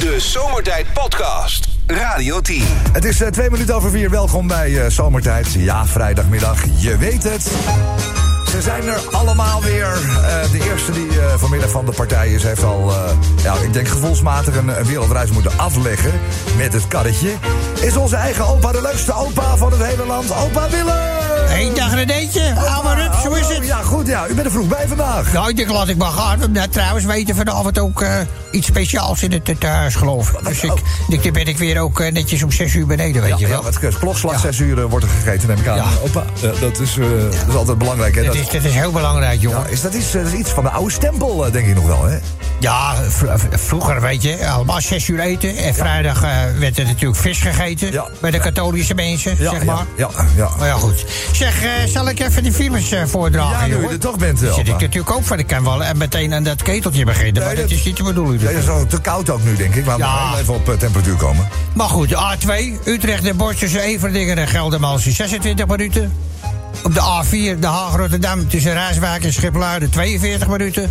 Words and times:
De 0.00 0.20
Zomertijd 0.20 0.86
Podcast. 0.92 1.68
Radio 1.86 2.40
10. 2.40 2.62
Het 2.92 3.04
is 3.04 3.20
eh, 3.20 3.28
twee 3.28 3.50
minuten 3.50 3.74
over 3.74 3.90
vier. 3.90 4.10
Welkom 4.10 4.46
bij 4.46 4.84
eh, 4.84 4.90
Zomertijd. 4.90 5.52
Ja, 5.52 5.86
vrijdagmiddag. 5.86 6.64
Je 6.76 6.96
weet 6.96 7.22
het. 7.22 7.50
Ze 8.50 8.62
zijn 8.62 8.86
er 8.88 9.00
allemaal 9.10 9.62
weer. 9.62 9.86
Eh, 9.86 10.50
de 10.50 10.70
eerste 10.70 10.92
die 10.92 11.08
eh, 11.20 11.34
vanmiddag 11.36 11.70
van 11.70 11.84
de 11.86 11.92
partij 11.92 12.28
is, 12.28 12.42
heeft 12.42 12.64
al, 12.64 12.90
eh, 12.90 13.10
ja, 13.42 13.54
ik 13.54 13.72
denk 13.72 13.88
gevoelsmatig 13.88 14.56
een, 14.56 14.68
een 14.78 14.84
wereldreis 14.86 15.30
moeten 15.30 15.52
afleggen 15.58 16.12
met 16.56 16.72
het 16.72 16.88
karretje. 16.88 17.30
Is 17.80 17.96
onze 17.96 18.16
eigen 18.16 18.46
opa 18.46 18.72
de 18.72 18.82
leukste 18.82 19.14
opa 19.14 19.56
van 19.56 19.70
het 19.72 19.82
hele 19.82 20.06
land, 20.06 20.32
opa 20.36 20.68
Willem! 20.70 21.18
Hey, 21.46 21.70
dag 21.74 21.94
Renéetje. 21.94 22.54
Oude 22.56 23.02
rup, 23.02 23.14
zo 23.22 23.32
is 23.32 23.48
het. 23.56 23.66
Ja, 23.66 23.82
goed, 23.82 24.06
ja. 24.06 24.28
U 24.28 24.34
bent 24.34 24.46
er 24.46 24.52
vroeg 24.52 24.68
bij 24.68 24.84
vandaag. 24.88 25.32
Nou, 25.32 25.48
ik 25.48 25.56
denk, 25.56 25.70
laat 25.70 25.88
ik 25.88 25.96
maar 25.96 26.10
gaan. 26.10 26.44
Omdat 26.44 26.72
trouwens 26.72 27.04
weten 27.04 27.34
vanavond 27.34 27.78
ook 27.78 28.04
iets 28.50 28.66
speciaals 28.66 29.22
in 29.22 29.32
het 29.32 29.60
thuis, 29.60 29.94
geloof 29.94 30.30
ik. 30.30 30.44
Dus 30.46 30.62
ik, 30.62 30.72
ik, 31.08 31.22
dan 31.22 31.32
ben 31.32 31.46
ik 31.46 31.58
weer 31.58 31.80
ook 31.80 31.98
netjes 32.10 32.42
om 32.42 32.52
6 32.52 32.74
uur 32.74 32.86
beneden, 32.86 33.22
weet 33.22 33.38
je 33.38 33.46
Ja, 33.46 33.50
wel. 33.52 33.64
het 33.64 33.82
is 33.82 33.98
klokslag 33.98 34.32
Ja. 34.32 34.38
zes 34.38 34.58
uur 34.58 34.88
wordt 34.88 35.04
er 35.04 35.10
gegeten, 35.22 35.48
neem 35.48 35.58
ik 35.58 35.66
aan. 35.68 35.76
Ja. 35.76 35.86
Opa, 36.04 36.24
ja, 36.40 36.50
dat, 36.60 36.78
is, 36.80 36.94
dat 36.94 37.48
is 37.48 37.54
altijd 37.54 37.78
belangrijk, 37.78 38.14
hè? 38.14 38.22
Dat 38.40 38.52
Dat- 38.52 38.54
is, 38.54 38.62
dat 38.62 38.72
is 38.72 38.78
heel 38.78 38.92
belangrijk, 38.92 39.40
jongen. 39.40 39.58
Ja, 39.60 39.66
is 39.66 39.80
dat, 39.80 39.94
iets, 39.94 40.10
dat 40.12 40.26
is 40.26 40.32
iets 40.32 40.50
van 40.50 40.64
de 40.64 40.70
oude 40.70 40.92
stempel, 40.92 41.46
eh, 41.46 41.52
denk 41.52 41.66
ik 41.66 41.74
nog 41.74 41.86
wel, 41.86 42.04
hè? 42.04 42.18
Ja, 42.60 42.94
v- 43.08 43.24
vroeger, 43.50 44.00
weet 44.00 44.22
je, 44.22 44.48
allemaal 44.48 44.80
6 44.80 45.08
uur 45.08 45.20
eten. 45.20 45.56
En 45.56 45.74
vrijdag 45.74 46.22
eh, 46.22 46.30
werd 46.58 46.78
er 46.78 46.84
natuurlijk 46.84 47.20
vis 47.20 47.40
gegeten. 47.40 47.92
Ja. 47.92 48.04
Bij 48.20 48.30
de 48.30 48.38
katholische 48.38 48.94
mensen, 48.94 49.36
zeg 49.36 49.64
maar. 49.64 49.84
Ja, 49.96 50.08
ja, 50.16 50.24
ja. 50.36 50.48
Maar 50.58 50.66
ja, 50.68 50.74
goed. 50.74 51.04
Zeg, 51.32 51.62
eh, 51.62 51.70
zal 51.86 52.08
ik 52.08 52.20
even 52.20 52.42
die 52.42 52.52
virus 52.52 52.90
eh, 52.92 53.02
voordragen, 53.06 53.68
Ja, 53.68 53.76
nu 53.76 53.82
je 53.82 53.88
er 53.88 53.98
toch 53.98 54.18
bent, 54.18 54.42
eh, 54.42 54.52
Zit 54.54 54.68
ik 54.68 54.80
natuurlijk 54.80 55.10
ook 55.10 55.24
van. 55.24 55.44
Kan 55.46 55.64
wel 55.64 55.84
en 55.84 55.96
meteen 55.96 56.34
aan 56.34 56.42
dat 56.42 56.62
keteltje 56.62 57.04
beginnen. 57.04 57.42
maar 57.42 57.54
dat- 57.54 57.68
dat 57.68 57.78
is 57.78 57.84
niet 57.84 57.96
de 57.96 58.02
bedoeling. 58.02 58.42
Ja, 58.42 58.48
het 58.48 58.56
is 58.62 58.68
al 58.68 58.86
te 58.86 59.00
koud 59.00 59.30
ook 59.30 59.42
nu, 59.44 59.56
denk 59.56 59.74
ik. 59.74 59.86
Laten 59.86 60.04
we 60.04 60.28
heel 60.30 60.38
even 60.38 60.54
op 60.54 60.68
eh, 60.68 60.74
temperatuur 60.74 61.14
komen. 61.16 61.48
Maar 61.74 61.88
goed, 61.88 62.08
de 62.08 62.16
A2, 62.16 62.78
Utrecht 62.84 63.26
en 63.26 63.36
Bosch 63.36 63.58
tussen 63.58 63.80
Everdingen 63.80 64.38
en 64.38 64.48
Geldermalsen 64.48 65.12
26 65.12 65.66
minuten. 65.66 66.12
Op 66.82 66.94
de 66.94 67.00
A4, 67.00 67.58
De 67.58 67.66
Haag-Rotterdam 67.66 68.48
tussen 68.48 68.72
Rijswijk 68.72 69.24
en 69.24 69.32
Schipluiden 69.32 69.90
42 69.90 70.48
minuten. 70.48 70.90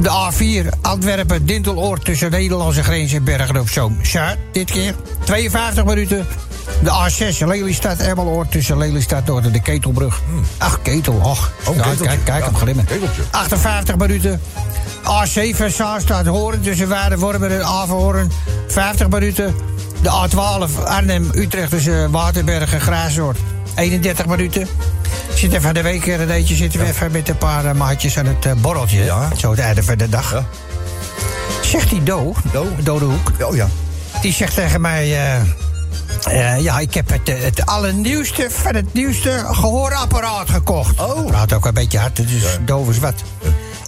De 0.00 0.08
A4, 0.08 0.80
Antwerpen, 0.80 1.46
Dinteloord 1.46 2.04
tussen 2.04 2.30
Nederlandse 2.30 2.82
grens 2.82 3.12
en 3.12 3.24
Bergen 3.24 3.60
op 3.60 3.68
Zoom. 3.68 3.98
Zuid, 4.02 4.38
dit 4.52 4.70
keer 4.70 4.94
52 5.24 5.84
minuten. 5.84 6.26
De 6.82 6.90
A6, 6.90 7.38
Lelystad, 7.46 7.98
Emmeloord 7.98 8.50
tussen 8.50 8.78
Lelystad 8.78 9.26
Noord 9.26 9.44
en 9.44 9.52
de 9.52 9.60
Ketelbrug. 9.60 10.20
Ach, 10.58 10.78
Ketel, 10.82 11.14
och. 11.22 11.50
Oh, 11.64 11.76
Ja, 11.76 11.82
kijk, 11.82 12.24
kijk 12.24 12.38
Ja, 12.38 12.44
hem 12.44 12.54
glimmen. 12.56 12.84
keteltje. 12.84 13.22
58 13.30 13.96
minuten. 13.96 14.40
A7 15.04 15.66
Zaanstad 15.74 16.26
Horen 16.26 16.60
tussen 16.62 16.88
Waardenwormen 16.88 17.50
en 17.50 17.64
Averhoorn. 17.64 18.30
50 18.68 19.08
minuten. 19.08 19.54
De 20.02 20.10
A12 20.10 20.84
Arnhem 20.84 21.30
Utrecht 21.34 21.70
tussen 21.70 22.10
Waterberg 22.10 22.72
en 22.74 22.80
Graasoord. 22.80 23.38
31 23.74 24.26
minuten. 24.26 24.66
Zit 25.34 25.52
even 25.52 25.68
aan 25.68 25.74
de 25.74 25.82
week, 25.82 26.06
eh, 26.06 26.16
Renéetje, 26.16 26.54
zitten 26.54 26.80
we 26.80 26.86
even 26.86 27.12
met 27.12 27.28
een 27.28 27.38
paar 27.38 27.64
eh, 27.64 27.72
maatjes 27.74 28.18
aan 28.18 28.26
het 28.26 28.46
eh, 28.46 28.52
borreltje. 28.52 29.04
Ja. 29.04 29.28
Zo 29.36 29.50
het 29.50 29.58
einde 29.60 29.82
van 29.82 29.96
de 29.98 30.08
dag. 30.08 30.32
Ja. 30.32 30.44
Zegt 31.62 31.90
die 31.90 32.02
Do, 32.02 32.34
Do? 32.52 32.66
Dode 32.82 33.04
Hoek, 33.04 33.32
Oh 33.42 33.54
ja. 33.56 33.68
die 34.22 34.32
zegt 34.32 34.54
tegen 34.54 34.80
mij... 34.80 35.34
eh, 35.34 35.40
eh, 36.26 36.60
ja, 36.60 36.78
ik 36.78 36.94
heb 36.94 37.10
het, 37.10 37.42
het 37.42 37.66
allernieuwste 37.66 38.46
van 38.50 38.74
het 38.74 38.92
nieuwste 38.92 39.44
gehoorapparaat 39.50 40.50
gekocht. 40.50 41.00
Oh. 41.00 41.26
Praat 41.26 41.52
ook 41.52 41.66
een 41.66 41.74
beetje 41.74 41.98
hard, 41.98 42.18
het 42.18 42.30
is 42.30 42.58
doof 42.64 42.86
als 42.86 42.98
wat. 42.98 43.14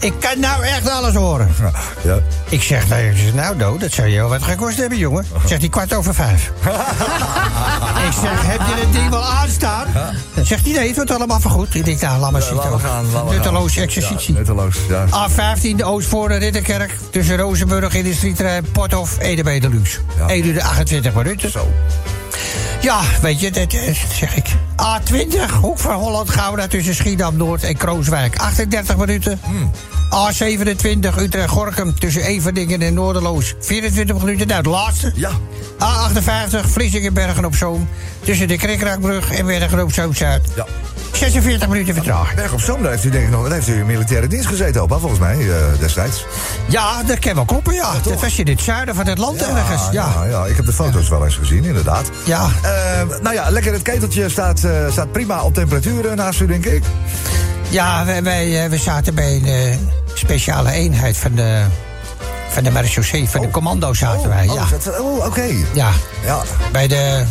Ik 0.00 0.12
kan 0.20 0.40
nou 0.40 0.64
echt 0.64 0.88
alles 0.90 1.14
horen. 1.14 1.48
Ja, 1.60 1.70
ja. 2.02 2.18
Ik 2.48 2.62
zeg, 2.62 2.88
nou, 2.88 3.02
ik 3.02 3.34
nou 3.34 3.56
Do, 3.56 3.78
dat 3.78 3.92
zou 3.92 4.08
je 4.08 4.16
wel 4.16 4.28
wat 4.28 4.42
gekost 4.42 4.76
hebben, 4.76 4.98
jongen. 4.98 5.26
Zegt 5.46 5.60
hij 5.60 5.70
kwart 5.70 5.94
over 5.94 6.14
vijf. 6.14 6.52
ik 8.06 8.12
zeg, 8.22 8.46
heb 8.46 8.60
je 8.60 8.74
het 8.80 8.92
ding 8.92 9.10
wel 9.10 9.24
aanstaan? 9.24 9.86
Dan 10.34 10.44
zegt 10.44 10.64
hij, 10.64 10.72
nee, 10.74 10.86
het 10.86 10.96
wordt 10.96 11.10
allemaal 11.10 11.40
vergoed. 11.40 11.74
Ik 11.74 11.84
denk, 11.84 12.00
nou, 12.00 12.18
laat 12.20 12.30
maar 12.30 12.40
Ja, 12.40 12.46
zitten. 12.46 12.80
gaan. 12.80 13.06
exercitie. 13.76 14.32
Ja, 14.32 14.38
nutteloos, 14.38 14.76
ja. 14.88 15.06
A15, 15.06 15.76
de 15.76 15.84
Oostvoorne 15.84 16.36
Ridderkerk. 16.36 16.96
Tussen 17.10 17.36
Rozenburg, 17.36 17.94
Industrieterrein, 17.94 18.64
Pothof, 18.72 19.18
Edebe 19.18 19.58
Deluxe. 19.60 19.98
Ja. 20.18 20.26
1 20.28 20.46
uur 20.46 20.54
de 20.54 20.62
28 20.62 21.14
minuten. 21.14 21.50
Zo. 21.50 21.68
Ja, 22.80 23.00
weet 23.22 23.40
je, 23.40 23.50
dat 23.50 23.72
eh, 23.72 23.94
zeg 24.12 24.36
ik. 24.36 24.46
A20, 24.76 25.52
Hoek 25.60 25.78
van 25.78 25.94
Holland, 25.94 26.30
Gouda 26.30 26.66
tussen 26.66 26.94
Schiedam 26.94 27.36
Noord 27.36 27.64
en 27.64 27.76
Krooswijk. 27.76 28.36
38 28.36 28.96
minuten. 28.96 29.40
A27, 30.14 31.18
Utrecht-Gorkum 31.18 31.98
tussen 31.98 32.22
Everdingen 32.22 32.82
en 32.82 32.94
Noorderloos. 32.94 33.54
24 33.60 34.18
minuten. 34.18 34.46
Nou, 34.46 34.62
de 34.62 34.68
laatste. 34.68 35.12
Ja. 35.14 35.30
A58, 35.78 36.68
Vlissingen, 36.70 37.14
Bergen 37.14 37.44
op 37.44 37.54
Zoom. 37.54 37.88
Tussen 38.20 38.48
de 38.48 38.56
Krikraakbrug 38.56 39.30
en 39.30 39.46
Bergen 39.46 39.82
op 39.82 39.92
Zoom-Zuid. 39.92 40.42
Ja. 40.56 40.66
46 41.16 41.68
minuten 41.68 41.94
vertraging. 41.94 42.36
Berg 42.36 42.52
op 42.52 42.60
Zoom, 42.60 42.86
heeft 42.86 43.04
u 43.04 43.10
denk 43.10 43.24
ik 43.24 43.30
nog... 43.30 43.42
Daar 43.42 43.52
heeft 43.52 43.68
u 43.68 43.78
in 43.78 43.86
militaire 43.86 44.26
dienst 44.26 44.46
gezeten, 44.46 44.82
opa, 44.82 44.98
volgens 44.98 45.20
mij, 45.20 45.38
eh, 45.38 45.78
destijds. 45.78 46.26
Ja, 46.68 47.02
dat 47.02 47.18
kan 47.18 47.34
wel 47.34 47.44
kloppen, 47.44 47.74
ja. 47.74 47.92
dat 48.02 48.20
was 48.20 48.38
in 48.38 48.48
het 48.48 48.60
zuiden 48.60 48.94
van 48.94 49.06
het 49.06 49.18
land 49.18 49.42
ergens. 49.42 49.82
Ja. 49.92 50.12
ja, 50.14 50.24
ja, 50.24 50.46
ik 50.46 50.56
heb 50.56 50.66
de 50.66 50.72
foto's 50.72 51.08
wel 51.08 51.24
eens 51.24 51.36
gezien, 51.36 51.64
inderdaad. 51.64 52.10
Ja. 52.24 52.48
Eh, 52.62 53.20
nou 53.22 53.34
ja, 53.34 53.50
lekker, 53.50 53.72
het 53.72 53.82
keteltje 53.82 54.28
staat, 54.28 54.64
eh, 54.64 54.90
staat 54.90 55.12
prima 55.12 55.42
op 55.42 55.54
temperatuur 55.54 56.06
eh, 56.06 56.16
naast 56.16 56.40
u, 56.40 56.46
denk 56.46 56.66
ik. 56.66 56.82
Ja, 57.68 58.04
wij, 58.04 58.22
wij, 58.22 58.70
we 58.70 58.76
zaten 58.76 59.14
bij 59.14 59.40
een 59.44 59.78
speciale 60.14 60.70
eenheid 60.70 61.16
van 61.16 61.34
de, 61.34 61.62
van 62.56 62.64
de 62.64 62.70
marechaussee, 62.70 63.28
van 63.28 63.40
de 63.40 63.50
commando 63.50 63.94
zaten 63.94 64.28
wij. 64.28 64.48
Oh, 64.48 64.54
Ja, 64.54 64.90
oh, 65.00 65.16
oh, 65.16 65.26
oké. 65.26 65.42
ja. 65.72 65.90
Ja. 66.24 66.42
bij 66.72 66.86
de, 66.88 67.24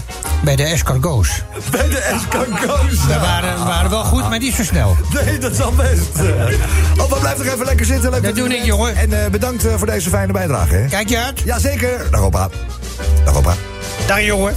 bij 0.43 0.55
de 0.55 0.63
escargots. 0.63 1.41
Bij 1.71 1.89
de 1.89 1.97
escargots. 1.97 3.05
We 3.05 3.19
waren, 3.19 3.59
we 3.59 3.63
waren 3.63 3.89
wel 3.89 4.03
goed, 4.03 4.29
maar 4.29 4.39
niet 4.39 4.53
zo 4.53 4.63
snel. 4.63 4.95
Nee, 5.25 5.37
dat 5.37 5.51
is 5.51 5.61
al 5.61 5.71
best. 5.71 6.09
Oh, 6.97 7.09
maar 7.09 7.19
blijf 7.19 7.37
nog 7.37 7.47
even 7.53 7.65
lekker 7.65 7.85
zitten. 7.85 8.11
Leuk 8.11 8.23
Dat 8.23 8.35
doe 8.35 8.55
ik, 8.55 8.63
jongen. 8.63 8.95
En 8.95 9.23
eh, 9.23 9.29
bedankt 9.29 9.65
eh, 9.65 9.73
voor 9.77 9.87
deze 9.87 10.09
fijne 10.09 10.33
bijdrage. 10.33 10.75
Hè? 10.75 10.85
Kijk 10.87 11.09
je 11.09 11.17
uit? 11.17 11.41
Jazeker. 11.45 12.07
Dag 12.11 12.21
opa. 12.21 12.49
Dag 13.23 13.35
opa. 13.35 13.53
Dag 14.07 14.21
jongen. 14.21 14.55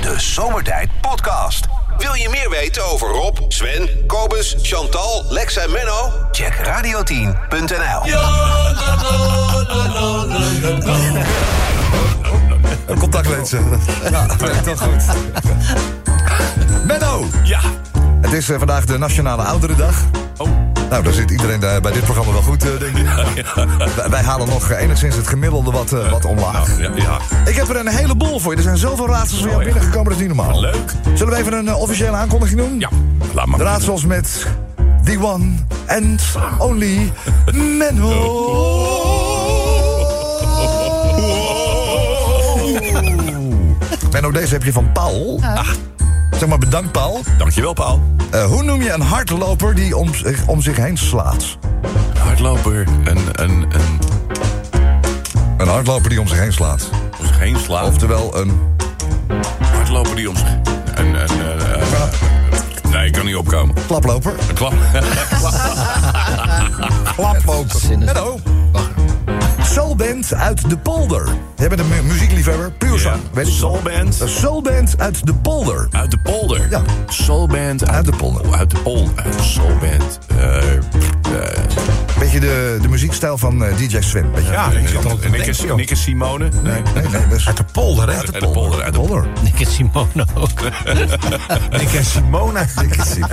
De 0.00 0.14
Zomertijd 0.16 0.88
Podcast. 1.00 1.81
Wil 2.02 2.14
je 2.14 2.28
meer 2.28 2.50
weten 2.50 2.84
over 2.84 3.08
Rob, 3.08 3.38
Sven, 3.48 4.06
Kobus, 4.06 4.56
Chantal, 4.62 5.24
Lex 5.28 5.56
en 5.56 5.70
Menno? 5.70 6.12
Check 6.30 6.54
radio10.nl. 6.54 8.10
Een 12.86 12.98
contactlensen. 12.98 13.80
Ja, 14.10 14.26
dat 14.64 14.80
goed. 14.80 15.04
Menno. 16.84 17.26
Ja. 17.42 17.60
Het 18.22 18.32
is 18.32 18.48
eh, 18.50 18.58
vandaag 18.58 18.84
de 18.84 18.98
Nationale 18.98 19.42
Ouderendag. 19.42 20.04
Oh. 20.36 20.48
Nou, 20.90 21.02
daar 21.02 21.12
zit 21.12 21.30
iedereen 21.30 21.60
bij 21.60 21.92
dit 21.92 22.04
programma 22.04 22.32
wel 22.32 22.42
goed, 22.42 22.64
eh, 22.64 22.78
denk 22.78 22.96
ik. 22.96 23.06
Wij, 23.96 24.10
wij 24.10 24.22
halen 24.22 24.48
nog 24.48 24.68
eh, 24.70 24.82
enigszins 24.82 25.16
het 25.16 25.26
gemiddelde 25.26 25.70
wat, 25.70 25.90
wat 25.90 26.24
omlaag. 26.24 26.78
Ja, 26.78 26.90
ja. 26.94 27.18
Ik 27.44 27.54
heb 27.56 27.68
er 27.68 27.76
een 27.76 27.88
heleboel 27.88 28.38
voor 28.38 28.50
je. 28.52 28.56
Er 28.56 28.62
zijn 28.62 28.76
zoveel 28.76 29.06
raadsels 29.08 29.40
voor 29.40 29.48
jou 29.48 29.60
Oh, 29.60 29.66
ja. 29.66 29.72
binnengekomen, 29.72 30.04
dat 30.12 30.20
is 30.20 30.26
niet 30.26 30.36
normaal. 30.36 30.60
Leuk. 30.60 30.92
Zullen 31.14 31.32
we 31.32 31.38
even 31.38 31.52
een 31.52 31.74
officiële 31.74 32.16
aankondiging 32.16 32.60
doen? 32.60 32.78
Ja, 32.78 32.88
laat 33.34 33.46
maar. 33.46 33.58
De 33.58 33.64
raadsels 33.64 34.04
met 34.04 34.46
the 35.04 35.18
one 35.20 35.54
and 35.86 36.22
only 36.58 37.12
Menno. 37.52 38.40
Menno, 44.12 44.30
deze 44.30 44.52
heb 44.52 44.64
je 44.64 44.72
van 44.72 44.92
Paul. 44.92 45.40
Ah. 45.42 45.68
Zeg 46.42 46.50
maar 46.50 46.60
bedankt, 46.60 46.92
Paul. 46.92 47.20
Dankjewel, 47.38 47.72
Paul. 47.72 48.00
Eh, 48.30 48.44
hoe 48.44 48.62
noem 48.62 48.82
je 48.82 48.92
een 48.92 49.00
hardloper 49.00 49.74
die 49.74 49.96
om, 49.96 50.14
zich- 50.14 50.46
om 50.46 50.62
zich 50.62 50.76
heen 50.76 50.96
slaat? 50.96 51.44
Hardloper, 52.18 52.86
een, 53.04 53.18
een, 53.32 53.66
een, 53.68 53.98
Een 55.58 55.68
hardloper 55.68 56.10
die 56.10 56.20
om 56.20 56.26
zich 56.28 56.38
heen 56.38 56.52
slaat. 56.52 56.90
om 57.20 57.26
zich 57.26 57.38
heen 57.38 57.56
slaan. 57.58 57.84
Oftewel 57.84 58.36
een... 58.36 58.60
hardloper 59.72 60.16
die 60.16 60.28
om 60.28 60.36
zich... 60.36 60.46
Een, 60.94 61.14
een, 61.14 61.14
een, 61.14 61.30
een- 62.82 62.90
nee, 62.90 63.06
ik 63.06 63.12
kan 63.12 63.24
niet 63.24 63.36
opkomen. 63.36 63.74
Klaploper. 63.86 64.32
Een 64.48 64.54
klap. 64.54 64.72
Klaploper. 67.16 67.98
Menno. 67.98 68.38
Soulband 69.72 70.34
uit 70.34 70.70
de 70.70 70.78
polder. 70.78 71.28
Jij 71.56 71.68
bent 71.68 71.80
een 71.80 71.88
mu- 71.88 72.02
muziekliefhebber, 72.02 72.72
puur 72.72 72.98
zang. 72.98 73.20
Weet 73.32 73.46
ik 73.46 73.60
wel. 73.60 73.70
Soulband. 73.70 74.20
Een 74.20 74.28
soulband 74.28 74.94
uit 74.98 75.26
de 75.26 75.34
polder. 75.34 75.88
Uit 75.90 76.10
de 76.10 76.18
polder. 76.18 76.66
Ja. 76.70 76.82
Soulband 77.06 77.88
Uit 77.88 78.04
de 78.04 78.12
polder. 78.16 78.46
Oh, 78.46 78.54
uit 78.54 78.70
de 78.70 78.78
polder. 78.82 79.24
Uit 79.24 79.38
de 79.38 79.42
soulband. 79.42 80.18
Eh, 80.28 80.62
Beetje 82.18 82.40
de, 82.40 82.78
de 82.82 82.88
muziekstijl 82.88 83.38
van 83.38 83.64
eh, 83.64 83.76
DJ 83.76 83.96
Sven. 84.00 84.30
Beetje. 84.34 84.52
Ja, 84.52 84.66
ik 84.70 84.94
al 84.94 85.02
Nikke, 85.02 85.30
denken, 85.30 85.66
joh. 85.66 85.76
Nikke 85.76 85.94
Simone? 85.94 86.48
Nee. 86.62 86.82
Nee, 86.94 87.02
nee, 87.10 87.26
dat 87.28 87.38
is 87.38 87.46
Uit 87.46 87.56
de 87.56 87.64
polder, 87.72 88.08
hè? 88.08 88.16
Uit 88.16 88.32
de 88.40 88.48
polder. 88.48 88.82
Uit 88.82 88.92
de 88.92 88.98
Polder. 88.98 89.26
Ik 89.44 89.58
het 89.58 89.68
Simone 89.68 90.26
ook. 90.34 90.60
Ik 91.80 91.92
en 91.94 92.04
Simona. 92.04 92.60
Ik 92.60 92.94
zie. 93.06 93.24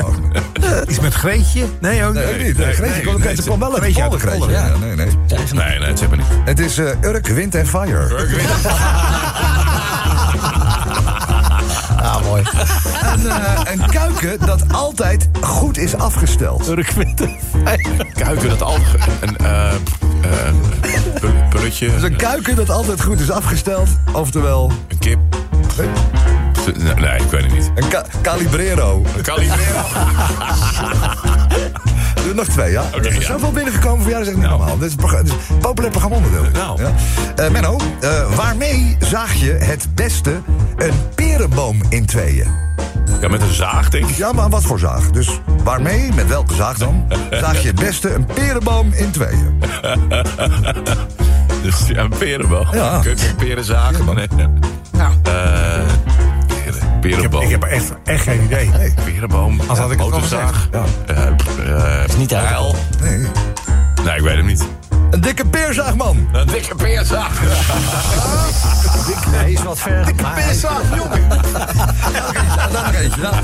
Iets 0.87 0.99
met 0.99 1.13
Greetje? 1.13 1.65
Nee, 1.81 2.03
ook 2.05 2.13
Nee, 2.13 2.43
niet. 2.43 2.57
Nee, 2.57 2.73
Greetje, 2.73 2.93
nee, 2.95 3.01
kwam- 3.01 3.19
nee, 3.19 3.35
ze 3.35 3.41
kwam 3.41 3.59
wel 3.59 3.67
uit 3.73 3.75
de 3.77 3.81
Greetje 3.81 4.01
uit 4.01 4.09
polder, 4.09 4.27
de 4.29 4.37
Greetje. 4.37 4.61
polder, 4.61 4.79
Ja, 4.79 4.95
nee, 4.95 4.95
nee. 4.95 5.07
Nee, 5.53 5.79
nee, 5.79 5.87
het 5.89 5.99
hebben 5.99 6.17
we 6.17 6.23
niet. 6.23 6.41
Het 6.45 6.59
is 6.59 6.77
eh, 6.77 6.85
Urk, 7.01 7.27
Wind 7.27 7.55
en 7.55 7.67
Fire. 7.67 8.07
Ah, 12.09 12.23
mooi. 12.23 12.43
Een, 13.13 13.29
eh, 13.29 13.59
een 13.71 13.89
kuiken 13.89 14.45
dat 14.45 14.73
altijd 14.73 15.29
goed 15.41 15.77
is 15.77 15.95
afgesteld. 15.95 16.73
Kuiken 18.13 18.49
dat 18.49 18.61
al. 18.61 18.75
Een 19.19 19.37
eh, 19.37 19.69
eh, 19.73 19.75
pu- 21.19 21.33
pulletje. 21.49 21.91
Dus 21.91 22.01
een 22.03 22.15
kuiken 22.15 22.55
dat 22.55 22.69
altijd 22.69 23.01
goed 23.01 23.19
is 23.19 23.31
afgesteld. 23.31 23.89
Oftewel, 24.13 24.71
Een 24.87 24.97
kip. 24.99 25.19
Nee, 26.77 26.93
nee, 26.93 27.19
ik 27.19 27.29
weet 27.31 27.43
het 27.43 27.53
niet. 27.53 27.71
een 27.75 27.89
ca- 27.89 28.05
calibrero. 28.21 29.03
Een 29.17 29.23
calibrero. 29.23 29.81
Er 32.29 32.35
nog 32.35 32.47
twee, 32.47 32.71
ja? 32.71 32.83
Oké, 32.95 32.97
er 32.97 33.05
is 33.05 33.15
ja. 33.15 33.21
zoveel 33.21 33.51
binnengekomen 33.51 34.01
voor 34.01 34.11
jou, 34.11 34.23
dat 34.23 34.27
is 34.27 34.27
echt 34.27 34.37
niet 34.37 34.45
Nou. 34.47 34.57
normaal. 34.59 34.77
Dit 34.77 34.89
is, 34.89 34.95
progra- 34.95 35.23
dit 35.23 35.27
is 35.27 35.49
een 35.49 35.57
populair 35.57 35.91
programma 35.91 36.17
onderdeel. 36.17 36.51
Nou. 36.53 36.81
Ja. 36.81 36.91
Eh, 37.35 37.49
Menno, 37.51 37.77
eh, 38.01 38.35
waarmee 38.35 38.97
zaag 38.99 39.33
je 39.33 39.51
het 39.51 39.87
beste 39.95 40.41
een 40.77 40.93
perenboom 41.15 41.81
in 41.89 42.05
tweeën? 42.05 42.47
Ja, 43.21 43.27
met 43.27 43.41
een 43.41 43.53
zaag, 43.53 43.89
denk 43.89 44.05
ik. 44.09 44.15
Ja, 44.15 44.31
maar 44.31 44.49
wat 44.49 44.63
voor 44.63 44.79
zaag? 44.79 45.11
Dus 45.11 45.39
waarmee, 45.63 46.13
met 46.13 46.27
welke 46.27 46.53
zaag 46.53 46.77
dan, 46.77 47.05
zaag 47.31 47.61
je 47.61 47.67
het 47.67 47.79
beste 47.79 48.13
een 48.13 48.25
perenboom 48.25 48.91
in 48.93 49.11
tweeën? 49.11 49.59
Dus 51.63 51.87
ja, 51.87 52.01
een 52.01 52.09
perenboom. 52.17 52.67
Ja. 52.71 52.99
Kun 52.99 53.15
je 53.17 53.27
een 53.29 53.35
peren 53.35 53.63
zagen? 53.63 54.15
Nee. 54.15 54.27
Nou, 54.91 55.13
Eh, 55.23 55.81
peren- 56.99 57.17
Ik 57.17 57.21
heb, 57.23 57.31
perenboom. 57.31 57.41
ik 57.41 57.49
heb 57.49 57.63
echt, 57.63 57.91
echt 58.03 58.23
geen 58.23 58.41
idee. 58.43 58.69
Nee, 58.69 58.93
Perenboom. 59.05 59.59
Als 59.67 59.79
had 59.79 59.91
ik 59.91 59.97
motorzaag. 59.97 60.69
Ja. 60.71 60.83
Eh, 61.15 61.27
eh, 61.27 62.07
is 62.07 62.15
niet 62.17 62.29
bijl. 62.29 62.75
nee. 63.01 63.27
Nee, 64.03 64.15
ik 64.15 64.21
weet 64.21 64.35
het 64.35 64.45
niet. 64.45 64.65
Een 65.11 65.21
dikke 65.21 65.45
peerzaagman. 65.45 66.27
Een 66.31 66.47
dikke 66.47 66.75
peerzaag. 66.75 67.39
hij 69.29 69.51
is 69.51 69.63
wat 69.63 69.79
ver. 69.79 70.05
maar- 70.21 70.33
Peerzaag, 70.33 70.81
jongen. 70.95 71.21
Ja, 72.55 72.67
daar 72.67 72.83
nog 72.83 72.93
eentje. 72.93 73.21
Nou, 73.21 73.35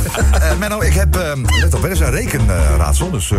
eh, 0.41 0.57
Menno, 0.59 0.81
ik 0.81 0.93
heb, 0.93 1.15
eh, 1.15 1.31
let 1.61 1.73
op, 1.73 1.81
dit 1.81 1.91
is 1.91 1.99
een 1.99 2.11
rekenraadsel, 2.11 3.11
dus... 3.11 3.31
eh, 3.31 3.37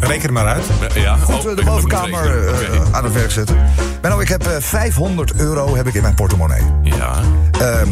Reken 0.00 0.26
er 0.26 0.32
maar 0.32 0.46
uit. 0.46 0.64
Ja, 0.94 1.16
Goed, 1.16 1.46
oh, 1.46 1.56
de 1.56 1.64
bovenkamer 1.64 2.46
eh, 2.48 2.52
Oké. 2.52 2.82
aan 2.96 3.04
het 3.04 3.12
werk 3.12 3.30
zetten. 3.30 3.56
Menno, 4.02 4.18
ik 4.20 4.28
heb 4.28 4.46
eh, 4.46 4.52
500 4.58 5.34
euro 5.34 5.76
heb 5.76 5.86
ik 5.86 5.94
in 5.94 6.02
mijn 6.02 6.14
portemonnee. 6.14 6.62
Ja. 6.82 7.12
Dochter 7.50 7.86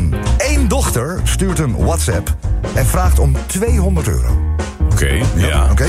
stuurt 1.35 1.59
een 1.59 1.77
WhatsApp 1.77 2.37
en 2.75 2.87
vraagt 2.87 3.19
om 3.19 3.37
200 3.47 4.09
euro. 4.09 4.57
Oké, 4.93 5.21
ja. 5.35 5.69
Oké. 5.71 5.87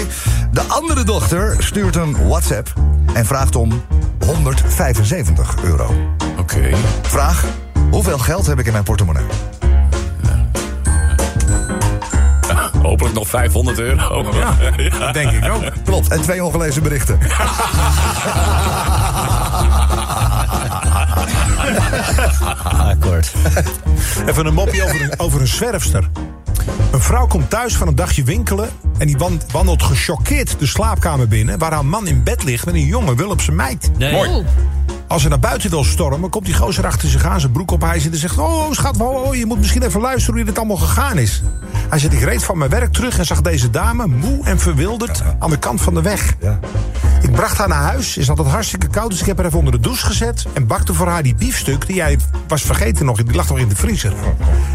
De 0.52 0.62
andere 0.62 1.04
dochter 1.04 1.56
stuurt 1.64 1.96
een 1.96 2.28
WhatsApp 2.28 2.74
en 3.14 3.26
vraagt 3.26 3.56
om 3.56 3.84
175 4.26 5.56
euro. 5.64 5.94
Oké. 6.40 6.70
Vraag, 7.02 7.46
hoeveel 7.92 8.18
geld 8.18 8.46
heb 8.46 8.60
ik 8.60 8.66
in 8.66 8.72
mijn 8.72 8.84
portemonnee? 8.84 9.26
Hopelijk 12.82 13.16
nog 13.16 13.28
500 13.28 13.80
euro. 13.80 14.26
Ja, 14.34 14.56
dat 15.00 15.14
denk 15.14 15.32
ik 15.32 15.52
ook. 15.52 15.64
Klopt, 15.84 16.08
en 16.08 16.22
twee 16.22 16.44
ongelezen 16.44 16.84
berichten. 16.84 17.20
Akkoord. 22.92 23.32
Even 24.26 24.46
een 24.46 24.54
mopje 24.54 24.84
over 24.84 25.02
een, 25.02 25.20
over 25.20 25.42
een 25.42 25.48
zwerfster. 25.48 26.10
Een 26.92 27.02
vrouw 27.02 27.28
komt 27.28 27.50
thuis 27.50 27.76
van 27.76 27.88
een 27.88 27.96
dagje 27.96 28.24
winkelen... 28.24 28.70
en 28.98 29.08
die 29.08 29.18
wan- 29.18 29.42
wandelt 29.52 29.84
gechoqueerd 29.84 30.60
de 30.60 30.66
slaapkamer 30.66 31.28
binnen... 31.28 31.60
waar 31.60 31.74
haar 31.74 31.86
man 31.86 32.08
in 32.08 32.24
bed 32.24 32.44
ligt 32.44 32.66
met 32.66 32.76
een 32.76 32.86
jonge 32.86 33.16
Wulpse 33.16 33.52
meid. 33.52 33.92
Mooi. 34.00 34.46
Als 35.08 35.22
ze 35.22 35.28
naar 35.30 35.40
buiten 35.40 35.70
wil 35.70 35.84
stormen, 35.84 36.30
komt 36.30 36.46
die 36.46 36.54
gozer 36.54 36.86
achter 36.86 37.10
zich 37.10 37.26
aan... 37.26 37.40
zijn 37.40 37.52
broek 37.52 37.72
op 37.72 37.82
hij 37.82 38.00
zit 38.00 38.12
en 38.12 38.18
zegt... 38.18 38.38
Oh, 38.38 38.72
schat, 38.72 39.02
oh, 39.02 39.24
oh, 39.24 39.36
je 39.36 39.46
moet 39.46 39.58
misschien 39.58 39.84
even 39.84 40.02
luisteren 40.02 40.36
hoe 40.36 40.46
dit 40.46 40.58
allemaal 40.58 40.78
gegaan 40.78 41.18
is. 41.18 41.42
Hij 41.90 42.00
zegt, 42.00 42.14
ik 42.14 42.22
reed 42.22 42.44
van 42.44 42.58
mijn 42.58 42.70
werk 42.70 42.94
terug 42.94 43.18
en 43.18 43.26
zag 43.26 43.42
deze 43.42 43.70
dame... 43.70 44.08
moe 44.08 44.46
en 44.46 44.60
verwilderd 44.60 45.24
aan 45.40 45.50
de 45.50 45.60
kant 45.60 45.82
van 45.82 45.94
de 45.94 46.02
weg. 46.02 46.36
Ja. 46.42 46.60
Ik 47.36 47.42
bracht 47.42 47.58
haar 47.58 47.68
naar 47.68 47.82
huis. 47.82 48.18
Is 48.18 48.30
altijd 48.30 48.48
hartstikke 48.48 48.88
koud, 48.88 49.10
dus 49.10 49.20
ik 49.20 49.26
heb 49.26 49.38
haar 49.38 49.46
even 49.46 49.58
onder 49.58 49.74
de 49.74 49.80
douche 49.80 50.06
gezet... 50.06 50.46
en 50.54 50.68
bakte 50.68 50.94
voor 50.94 51.08
haar 51.08 51.24
die 51.24 51.36
biefstuk 51.36 51.88
die 51.88 51.96
jij 51.96 52.18
was 52.48 52.62
vergeten 52.62 53.06
nog. 53.06 53.24
Die 53.24 53.36
lag 53.36 53.50
nog 53.50 53.58
in 53.58 53.68
de 53.68 53.76
vriezer. 53.76 54.14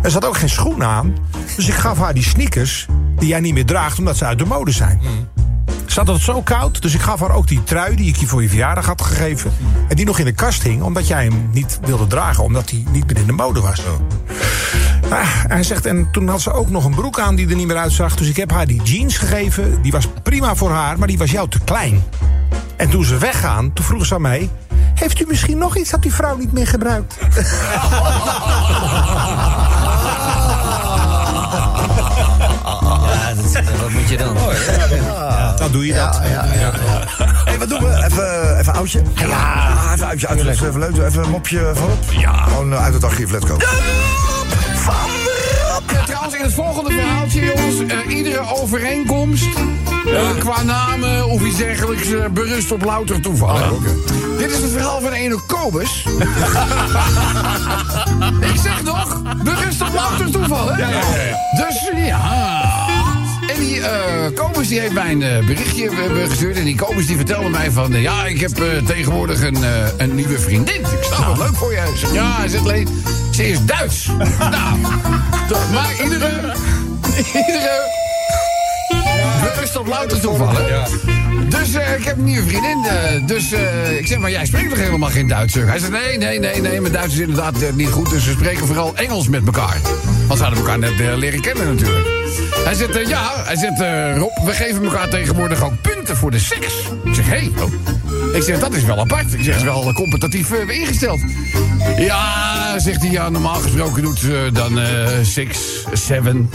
Er 0.02 0.10
zat 0.10 0.24
ook 0.24 0.36
geen 0.36 0.48
schoen 0.48 0.84
aan. 0.84 1.16
Dus 1.56 1.68
ik 1.68 1.74
gaf 1.74 1.98
haar 1.98 2.14
die 2.14 2.22
sneakers 2.22 2.86
die 3.16 3.28
jij 3.28 3.40
niet 3.40 3.54
meer 3.54 3.66
draagt... 3.66 3.98
omdat 3.98 4.16
ze 4.16 4.24
uit 4.24 4.38
de 4.38 4.44
mode 4.44 4.70
zijn. 4.70 5.00
Ze 5.86 5.98
had 5.98 6.08
het 6.08 6.20
zo 6.20 6.42
koud, 6.42 6.82
dus 6.82 6.94
ik 6.94 7.00
gaf 7.00 7.20
haar 7.20 7.34
ook 7.34 7.48
die 7.48 7.64
trui... 7.64 7.96
die 7.96 8.08
ik 8.08 8.16
je 8.16 8.26
voor 8.26 8.42
je 8.42 8.48
verjaardag 8.48 8.86
had 8.86 9.02
gegeven. 9.02 9.52
En 9.88 9.96
die 9.96 10.06
nog 10.06 10.18
in 10.18 10.24
de 10.24 10.32
kast 10.32 10.62
hing, 10.62 10.82
omdat 10.82 11.06
jij 11.06 11.24
hem 11.24 11.48
niet 11.52 11.78
wilde 11.84 12.06
dragen... 12.06 12.44
omdat 12.44 12.70
hij 12.70 12.84
niet 12.92 13.06
meer 13.06 13.16
in 13.16 13.26
de 13.26 13.32
mode 13.32 13.60
was. 13.60 13.82
Ah, 15.10 15.28
hij 15.48 15.62
zegt, 15.62 15.86
en 15.86 16.08
toen 16.12 16.28
had 16.28 16.40
ze 16.40 16.52
ook 16.52 16.70
nog 16.70 16.84
een 16.84 16.94
broek 16.94 17.18
aan 17.18 17.34
die 17.34 17.48
er 17.48 17.56
niet 17.56 17.66
meer 17.66 17.76
uitzag. 17.76 18.16
Dus 18.16 18.28
ik 18.28 18.36
heb 18.36 18.50
haar 18.50 18.66
die 18.66 18.82
jeans 18.82 19.18
gegeven. 19.18 19.82
Die 19.82 19.92
was 19.92 20.08
prima 20.22 20.54
voor 20.54 20.70
haar, 20.70 20.98
maar 20.98 21.08
die 21.08 21.18
was 21.18 21.30
jou 21.30 21.48
te 21.48 21.58
klein. 21.64 22.02
En 22.80 22.88
toen 22.88 23.04
ze 23.04 23.18
weggaan, 23.18 23.72
toen 23.72 23.84
vroeg 23.84 24.06
ze 24.06 24.14
aan 24.14 24.20
mij... 24.20 24.50
Heeft 24.94 25.20
u 25.20 25.24
misschien 25.28 25.58
nog 25.58 25.76
iets 25.76 25.90
dat 25.90 26.02
die 26.02 26.14
vrouw 26.14 26.36
niet 26.36 26.52
meer 26.52 26.66
gebruikt? 26.66 27.16
Ja, 33.10 33.34
dat, 33.34 33.80
wat 33.80 33.90
moet 33.90 34.08
je 34.08 34.16
dan? 34.16 34.34
Nou 35.58 35.70
doe 35.70 35.86
je 35.86 35.94
dat. 35.94 36.20
Hé, 37.44 37.58
wat 37.58 37.68
doen 37.68 37.78
we? 37.78 38.04
Even, 38.04 38.58
even 38.58 38.74
oudje? 38.74 39.02
Ja, 39.14 39.92
even 39.94 40.06
oudje. 40.06 40.28
Uit, 40.28 40.38
even, 40.38 40.68
even 40.68 40.78
leuk. 40.78 40.96
Even 40.96 41.22
een 41.22 41.30
mopje 41.30 41.70
voorop. 41.74 42.04
Ja. 42.10 42.32
Gewoon 42.32 42.72
eh, 42.72 42.82
uit 42.82 42.94
het 42.94 43.04
archief, 43.04 43.30
let's 43.30 43.46
go. 43.46 43.56
Ja, 45.92 46.04
trouwens, 46.04 46.34
in 46.34 46.42
het 46.42 46.54
volgende 46.54 46.90
verhaaltje, 46.92 47.40
jongens. 47.44 47.92
eh, 47.92 48.16
iedere 48.16 48.54
overeenkomst 48.54 49.48
eh, 50.14 50.38
qua 50.38 50.62
namen 50.62 51.26
of 51.28 51.42
iets 51.42 51.56
dergelijks 51.56 52.12
eh, 52.12 52.26
berust 52.30 52.72
op 52.72 52.84
louter 52.84 53.20
toeval. 53.20 53.56
hè? 53.56 53.68
Dit 54.38 54.50
is 54.50 54.62
het 54.62 54.70
verhaal 54.70 55.00
van 55.00 55.12
ene 55.12 55.40
Kobus. 55.46 56.06
Ik 58.52 58.60
zeg 58.62 58.82
nog, 58.82 59.22
berust 59.42 59.80
op 59.80 59.94
louter 59.94 60.30
toeval, 60.30 60.68
hè? 60.72 60.86
Dus 61.56 61.90
ja. 61.94 62.58
En 63.54 63.60
die 63.60 63.80
eh 63.80 64.34
Kobus 64.34 64.68
die 64.68 64.80
heeft 64.80 64.92
mij 64.92 65.10
een 65.10 65.46
berichtje 65.46 65.88
eh, 65.88 66.28
gestuurd. 66.28 66.56
En 66.56 66.64
die 66.64 66.74
Kobus 66.76 67.06
die 67.06 67.16
vertelde 67.16 67.48
mij 67.48 67.70
van... 67.70 67.92
ja, 67.92 68.26
ik 68.26 68.40
heb 68.40 68.50
tegenwoordig 68.86 69.42
een, 69.42 69.64
een 69.96 70.14
nieuwe 70.14 70.38
vriendin. 70.38 70.80
Ik 70.80 71.02
snap 71.02 71.26
wat 71.26 71.38
leuk 71.38 71.56
voor 71.56 71.72
je. 71.72 71.92
Zeg, 71.96 72.12
ja, 72.12 72.36
hij 72.36 72.48
zegt 72.48 72.62
alleen... 72.62 72.88
Ze 73.30 73.48
is 73.48 73.64
Duits. 73.64 74.06
nou, 74.38 74.78
toch, 75.48 75.70
maar 75.72 75.94
iedere... 76.02 76.54
Iedere... 77.16 77.99
Bewust 79.72 79.88
op 79.88 79.98
louter 79.98 80.20
toevallen. 80.20 80.84
Dus 81.48 81.74
eh, 81.74 81.98
ik 81.98 82.04
heb 82.04 82.16
een 82.16 82.24
nieuwe 82.24 82.48
vriendin. 82.48 82.84
eh, 82.84 83.26
dus 83.26 83.52
eh, 83.52 83.98
ik 83.98 84.06
zeg, 84.06 84.18
maar 84.18 84.30
jij 84.30 84.46
spreekt 84.46 84.68
toch 84.68 84.78
helemaal 84.78 85.10
geen 85.10 85.28
Duits? 85.28 85.54
Hij 85.54 85.78
zegt, 85.78 85.92
nee, 85.92 86.18
nee, 86.18 86.38
nee, 86.38 86.60
nee. 86.60 86.80
Mijn 86.80 86.92
Duits 86.92 87.14
is 87.14 87.20
inderdaad 87.20 87.54
niet 87.74 87.88
goed. 87.88 88.10
Dus 88.10 88.24
we 88.24 88.30
spreken 88.30 88.66
vooral 88.66 88.96
Engels 88.96 89.28
met 89.28 89.46
elkaar. 89.46 89.76
Want 90.26 90.38
ze 90.38 90.44
hadden 90.44 90.62
elkaar 90.64 90.78
net 90.78 91.16
leren 91.16 91.40
kennen 91.40 91.74
natuurlijk. 91.74 92.08
Hij 92.64 92.74
zegt, 92.74 93.08
ja, 93.08 93.30
hij 93.44 93.56
zegt, 93.56 93.78
Rob, 94.18 94.46
we 94.46 94.52
geven 94.52 94.84
elkaar 94.84 95.08
tegenwoordig 95.08 95.64
ook 95.64 95.80
punten 95.80 96.16
voor 96.16 96.30
de 96.30 96.38
seks. 96.38 96.74
Ik 97.04 97.14
zeg, 97.14 97.24
hé. 97.24 97.30
Hey. 97.30 97.52
Ik 98.34 98.42
zeg, 98.42 98.58
dat 98.58 98.74
is 98.74 98.84
wel 98.84 98.98
apart. 98.98 99.32
Ik 99.32 99.44
zeg, 99.44 99.56
is 99.56 99.62
wel 99.62 99.92
competitief 99.92 100.52
ingesteld. 100.52 101.20
Ja, 101.98 102.78
zegt 102.78 103.00
hij, 103.00 103.10
ja, 103.10 103.28
normaal 103.28 103.60
gesproken 103.60 104.02
doet 104.02 104.18
ze 104.18 104.50
dan 104.52 104.80
eh 104.80 105.08
six, 105.22 105.58
seven, 105.92 106.50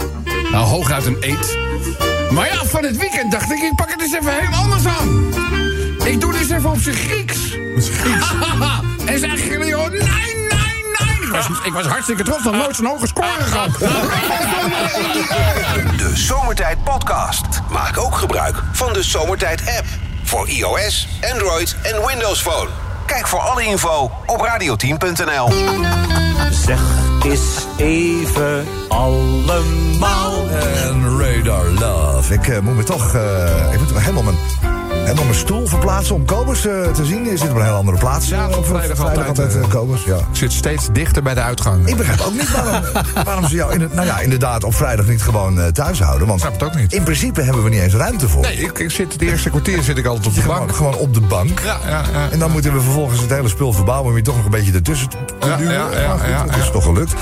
nou 0.52 0.64
hooguit 0.64 1.06
een 1.06 1.22
eight. 1.22 1.56
Maar 2.30 2.46
ja, 2.46 2.64
van 2.64 2.84
het 2.84 2.96
weekend 2.96 3.32
dacht 3.32 3.50
ik, 3.52 3.58
ik 3.62 3.74
pak 3.76 3.90
het 3.90 4.00
eens 4.00 4.14
even 4.14 4.32
heel 4.32 4.54
anders 4.62 4.86
aan. 4.86 5.34
Ik 6.04 6.20
doe 6.20 6.32
dit 6.32 6.50
even 6.50 6.70
op 6.70 6.80
zijn 6.80 6.94
Grieks. 6.94 7.38
Grieks? 7.76 8.32
en 9.10 9.18
zeggen 9.18 9.48
jullie, 9.48 9.78
oh, 9.78 9.88
nee, 9.90 10.00
nee, 10.00 10.08
nee. 10.08 11.22
Ik 11.22 11.28
was, 11.30 11.46
ik 11.64 11.72
was 11.72 11.86
hartstikke 11.86 12.22
trots, 12.22 12.44
dan 12.44 12.56
nooit 12.56 12.76
zo'n 12.76 12.86
hoge 12.86 13.06
score 13.06 13.42
gehad. 13.42 13.78
De 15.96 16.12
Zomertijd 16.14 16.84
Podcast. 16.84 17.46
Maak 17.70 17.98
ook 17.98 18.14
gebruik 18.16 18.62
van 18.72 18.92
de 18.92 19.02
Zomertijd 19.02 19.60
app. 19.60 19.86
Voor 20.22 20.48
iOS, 20.48 21.08
Android 21.32 21.76
en 21.82 22.06
Windows 22.06 22.42
Phone. 22.42 22.85
Kijk 23.06 23.26
voor 23.26 23.38
alle 23.40 23.64
info 23.64 24.10
op 24.26 24.40
radioteam.nl. 24.40 25.52
Zeg 26.50 26.80
eens 27.24 27.66
even 27.76 28.66
allemaal. 28.88 30.48
En 30.82 31.18
Radar 31.18 31.64
Love. 31.66 32.34
Ik 32.34 32.48
eh, 32.48 32.58
moet 32.58 32.76
me 32.76 32.84
toch... 32.84 33.14
eh, 33.14 33.72
ik 33.72 33.78
moet 33.78 33.98
helemaal 33.98 34.22
mijn 34.22 34.36
helemaal 35.06 35.24
mijn 35.24 35.36
stoel 35.38 35.66
verplaatsen 35.66 36.14
om 36.14 36.24
Kobus 36.24 36.66
eh, 36.66 36.90
te 36.90 37.04
zien. 37.04 37.24
Je 37.24 37.36
zit 37.36 37.50
op 37.50 37.56
een 37.56 37.64
heel 37.64 37.74
andere 37.74 37.98
plaats. 37.98 38.28
Ja, 38.28 38.48
eh, 38.48 38.56
op 38.56 38.66
vrijdag 38.66 38.98
altijd, 38.98 39.38
eh, 39.38 39.60
eh, 39.60 39.68
Kobus, 39.68 40.04
ja. 40.04 40.16
Ik 40.16 40.22
zit 40.32 40.52
steeds 40.52 40.88
dichter 40.92 41.22
bij 41.22 41.34
de 41.34 41.40
uitgang. 41.40 41.86
Ik 41.86 41.96
begrijp 41.96 42.20
ook 42.20 42.32
niet 42.32 42.50
waarom, 42.50 42.82
waarom 43.24 43.46
ze 43.48 43.54
jou 43.54 43.72
in 43.72 43.80
het, 43.80 43.94
nou 43.94 44.06
ja, 44.06 44.18
inderdaad 44.18 44.64
op 44.64 44.74
vrijdag 44.74 45.06
niet 45.06 45.22
gewoon 45.22 45.72
thuis 45.72 46.00
houden. 46.00 46.26
Want 46.28 46.40
snap 46.40 46.52
het 46.52 46.62
ook 46.62 46.74
niet. 46.74 46.92
in 46.92 47.02
principe 47.02 47.42
hebben 47.42 47.62
we 47.62 47.70
niet 47.70 47.80
eens 47.80 47.94
ruimte 47.94 48.28
voor. 48.28 48.42
Nee, 48.42 48.56
ik, 48.56 48.78
ik 48.78 48.90
zit 48.90 49.12
het 49.12 49.22
eerste 49.22 49.50
kwartier 49.50 49.82
zit 49.82 49.98
ik 49.98 50.06
altijd 50.06 50.26
op 50.26 50.34
de 50.34 50.40
Gewoon, 50.40 50.58
bank. 50.58 50.76
gewoon 50.76 50.94
op 50.94 51.14
de 51.14 51.20
bank. 51.20 51.60
Ja, 51.60 51.78
ja, 51.86 52.02
ja. 52.12 52.30
En 52.30 52.38
dan 52.38 52.50
moeten 52.50 52.72
we 52.72 52.80
vervolgens 52.80 53.20
het 53.20 53.30
hele 53.30 53.48
spul 53.48 53.72
verbouwen... 53.72 54.10
om 54.10 54.16
je 54.16 54.22
toch 54.22 54.36
nog 54.36 54.44
een 54.44 54.50
beetje 54.50 54.72
ertussen 54.72 55.08
te 55.08 55.16
duwen. 55.56 55.72
ja, 55.72 55.88
ja, 56.28 56.44
dat 56.44 56.56
is 56.56 56.70
toch 56.70 56.84
gelukt. 56.84 57.14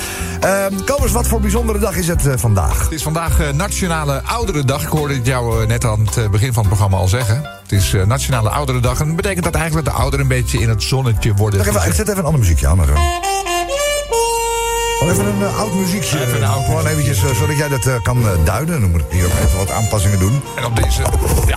Kobus, 0.84 1.12
wat 1.12 1.26
voor 1.26 1.40
bijzondere 1.40 1.78
dag 1.78 1.96
is 1.96 2.08
het 2.08 2.22
vandaag? 2.36 2.82
Het 2.82 2.92
is 2.92 3.02
vandaag 3.02 3.40
eh, 3.40 3.52
Nationale 3.52 4.22
Ouderendag. 4.22 4.82
Ik 4.82 4.88
hoorde 4.88 5.14
het 5.14 5.26
jou 5.26 5.66
net 5.66 5.84
aan 5.84 6.08
het 6.14 6.30
begin 6.30 6.52
van 6.52 6.62
het 6.62 6.72
programma 6.72 6.96
al 6.96 7.08
zeggen. 7.08 7.42
Het 7.74 7.82
is 7.82 7.94
eh, 7.94 8.06
Nationale 8.06 8.50
Ouderendag. 8.50 9.00
En 9.00 9.06
dat 9.06 9.16
betekent 9.16 9.44
dat 9.44 9.54
eigenlijk 9.54 9.86
de 9.86 9.92
ouderen 9.92 10.20
een 10.20 10.28
beetje 10.28 10.58
in 10.58 10.68
het 10.68 10.82
zonnetje 10.82 11.34
worden 11.34 11.60
even, 11.60 11.86
ik 11.86 11.92
zet 11.92 12.08
even 12.08 12.18
een 12.18 12.24
ander 12.24 12.40
muziekje 12.40 12.66
aan. 12.66 12.76
Maar. 12.76 12.86
Gewoon 12.86 15.12
even 15.12 15.26
een 15.26 15.42
eh, 15.42 15.58
oud 15.58 15.74
muziekje. 15.74 16.20
Even 16.20 16.36
een 16.36 16.48
oud 16.48 16.64
Gewoon 16.64 16.86
eventjes, 16.86 17.22
eh, 17.22 17.34
zodat 17.34 17.56
jij 17.56 17.68
dat 17.68 18.02
kan 18.02 18.24
duiden. 18.44 18.80
Dan 18.80 18.90
moet 18.90 19.00
ik 19.00 19.06
hier 19.10 19.24
ook 19.24 19.32
even 19.44 19.58
wat 19.58 19.70
aanpassingen 19.70 20.18
doen. 20.18 20.40
En 20.56 20.64
op 20.64 20.76
deze... 20.76 21.02
Ja, 21.46 21.56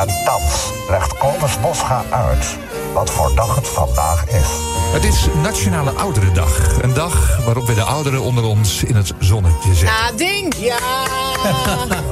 En 0.00 0.08
thans 0.24 0.72
legt 0.88 1.18
Kobus 1.18 1.60
Bosga 1.60 2.04
uit 2.10 2.56
wat 2.92 3.10
voor 3.10 3.32
dag 3.34 3.54
het 3.54 3.68
vandaag 3.68 4.28
is. 4.28 4.48
het 4.92 5.04
is 5.04 5.26
Nationale 5.42 5.90
Ouderendag. 5.90 6.82
Een 6.82 6.94
dag 6.94 7.38
waarop 7.44 7.66
we 7.66 7.74
de 7.74 7.82
ouderen 7.82 8.22
onder 8.22 8.44
ons 8.44 8.84
in 8.84 8.96
het 8.96 9.12
zonnetje 9.18 9.74
zetten. 9.74 9.88
Ah, 9.88 10.16
ding! 10.16 10.54
Ja! 10.56 10.78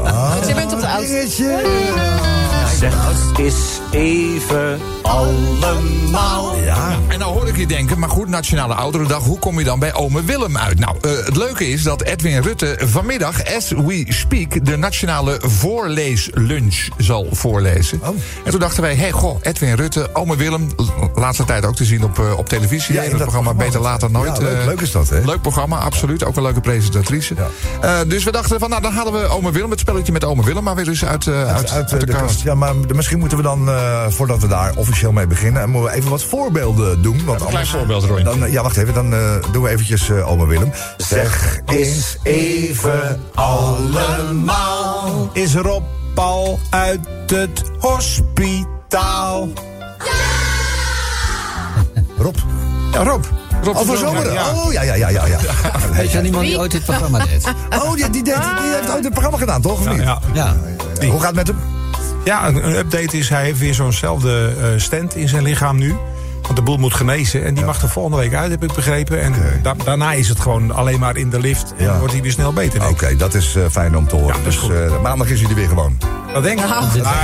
Want 0.02 0.46
je 0.48 0.54
bent 0.54 0.72
op 0.72 0.80
de 0.80 0.88
oudste. 0.88 2.39
Zeg 2.80 2.94
eens 3.38 3.80
even 3.90 4.78
allemaal. 5.02 6.56
Ja. 6.56 6.98
En 7.08 7.18
nou 7.18 7.32
hoor 7.32 7.48
ik 7.48 7.56
je 7.56 7.66
denken, 7.66 7.98
maar 7.98 8.08
goed, 8.08 8.28
Nationale 8.28 8.74
Ouderendag, 8.74 9.22
hoe 9.22 9.38
kom 9.38 9.58
je 9.58 9.64
dan 9.64 9.78
bij 9.78 9.94
ome 9.94 10.24
Willem 10.24 10.56
uit? 10.58 10.78
Nou, 10.78 10.96
eh, 11.00 11.10
het 11.24 11.36
leuke 11.36 11.68
is 11.68 11.82
dat 11.82 12.02
Edwin 12.02 12.42
Rutte 12.42 12.78
vanmiddag, 12.84 13.54
as 13.56 13.70
we 13.70 14.04
speak, 14.08 14.64
de 14.66 14.76
Nationale 14.76 15.38
Voorleeslunch 15.42 16.88
zal 16.96 17.26
voorlezen. 17.32 18.00
Oh. 18.02 18.08
En 18.44 18.50
toen 18.50 18.60
dachten 18.60 18.82
wij, 18.82 18.94
hé, 18.94 19.00
hey, 19.00 19.10
goh, 19.10 19.38
Edwin 19.42 19.74
Rutte, 19.74 20.10
ome 20.12 20.36
Willem, 20.36 20.70
laatste 21.14 21.44
tijd 21.44 21.64
ook 21.66 21.76
te 21.76 21.84
zien 21.84 22.04
op, 22.04 22.18
eh, 22.18 22.38
op 22.38 22.48
televisie. 22.48 22.94
Ja, 22.94 23.02
in 23.02 23.08
het 23.08 23.18
dat 23.18 23.28
programma. 23.28 23.54
Beter 23.64 23.80
Later 23.80 24.10
Nooit. 24.10 24.36
Ja, 24.36 24.42
leuk- 24.42 24.58
eh, 24.58 24.64
leuk 24.66 24.80
is 24.80 24.92
dat, 24.92 25.08
hè? 25.08 25.20
Leuk 25.24 25.40
programma, 25.42 25.76
absoluut. 25.78 26.24
Ook 26.24 26.36
een 26.36 26.42
leuke 26.42 26.60
presentatrice. 26.60 27.34
Ja. 27.34 27.48
Eh, 28.00 28.08
dus 28.08 28.24
we 28.24 28.32
dachten 28.32 28.58
van, 28.58 28.70
nou, 28.70 28.82
dan 28.82 28.92
halen 28.92 29.12
we 29.12 29.28
ome 29.28 29.50
Willem, 29.52 29.70
het 29.70 29.80
spelletje 29.80 30.12
met 30.12 30.24
ome 30.24 30.44
Willem, 30.44 30.64
maar 30.64 30.74
weer 30.74 30.88
eens 30.88 31.04
uit, 31.04 31.28
uit, 31.28 31.46
Uit, 31.48 31.70
uit, 31.70 31.88
de, 31.88 31.96
de 31.98 32.06
kast. 32.06 32.22
kast. 32.24 32.40
Ja, 32.42 32.54
maar 32.54 32.69
misschien 32.94 33.18
moeten 33.18 33.36
we 33.38 33.42
dan, 33.44 33.68
eh, 33.68 34.06
voordat 34.08 34.40
we 34.40 34.48
daar 34.48 34.72
officieel 34.76 35.12
mee 35.12 35.26
beginnen... 35.26 35.70
moeten 35.70 35.90
we 35.90 35.96
even 35.96 36.10
wat 36.10 36.22
voorbeelden 36.24 37.02
doen. 37.02 37.24
Want 37.24 37.40
een 37.40 37.46
klein 37.46 37.66
voorbeeld, 37.66 38.04
Roy. 38.04 38.22
Dan, 38.22 38.44
eh, 38.44 38.52
ja, 38.52 38.62
wacht 38.62 38.76
even, 38.76 38.94
dan 38.94 39.14
eh, 39.14 39.20
doen 39.52 39.62
we 39.62 39.68
eventjes 39.68 40.10
eh 40.10 40.30
oma 40.30 40.46
Willem. 40.46 40.72
Zeg 40.96 41.60
eens 41.66 42.16
even 42.22 43.20
allemaal... 43.34 45.30
Is 45.32 45.54
Rob 45.54 45.82
al 46.14 46.58
uit 46.70 47.00
het 47.26 47.62
hospitaal? 47.78 49.48
Rob. 52.18 52.36
Ja, 52.92 53.02
Rob. 53.02 53.24
Rob 53.62 53.76
Oh, 53.76 53.86
voor 53.86 53.96
Zomer. 53.96 54.32
ja. 54.32 54.50
Oh, 54.50 54.72
ja, 54.72 54.82
ja, 54.82 54.94
ja, 54.94 55.08
ja. 55.08 55.26
ja. 55.26 55.38
Weet 55.96 56.10
je 56.12 56.18
aan 56.18 56.24
iemand 56.24 56.44
die 56.44 56.58
ooit 56.58 56.70
dit 56.70 56.84
programma 56.84 57.24
deed? 57.24 57.44
Oh, 57.82 57.94
die, 57.94 58.10
die, 58.10 58.22
deed, 58.22 58.34
die 58.34 58.72
heeft 58.74 58.90
ooit 58.90 59.04
het 59.04 59.12
programma 59.12 59.38
gedaan, 59.38 59.60
toch? 59.60 59.78
Of 59.78 59.88
niet? 59.88 60.02
Ja, 60.02 60.20
Ja. 60.32 60.56
Hoe 61.00 61.20
gaat 61.20 61.26
het 61.26 61.34
met 61.34 61.46
hem? 61.46 61.79
Ja 62.24 62.48
een, 62.48 62.66
een 62.66 62.76
update 62.76 63.18
is, 63.18 63.28
hij 63.28 63.44
heeft 63.44 63.58
weer 63.58 63.74
zo'nzelfde 63.74 64.52
eh 64.60 64.66
stand 64.76 65.16
in 65.16 65.28
zijn 65.28 65.42
lichaam 65.42 65.78
nu. 65.78 65.96
Want 66.42 66.56
de 66.56 66.62
boel 66.62 66.76
moet 66.76 66.94
genezen. 66.94 67.44
En 67.44 67.54
die 67.54 67.64
mag 67.64 67.82
er 67.82 67.88
volgende 67.88 68.18
week 68.18 68.34
uit, 68.34 68.50
heb 68.50 68.62
ik 68.62 68.72
begrepen. 68.74 69.20
En 69.22 69.34
da- 69.62 69.74
daarna 69.84 70.12
is 70.12 70.28
het 70.28 70.40
gewoon 70.40 70.70
alleen 70.70 70.98
maar 70.98 71.16
in 71.16 71.30
de 71.30 71.40
lift. 71.40 71.74
En 71.76 71.84
Ja. 71.84 71.98
wordt 71.98 72.12
hij 72.12 72.22
weer 72.22 72.32
snel 72.32 72.52
beter. 72.52 72.88
Oké, 72.88 73.16
dat 73.16 73.34
is 73.34 73.54
eh, 73.54 73.62
fijn 73.70 73.96
om 73.96 74.08
te 74.08 74.16
horen. 74.16 74.36
Ja, 74.36 74.44
dus 74.44 74.68
eh, 74.68 75.02
maandag 75.02 75.28
is 75.28 75.40
hij 75.40 75.48
er 75.48 75.54
weer 75.54 75.68
gewoon. 75.68 75.98
Dat 76.32 76.42
denk 76.42 76.60
ik. 76.60 76.66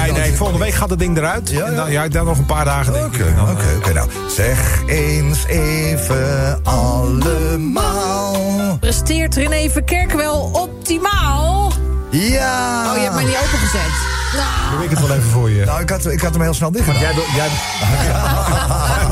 Nee, 0.02 0.12
nee, 0.12 0.32
volgende 0.32 0.64
week 0.64 0.74
gaat 0.74 0.90
het 0.90 0.98
ding 0.98 1.16
eruit. 1.16 1.50
Ja, 1.50 1.64
En 1.64 1.74
dan, 1.74 1.90
ja, 1.90 2.08
dan 2.08 2.24
nog 2.24 2.38
een 2.38 2.46
paar 2.46 2.64
dagen 2.64 2.92
denk 2.92 3.06
Oké, 3.06 3.16
ik. 3.24 3.40
Oké, 3.50 3.66
oké. 3.76 3.92
Nou, 3.92 4.08
zeg 4.34 4.82
eens 4.86 5.46
even 5.46 6.60
allemaal. 6.62 8.36
Presteert 8.80 9.34
René 9.34 9.70
Verkerk 9.70 10.12
wel 10.12 10.50
optimaal? 10.52 11.72
Ja. 12.10 12.84
Oh, 12.90 12.96
je 12.96 13.02
hebt 13.02 13.14
mij 13.14 13.24
niet 13.24 13.36
opengezet. 13.46 14.15
Doe 14.74 14.84
ik 14.84 14.90
het 14.90 15.00
wel 15.00 15.10
even 15.16 15.30
voor 15.30 15.50
je. 15.50 15.64
Nou, 15.64 15.80
ik 15.80 15.90
had, 15.90 16.06
ik 16.06 16.20
had 16.20 16.32
hem 16.32 16.42
heel 16.42 16.54
snel 16.54 16.70
dicht 16.70 16.84
gedaan. 16.84 17.00
Jij 17.00 17.14
wil, 17.14 17.24
jij... 17.34 17.48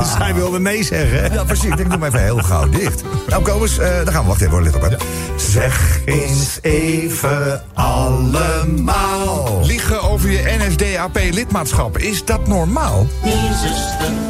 Zij 0.17 0.33
wilde 0.33 0.59
nee 0.59 0.83
zeggen, 0.83 1.23
hè? 1.23 1.33
Ja, 1.33 1.43
precies. 1.43 1.63
Ik 1.63 1.77
denk, 1.77 1.89
doe 1.89 1.99
hem 1.99 2.03
even 2.03 2.23
heel 2.23 2.37
gauw 2.37 2.69
dicht. 2.69 3.03
Nou, 3.27 3.43
kom 3.43 3.61
eens. 3.61 3.77
eh 3.77 3.95
dan 4.03 4.13
gaan 4.13 4.21
we. 4.21 4.27
Wacht 4.27 4.41
even, 4.41 4.63
let 4.63 4.75
op. 4.75 4.81
Hè. 4.81 4.95
Zeg 5.35 5.99
eens 6.05 6.59
even 6.61 7.63
allemaal. 7.73 9.59
Liegen 9.63 10.01
over 10.01 10.31
je 10.31 10.57
NSDAP-lidmaatschap, 10.67 11.97
is 11.97 12.25
dat 12.25 12.47
normaal? 12.47 13.07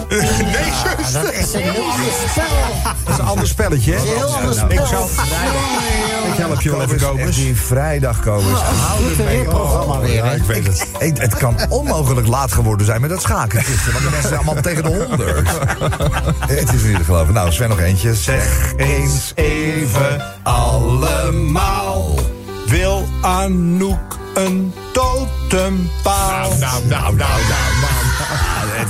Dat 0.10 1.32
is 1.34 1.54
een 1.54 1.62
heel 1.62 1.84
ander 1.92 2.12
spel. 2.30 2.46
Dat 3.06 3.14
is 3.14 3.18
een 3.20 3.26
ander 3.26 3.48
spelletje, 3.48 3.94
hè? 3.94 4.00
Heel 4.00 4.36
ander 4.36 4.72
Ik 4.72 4.80
spel. 4.86 5.10
Ik 6.36 6.42
help 6.42 6.62
je 6.62 6.70
wel 6.70 6.82
even, 6.82 7.32
die 7.32 7.56
vrijdag, 7.56 8.26
ermee 9.20 9.38
weer 9.38 9.48
op. 9.48 9.54
programma 9.54 10.00
weer, 10.00 10.26
ik 10.36 10.44
weet 10.44 10.68
het. 10.68 10.88
Ik- 11.00 11.18
het 11.18 11.36
kan 11.38 11.56
onmogelijk 11.70 12.28
laat 12.28 12.52
geworden 12.52 12.86
zijn 12.86 13.02
met 13.02 13.10
dat 13.10 13.22
schaken. 13.22 13.64
Want 13.92 14.04
de 14.04 14.10
mensen 14.10 14.30
zijn 14.30 14.36
allemaal 14.36 14.62
tegen 14.62 14.84
de 14.84 14.90
honderd. 15.08 15.50
het 16.62 16.74
is 16.74 16.84
niet 16.84 16.96
te 16.98 17.04
geloven. 17.04 17.34
Nou, 17.34 17.52
Sven 17.52 17.70
nog 17.70 17.80
eentje. 17.80 18.16
Zeg 18.16 18.74
eens 18.78 19.32
even 19.36 20.24
allemaal. 20.44 22.16
Wil 22.68 23.08
Anouk 23.22 24.18
een 24.34 24.74
totempaal? 24.94 26.50
Nou, 26.50 26.60
nou, 26.60 26.88
nou, 26.88 27.16
nou, 27.18 27.40
nou. 27.82 27.95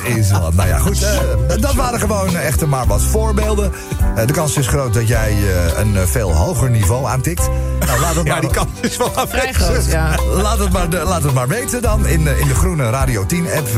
Het 0.03 0.17
is 0.17 0.31
wat. 0.31 0.53
Nou 0.53 0.67
ja, 0.67 0.77
goed. 0.77 1.01
eh, 1.03 1.61
dat 1.61 1.73
waren 1.73 1.99
gewoon 1.99 2.35
echt 2.35 2.65
maar 2.65 2.85
wat 2.87 3.01
voorbeelden. 3.01 3.71
Eh, 4.15 4.27
de 4.27 4.33
kans 4.33 4.57
is 4.57 4.67
groot 4.67 4.93
dat 4.93 5.07
jij 5.07 5.31
eh, 5.31 5.79
een 5.79 6.07
veel 6.07 6.33
hoger 6.35 6.69
niveau 6.69 7.05
aantikt. 7.07 7.49
Nou, 7.85 7.99
laat 7.99 8.15
het 8.15 8.25
Ja, 8.27 8.31
maar, 8.31 8.41
die 8.41 8.49
kans 8.59 8.69
is 8.81 8.97
wel 8.97 9.11
afwezig. 9.15 9.91
ja. 9.91 10.15
laat, 10.33 10.59
het 10.59 10.71
maar, 10.71 10.87
laat 10.89 11.23
het 11.23 11.33
maar 11.33 11.47
weten 11.47 11.81
dan 11.81 12.07
in 12.07 12.23
de, 12.23 12.39
in 12.39 12.47
de 12.47 12.55
groene 12.55 12.89
Radio 12.89 13.25
10 13.25 13.45
app. 13.45 13.67
eh, 13.67 13.73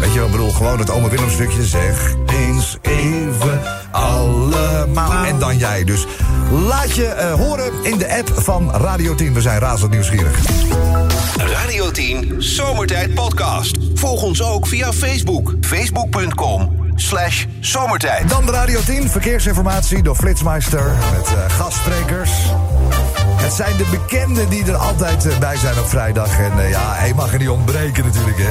weet 0.00 0.12
je 0.12 0.16
wel, 0.18 0.26
ik 0.26 0.32
bedoel, 0.32 0.52
gewoon 0.52 0.78
het 0.78 0.90
Ome 0.90 1.08
Willem 1.08 1.30
stukje. 1.30 1.64
Zeg 1.64 2.14
eens 2.26 2.78
even 2.82 3.60
allemaal. 3.90 5.24
En 5.24 5.38
dan 5.38 5.56
jij. 5.58 5.84
Dus 5.84 6.06
laat 6.50 6.94
je 6.94 7.06
eh, 7.06 7.34
horen 7.34 7.72
in 7.82 7.98
de 7.98 8.16
app 8.18 8.32
van 8.34 8.70
Radio 8.70 9.14
10. 9.14 9.34
We 9.34 9.40
zijn 9.40 9.58
razend 9.58 9.90
nieuwsgierig. 9.90 10.38
Radio 11.36 11.90
10 11.90 12.34
Zomertijd 12.38 13.14
Podcast. 13.14 13.76
Volg 13.94 14.22
ons 14.22 14.42
ook 14.42 14.66
via 14.66 14.92
Facebook. 14.92 15.54
Facebook.com 15.60 16.92
slash 16.94 17.46
zomertijd. 17.60 18.28
Dan 18.28 18.46
de 18.46 18.52
Radio 18.52 18.80
10, 18.80 19.08
verkeersinformatie 19.08 20.02
door 20.02 20.16
Flitsmeister 20.16 20.92
met 21.12 21.26
eh, 21.26 21.34
gastsprekers. 21.48 22.30
Het 23.40 23.52
zijn 23.52 23.76
de 23.76 23.84
bekenden 23.90 24.48
die 24.48 24.64
er 24.64 24.76
altijd 24.76 25.26
eh, 25.26 25.38
bij 25.38 25.56
zijn 25.56 25.78
op 25.78 25.88
vrijdag. 25.88 26.38
En 26.38 26.58
eh, 26.60 26.70
ja, 26.70 26.92
hij 26.94 27.14
mag 27.14 27.32
er 27.32 27.38
niet 27.38 27.48
ontbreken 27.48 28.04
natuurlijk, 28.04 28.38
hè. 28.38 28.50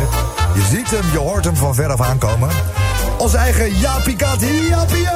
Je 0.54 0.66
ziet 0.76 0.92
hem, 0.92 1.12
je 1.12 1.18
hoort 1.18 1.46
hem 1.46 1.56
van 1.56 1.76
veraf 1.76 2.02
aankomen. 2.02 2.50
Onze 3.18 3.38
eigen 3.38 3.76
Jaapie 3.78 4.16
Kat, 4.16 4.42
Jaapie! 4.70 5.08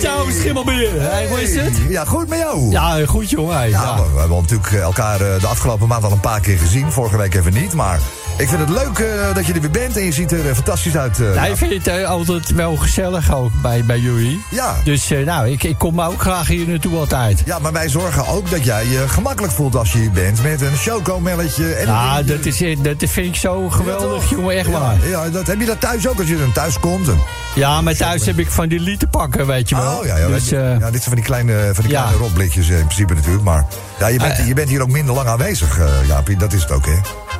Ciao, 0.00 0.30
schimmelbeer. 0.30 1.00
Hey, 1.10 1.28
hoe 1.28 1.42
is 1.42 1.54
het? 1.56 1.76
Ja, 1.88 2.04
goed 2.04 2.28
met 2.28 2.38
jou. 2.38 2.70
Ja, 2.70 3.06
goed 3.06 3.30
jongen. 3.30 3.68
Ja, 3.68 3.82
Ja. 3.82 3.96
we, 3.96 4.12
we 4.12 4.18
hebben 4.18 4.36
natuurlijk 4.40 4.72
eh, 4.72 4.80
elkaar 4.80 5.18
de 5.18 5.46
afgelopen 5.48 5.88
maand 5.88 6.04
al 6.04 6.12
een 6.12 6.20
paar 6.20 6.40
keer 6.40 6.58
gezien. 6.58 6.92
Vorige 6.92 7.16
week 7.16 7.34
even 7.34 7.52
niet, 7.52 7.72
maar 7.74 7.98
ik 8.36 8.48
vind 8.48 8.60
het 8.60 8.68
leuk 8.70 8.98
eh, 8.98 9.34
dat 9.34 9.46
je 9.46 9.52
er 9.52 9.60
weer 9.60 9.70
bent. 9.70 9.96
En 9.96 10.04
je 10.04 10.12
ziet 10.12 10.32
er 10.32 10.48
eh, 10.48 10.54
fantastisch 10.54 10.96
uit. 10.96 11.16
Ja, 11.16 11.32
Jaap. 11.34 11.46
ik 11.46 11.56
vind 11.56 11.84
het 11.86 12.04
altijd 12.04 12.50
wel 12.52 12.76
gezellig 12.76 13.34
ook 13.34 13.50
bij, 13.62 13.84
bij 13.84 13.98
jullie. 13.98 14.44
Ja. 14.50 14.74
Dus 14.84 15.08
nou, 15.24 15.48
ik, 15.48 15.62
ik 15.62 15.78
kom 15.78 16.00
ook 16.00 16.20
graag 16.20 16.46
hier 16.48 16.68
naartoe 16.68 16.98
altijd. 16.98 17.42
Ja, 17.44 17.58
maar 17.58 17.72
wij 17.72 17.88
zorgen 17.88 18.26
ook 18.26 18.50
dat 18.50 18.64
jij 18.64 18.86
je 18.86 19.08
gemakkelijk 19.08 19.52
voelt 19.52 19.76
als 19.76 19.92
je 19.92 19.98
hier 19.98 20.10
bent. 20.10 20.42
Met 20.42 20.60
een 20.60 20.76
chocomelletje 20.76 21.74
en 21.74 21.88
een 21.88 22.26
dingetje. 22.26 22.76
dat, 22.82 22.92
is, 22.92 22.98
dat 22.98 23.10
vind 23.10 23.26
ik 23.26 23.34
zo 23.36 23.68
geweldig, 23.70 24.30
jongen, 24.30 24.56
echt 24.56 24.70
waar. 24.70 25.08
Ja, 25.08 25.28
dat, 25.28 25.46
heb 25.46 25.60
je 25.60 25.66
dat 25.66 25.80
thuis 25.80 26.08
ook 26.08 26.18
als 26.18 26.28
je 26.28 26.38
dan 26.38 26.52
thuis 26.52 26.78
komt? 26.78 27.08
En, 27.08 27.18
Ja, 27.54 27.80
maar 27.80 27.94
thuis 27.96 28.26
heb 28.26 28.38
ik 28.38 28.50
van 28.50 28.68
die 28.68 28.80
literpakken, 28.80 29.46
weet 29.46 29.68
je 29.68 29.76
wel. 29.76 29.98
oh 29.98 30.06
ja, 30.06 30.16
ja, 30.16 30.26
dus, 30.26 30.34
weet 30.34 30.48
je- 30.48 30.76
ja, 30.80 30.90
dit 30.90 31.02
zijn 31.02 31.02
van 31.02 31.14
die 31.14 31.24
kleine, 31.24 31.70
van 31.74 31.84
die 31.84 31.92
kleine 31.92 32.16
robblikjes 32.16 32.68
eh, 32.68 32.78
in 32.78 32.84
principe 32.84 33.14
natuurlijk. 33.14 33.44
Maar 33.44 33.64
ja, 33.98 34.06
je, 34.06 34.18
bent, 34.18 34.36
je 34.46 34.54
bent 34.54 34.68
hier 34.68 34.82
ook 34.82 34.90
minder 34.90 35.14
lang 35.14 35.28
aanwezig, 35.28 35.78
Jaapie. 36.06 36.36
Dat 36.36 36.52
is 36.52 36.60
het 36.62 36.70
ook, 36.70 36.86
hè? 36.86 36.92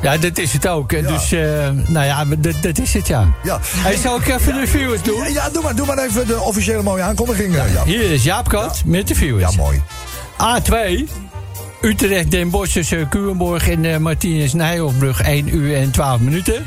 Ja, 0.02 0.16
dat 0.16 0.38
is 0.38 0.52
het 0.52 0.68
ook. 0.68 0.92
En 0.92 1.02
Ja. 1.02 1.08
Dus, 1.08 1.32
eh, 1.32 1.40
nou 1.86 2.06
ja, 2.06 2.24
dat, 2.38 2.54
dat 2.60 2.78
is 2.78 2.92
het, 2.92 3.06
ja. 3.06 3.32
Ja. 3.42 3.58
Hey, 3.62 3.96
zal 3.96 4.16
ik 4.16 4.28
even 4.28 4.60
de 4.60 4.66
viewers 4.66 5.02
doen? 5.02 5.32
Ja, 5.32 5.50
doe 5.50 5.62
maar, 5.62 5.74
doe 5.74 5.86
maar 5.86 5.98
even 5.98 6.26
de 6.26 6.40
officiële 6.40 6.82
mooie 6.82 7.02
aankondiging, 7.02 7.56
eh. 7.56 7.82
Hier 7.84 8.10
is 8.10 8.22
Jaap 8.24 8.48
Kat 8.48 8.82
met 8.84 9.08
de 9.08 9.14
viewers. 9.14 9.54
Ja, 9.54 9.62
mooi. 9.62 9.82
A2, 10.40 11.08
Utrecht, 11.80 12.30
Den 12.30 12.50
Bosch 12.50 12.72
tussen 12.72 13.08
Culemborg 13.08 13.68
en 13.68 13.84
uh, 13.84 13.96
Martinez 13.96 14.52
Nijhoffbrug 14.52 15.20
1 15.20 15.54
uur 15.54 15.76
en 15.76 15.90
12 15.90 16.20
minuten. 16.20 16.66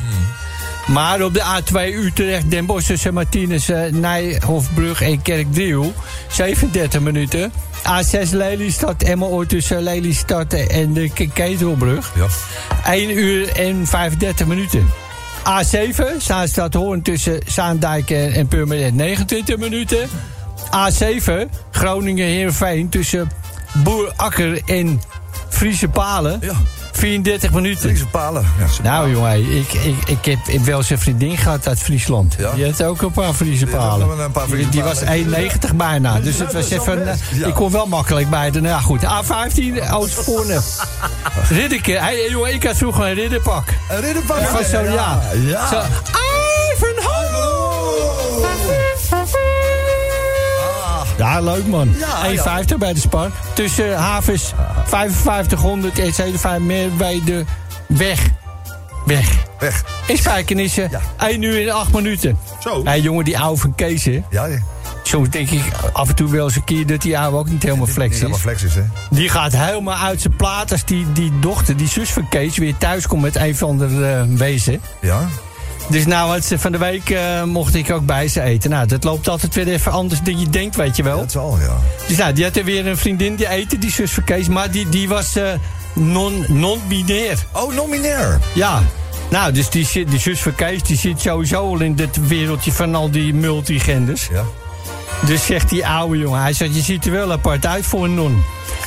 Maar 0.88 1.22
op 1.22 1.34
de 1.34 1.42
A2 1.42 1.76
Utrecht, 2.06 2.52
Den 2.52 2.66
Bosch 2.66 2.88
tussen 2.88 3.14
Martinez 3.14 3.70
uh, 3.70 3.92
Nijhoffbrug 3.92 5.02
en 5.02 5.22
Kerkdriel 5.22 5.94
37 6.30 7.02
minuten. 7.02 7.52
A6 7.88 8.30
Lelystad, 8.32 9.02
Emmeloord 9.02 9.50
tussen 9.50 9.84
Lelystad 9.84 10.54
en 10.54 10.94
de 10.94 11.10
Ke- 11.10 11.28
Ketelbrug. 11.34 12.12
Ja. 12.16 12.28
1 12.94 13.10
uur 13.18 13.50
en 13.50 13.88
35 13.88 14.46
minuten. 14.48 14.90
A7, 15.44 16.04
Zaanstad 16.22 16.74
Hoorn 16.74 17.02
tussen 17.02 17.40
Zaandijk 17.48 18.10
en, 18.10 18.32
en 18.34 18.48
Purmerend 18.48 18.96
29 18.96 19.58
minuten. 19.58 20.10
A7, 20.72 21.32
Groningen 21.72 22.28
Heerenveen 22.28 22.90
tussen 22.90 23.30
Boer 23.74 24.14
Akker 24.16 24.62
en 24.66 25.02
Friese 25.50 25.88
Palen. 25.88 26.40
Ja. 26.42 26.54
34 27.04 27.52
minuten. 27.52 27.82
Friese 27.82 28.06
palen. 28.08 28.46
Ja. 28.60 28.66
Nou 28.84 29.12
jongen, 29.12 29.58
ik, 29.58 29.74
ik, 29.74 29.96
ik, 30.06 30.26
heb, 30.26 30.40
ik 30.48 30.60
wel 30.60 30.78
eens 30.78 30.90
een 30.90 31.00
vriendin 31.00 31.38
gehad 31.38 31.68
uit 31.68 31.80
Friesland. 31.80 32.36
Ja. 32.38 32.52
Die 32.52 32.66
had 32.66 32.84
ook 32.84 33.02
een 33.02 33.12
paar 33.12 33.34
Friese 33.34 33.66
palen. 33.66 34.08
wel 34.08 34.20
een 34.20 34.32
paar 34.32 34.48
Friese 34.48 34.62
Die, 34.62 34.70
die 34.72 34.84
was 34.84 35.00
palen. 35.04 35.52
1,90 35.72 35.76
bijna. 35.76 36.20
Dus 36.20 36.38
het 36.40 36.54
was 36.54 36.70
even... 36.70 37.08
eh, 37.08 37.14
Ja. 37.34 37.48
Ik 37.48 37.54
kon 37.54 37.72
wel 37.72 37.86
makkelijk 37.86 38.30
bij 38.30 38.52
de... 38.52 38.62
Nou 38.62 38.74
ja, 38.74 38.80
goed. 38.80 39.02
A15, 39.04 39.92
Oostvoorne. 39.92 40.60
Ridderke. 41.50 41.92
Hey, 41.92 42.30
jongen, 42.30 42.54
ik 42.54 42.64
had 42.64 42.78
vroeger 42.78 43.06
een 43.06 43.14
ridderpak. 43.14 43.68
Een 43.90 44.00
ridderpak. 44.02 44.50
Was 44.50 44.70
zo, 44.70 44.82
ja. 44.82 45.22
ja. 45.46 45.68
Zo, 45.68 45.82
Ja, 51.18 51.40
leuk 51.42 51.68
man. 51.68 51.96
Ja, 51.98 52.62
1,50 52.64 52.78
bij 52.78 52.94
de 52.94 53.00
Spar. 53.00 53.32
Tussen 53.54 53.98
havens 53.98 54.54
5500 54.86 56.00
en 56.00 56.14
75 56.14 56.60
meer 56.60 56.90
bij 56.98 57.22
de 57.26 57.46
weg. 57.88 58.20
Weg. 59.06 59.30
Weg. 59.60 59.84
In 60.08 60.18
Spijkenissen. 60.18 60.88
Ja. 60.92 61.00
1 61.28 61.42
uur 61.42 61.68
en 61.68 61.74
8 61.76 61.92
minuten. 61.92 62.38
Zo. 62.60 62.84
Hé 62.84 62.94
jongen, 62.94 63.26
die 63.26 63.40
oude 63.40 63.62
van 63.62 63.76
Kees, 63.76 64.06
hè. 64.06 64.24
Ja, 64.30 64.46
ja. 64.46 64.58
Soms 65.04 65.30
denk 65.30 65.50
ik 65.50 65.62
af 65.94 66.10
en 66.10 66.16
toe 66.16 66.30
wel 66.32 66.44
eens 66.46 66.56
een 66.56 66.64
keer 66.64 66.88
dat 66.88 67.02
die 67.02 67.20
oude 67.20 67.38
ook 67.38 67.50
niet 67.50 67.64
helemaal 67.64 67.86
flex 67.86 68.10
Niet 68.10 68.16
helemaal 68.20 68.38
is. 68.38 68.44
flex 68.44 68.64
is, 68.64 68.76
hè? 68.76 68.84
Die 69.10 69.30
gaat 69.30 69.52
helemaal 69.58 69.96
uit 69.98 70.22
zijn 70.22 70.36
plaat 70.36 70.72
als 70.72 70.86
die, 70.86 71.12
die 71.12 71.32
dochter, 71.40 71.78
die 71.78 71.88
zus 71.88 72.10
van 72.10 72.30
Kees, 72.30 72.58
weer 72.58 72.78
thuis 72.78 73.08
komt 73.08 73.22
met 73.22 73.36
een 73.36 73.56
van 73.56 73.78
de 73.78 73.86
eh, 74.30 74.38
wezen. 74.38 74.82
Ja. 75.02 75.28
Dus 75.90 76.06
nou, 76.06 76.30
had 76.32 76.46
ze 76.46 76.60
van 76.60 76.72
de 76.72 76.78
week 76.78 77.10
eh, 77.10 77.44
mocht 77.44 77.76
ik 77.76 77.92
ook 77.92 78.06
bij 78.06 78.28
ze 78.28 78.42
eten. 78.42 78.70
Nou, 78.70 78.88
dat 78.88 79.04
loopt 79.04 79.28
altijd 79.28 79.56
weer 79.56 79.68
even 79.68 79.92
anders 79.92 80.22
dan 80.22 80.40
je 80.40 80.50
denkt, 80.50 80.76
weet 80.76 80.96
je 80.96 81.04
wel. 81.04 81.18
Dat 81.18 81.32
zal, 81.32 81.60
ja. 81.60 81.78
Dus 82.08 82.18
nou, 82.18 82.34
die 82.34 82.44
had 82.44 82.56
er 82.56 82.64
weer 82.64 82.88
een 82.88 82.98
vriendin 82.98 83.36
die 83.36 83.48
eten, 83.50 83.80
die 83.80 83.92
zus 83.92 84.12
van 84.12 84.24
Kees. 84.24 84.48
Maar 84.48 84.72
die, 84.72 84.90
die 84.90 85.08
was 85.08 85.36
eh, 85.36 85.48
non- 85.94 86.46
non-binair. 86.48 87.38
Oh, 87.52 87.74
nominair. 87.76 88.40
ja. 88.54 88.82
Nou, 89.30 89.52
dus 89.52 89.70
die, 89.70 90.06
die 90.06 90.20
zus 90.20 90.42
van 90.42 90.56
Kees 90.56 90.84
die 90.84 90.98
zit 90.98 91.22
sowieso 91.22 91.56
al 91.58 91.80
in 91.82 91.96
dit 91.96 92.28
wereldje 92.28 92.72
van 92.72 92.96
al 92.96 93.12
die 93.12 93.34
multigenders. 93.34 94.28
Ja. 94.32 94.44
Dus 95.26 95.46
zegt 95.46 95.70
die 95.70 95.88
oude 95.88 96.18
jongen, 96.18 96.42
hij 96.42 96.54
zegt, 96.54 96.76
je 96.76 96.82
ziet 96.82 97.06
er 97.06 97.12
wel 97.12 97.32
apart 97.32 97.66
uit 97.66 97.86
voor 97.86 98.04
een 98.04 98.14
non. 98.14 98.44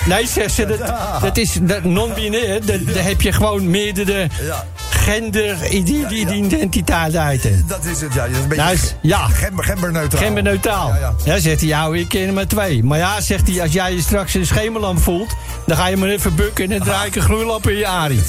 Nee, 0.06 0.26
zegt 0.26 0.54
ze, 0.54 0.66
dat, 0.66 0.92
dat 1.22 1.36
is 1.36 1.58
dat 1.62 1.84
non-binair. 1.84 2.66
dat- 2.66 2.94
Daar 2.94 3.04
heb 3.04 3.20
je 3.22 3.32
gewoon 3.32 3.70
meerdere 3.70 4.28
Ja. 4.42 4.66
Gender-identiteiten. 5.06 7.64
Dat 7.66 7.84
is 7.84 8.00
het, 8.00 8.14
ja. 8.14 8.24
Je 8.24 8.30
is 8.30 8.38
een 8.38 8.48
beetje 8.48 8.64
Nou, 8.64 8.76
ja. 9.00 9.26
gember, 9.28 9.64
gemberneutraal. 9.64 10.22
Genderneutraal. 10.22 10.88
Ja, 10.88 10.98
ja. 10.98 11.14
Ja, 11.24 11.38
zegt 11.38 11.60
hij, 11.60 11.68
ja, 11.68 11.88
ik 11.92 12.08
ken 12.08 12.26
er 12.26 12.32
maar 12.32 12.46
twee. 12.46 12.84
Maar 12.84 12.98
ja, 12.98 13.20
zegt 13.20 13.48
hij, 13.48 13.62
als 13.62 13.72
jij 13.72 13.94
je 13.94 14.00
straks 14.00 14.34
een 14.34 14.46
schemerlamp 14.46 15.02
voelt... 15.02 15.34
dan 15.66 15.76
ga 15.76 15.86
je 15.86 15.96
maar 15.96 16.08
even 16.08 16.34
bukken 16.34 16.64
en 16.64 16.70
dan 16.70 16.80
draai 16.86 17.08
ik 17.08 17.16
een 17.16 17.22
gloeilamp 17.22 17.68
in 17.68 17.76
je 17.76 17.86
arie. 17.86 18.20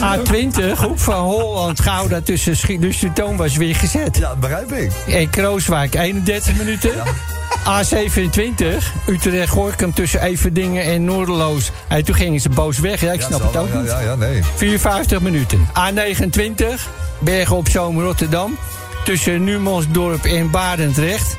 A20, 0.00 0.72
groep 0.74 1.00
van 1.10 1.24
Holland, 1.24 1.80
Gouda 1.80 2.20
tussen 2.20 2.56
Schiet... 2.56 2.80
Dus 2.80 2.98
de 2.98 3.12
toon 3.12 3.36
was 3.36 3.56
weer 3.56 3.74
gezet. 3.74 4.16
Ja, 4.16 4.34
begrijp 4.34 4.72
ik. 4.72 4.92
En 5.06 5.30
Krooswijk, 5.30 5.94
31 5.94 6.56
minuten. 6.56 6.90
A27, 7.66 8.84
Utrecht 9.06 9.48
Gorkum 9.50 9.94
tussen 9.94 10.20
Everdingen 10.22 10.82
en 10.84 11.04
Noorderloos. 11.04 11.70
En 11.88 12.04
toen 12.04 12.14
gingen 12.14 12.40
ze 12.40 12.48
boos 12.48 12.78
weg. 12.78 13.00
Ja, 13.00 13.12
ik 13.12 13.20
snap 13.20 13.40
Ja, 13.40 13.46
het 13.46 13.56
ook 13.56 13.68
ja, 13.72 13.80
niet. 13.80 13.90
Ja, 13.90 14.00
ja, 14.00 14.14
nee. 14.14 14.42
54 14.56 15.20
minuten. 15.20 15.68
A29, 15.68 16.64
Bergen 17.18 17.56
op 17.56 17.68
Zoom, 17.68 18.00
Rotterdam. 18.00 18.58
Tussen 19.04 19.44
Numansdorp 19.44 20.24
en 20.24 20.50
Barendrecht. 20.50 21.36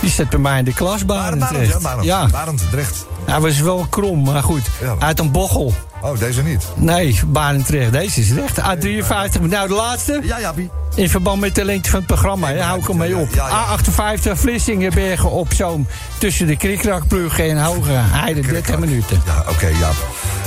Die 0.00 0.10
staat 0.10 0.28
bij 0.28 0.38
mij 0.38 0.58
in 0.58 0.64
de 0.64 0.74
klas, 0.74 1.04
Barend, 1.04 1.38
Barendrecht. 1.40 1.72
ja, 1.72 1.80
Barend. 1.80 2.04
Ja, 2.04 2.26
Barend, 2.26 2.62
Drecht. 2.70 3.06
Hij 3.24 3.40
was 3.40 3.60
wel 3.60 3.86
krom, 3.90 4.22
maar 4.22 4.42
goed. 4.42 4.62
Ja. 4.80 4.94
Uit 4.98 5.18
een 5.18 5.30
bochel. 5.30 5.74
Oh, 6.02 6.18
deze 6.18 6.42
niet. 6.42 6.66
Nee, 6.76 7.20
Barendrecht, 7.26 7.92
deze 7.92 8.20
is 8.20 8.32
recht. 8.32 8.60
A53, 8.60 9.40
nou 9.40 9.68
de 9.68 9.74
laatste. 9.74 10.20
Ja, 10.22 10.40
Jaapie. 10.40 10.70
In 10.94 11.10
verband 11.10 11.40
met 11.40 11.54
de 11.54 11.64
lengte 11.64 11.90
van 11.90 11.98
het 11.98 12.08
programma, 12.08 12.56
hou 12.56 12.80
ik 12.80 12.86
hem 12.86 12.96
mee 12.96 13.16
op. 13.16 13.28
Ja, 13.34 13.48
ja. 13.48 13.78
A58, 13.78 14.32
Vlissingen, 14.32 14.94
Bergen 14.94 15.30
op 15.30 15.52
Zoom. 15.52 15.86
Tussen 16.18 16.46
de 16.46 16.56
Krikrakbrug 16.56 17.38
en 17.38 17.64
Hoge 17.64 17.92
Heide, 17.92 18.40
30 18.40 18.78
minuten. 18.78 19.22
Ja, 19.26 19.44
oké, 19.48 19.66
Jaap. 19.66 19.94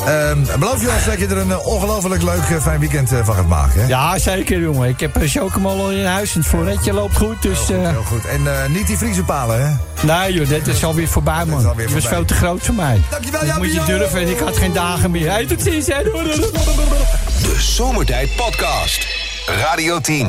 Ehm, 0.05 0.59
beloof 0.59 0.81
je 0.81 0.91
ons 0.95 1.05
dat 1.05 1.19
je 1.19 1.27
er 1.27 1.37
een 1.37 1.51
eh, 1.51 1.67
ongelooflijk 1.67 2.21
leuk 2.21 2.43
eh, 2.49 2.61
fijn 2.61 2.79
weekend 2.79 3.11
eh, 3.11 3.25
van 3.25 3.35
gaat 3.35 3.47
maken, 3.47 3.81
hè? 3.81 3.87
Ja, 3.87 4.17
zeker 4.17 4.59
jongen. 4.59 4.89
Ik 4.89 4.99
heb 4.99 5.15
een 5.15 5.65
al 5.65 5.91
in 5.91 6.05
huis. 6.05 6.33
Het 6.33 6.45
floretje 6.45 6.93
loopt 6.93 7.17
goed, 7.17 7.41
dus... 7.41 7.67
Heel 7.67 8.03
goed. 8.05 8.25
En 8.25 8.71
niet 8.71 8.87
die 8.87 8.97
Friese 8.97 9.23
palen, 9.23 9.65
hè? 9.65 9.75
Nee 10.05 10.33
joh, 10.33 10.47
dit 10.47 10.67
is 10.67 10.83
alweer 10.83 11.07
voorbij 11.07 11.45
man. 11.45 11.59
is 11.59 11.65
alweer 11.65 11.89
was 11.93 12.07
veel 12.07 12.25
te 12.25 12.33
groot 12.33 12.62
voor 12.65 12.75
mij. 12.75 13.01
Dankjewel, 13.09 13.45
Jaapie, 13.45 13.63
moet 13.63 13.73
je 13.73 13.83
durven 13.97 14.21
en 14.21 14.27
ik 14.27 14.39
had 14.39 14.57
geen 14.57 14.73
dagen 14.73 15.11
meer. 15.11 15.31
Hey, 15.31 15.45
tot 15.45 15.61
ziens 15.61 15.87
hè. 15.87 16.03
De 16.03 17.55
Zomertijd 17.57 18.35
Podcast. 18.35 19.07
Radio 19.45 19.99
10. 19.99 20.27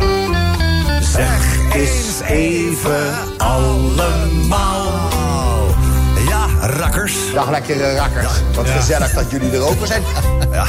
Zeg 1.03 1.57
eens 1.73 2.21
even 2.29 3.15
allemaal. 3.39 5.01
Ja, 6.29 6.47
rakkers. 6.61 7.15
Dag 7.35 7.51
lekkere 7.51 7.95
rakkers. 7.97 8.33
Wat 8.55 8.71
gezellig 8.71 9.13
dat 9.13 9.31
jullie 9.31 9.51
er 9.51 9.63
ook 9.63 9.79
weer 9.79 9.87
zijn. 9.87 10.03
Ja, 10.53 10.67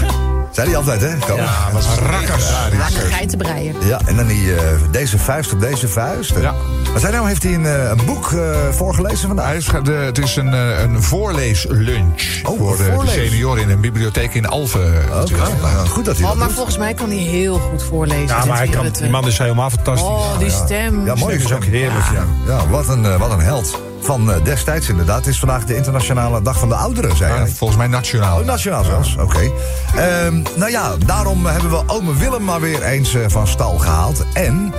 zei 0.55 0.67
hij 0.67 0.77
altijd, 0.77 1.01
hè? 1.01 1.15
Kom. 1.27 1.35
Ja, 1.35 1.69
was 1.73 1.85
rakkers. 2.09 2.45
Geitenbreien. 3.11 3.75
Ja, 3.85 3.99
en 4.05 4.15
dan 4.15 4.27
die, 4.27 4.55
eh, 4.55 4.61
deze 4.91 5.17
vuist 5.17 5.53
op 5.53 5.59
deze 5.59 5.87
vuist. 5.87 6.33
Ja. 6.39 6.53
Wat 6.91 7.01
zei 7.01 7.13
nou, 7.13 7.27
heeft 7.27 7.43
hij 7.43 7.53
een, 7.53 7.65
eh, 7.65 7.89
een 7.89 8.05
boek 8.05 8.31
eh, 8.31 8.39
voorgelezen 8.71 9.27
vandaag? 9.27 9.45
Hij 9.45 9.57
is, 9.57 9.67
ge- 9.67 9.81
de, 9.81 9.91
het 9.91 10.17
is 10.17 10.35
een, 10.35 10.53
eh, 10.53 10.81
een 10.81 11.03
voorleeslunch 11.03 12.39
Oh, 12.43 12.57
voor 12.59 12.77
de, 12.77 12.83
de 13.05 13.11
senioren 13.11 13.61
in 13.63 13.69
een 13.69 13.81
bibliotheek 13.81 14.33
in 14.33 14.47
Alphen. 14.47 14.93
Oké, 15.21 15.33
nou, 15.61 15.87
goed 15.87 16.05
dat 16.05 16.15
hij 16.15 16.23
Oh, 16.23 16.29
dat 16.29 16.37
maar 16.37 16.47
doet. 16.47 16.55
volgens 16.55 16.77
mij 16.77 16.93
kan 16.93 17.07
hij 17.09 17.17
heel 17.17 17.57
goed 17.59 17.83
voorlezen. 17.83 18.27
Ja, 18.37 18.45
maar 18.45 18.57
hij 18.57 18.67
kan, 18.67 18.85
die 18.99 19.09
man 19.09 19.27
is 19.27 19.37
helemaal 19.37 19.69
fantastisch. 19.69 20.07
Oh, 20.09 20.39
die 20.39 20.49
stem. 20.51 21.05
Ja, 21.05 21.15
mooi 21.15 21.35
is 21.35 21.53
ook 21.53 21.63
heerlijk, 21.63 22.05
ja. 22.13 22.23
Ja, 22.53 22.67
wat 22.67 22.87
een, 22.89 23.05
eh, 23.05 23.15
wat 23.19 23.31
een 23.31 23.39
held. 23.39 23.79
Van 24.05 24.31
eh, 24.31 24.43
destijds 24.43 24.89
inderdaad. 24.89 25.17
Het 25.17 25.27
is 25.27 25.39
vandaag 25.39 25.65
de 25.65 25.75
internationale 25.75 26.41
dag 26.41 26.59
van 26.59 26.69
de 26.69 26.75
ouderen, 26.75 27.17
zei 27.17 27.33
Ja, 27.33 27.39
hij. 27.39 27.47
volgens 27.47 27.79
mij 27.79 27.87
nationaal. 27.87 28.39
Oh, 28.39 28.45
nationaal 28.45 28.83
zelfs, 28.83 29.15
oké. 29.15 29.51
Ehm, 29.95 30.41
nou 30.55 30.71
ja, 30.71 30.93
daarom 31.05 31.45
hebben 31.45 31.69
we 31.69 31.81
ome 31.87 32.13
Willem 32.15 32.43
maar 32.43 32.59
weer 32.59 32.83
eens 32.83 33.13
eh, 33.13 33.21
van 33.27 33.47
stal 33.47 33.77
gehaald. 33.77 34.23
En... 34.33 34.73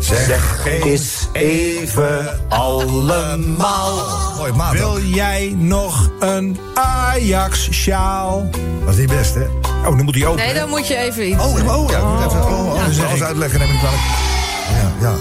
Zeg, 0.00 0.66
Is 0.84 1.28
even 1.32 2.40
allemaal. 2.48 3.98
Mooi 4.36 4.52
maat. 4.52 4.72
Wil 4.72 5.00
jij 5.00 5.54
nog 5.56 6.10
een 6.20 6.58
Ajax-sjaal? 6.74 8.50
Dat 8.84 8.94
is 8.94 9.00
niet 9.00 9.08
best, 9.10 9.34
hè? 9.34 9.42
Oh, 9.86 9.96
dan 9.96 10.04
moet 10.04 10.14
hij 10.14 10.26
open. 10.26 10.44
Nee, 10.44 10.54
dan 10.54 10.68
moet 10.68 10.86
je 10.88 10.96
even 10.96 11.28
iets... 11.28 11.42
Oh, 11.42 11.54
oh, 11.54 11.90
ja, 11.90 11.98
ik 11.98 12.04
moet 12.04 12.24
even, 12.26 12.42
oh, 12.44 12.72
oh, 12.74 12.84
alles 13.04 13.22
uitleggen, 13.22 13.58
neem 13.58 13.70
ik 13.70 13.78
kwalijk. 13.78 14.02
Ja, 14.70 14.90
ja. 15.08 15.12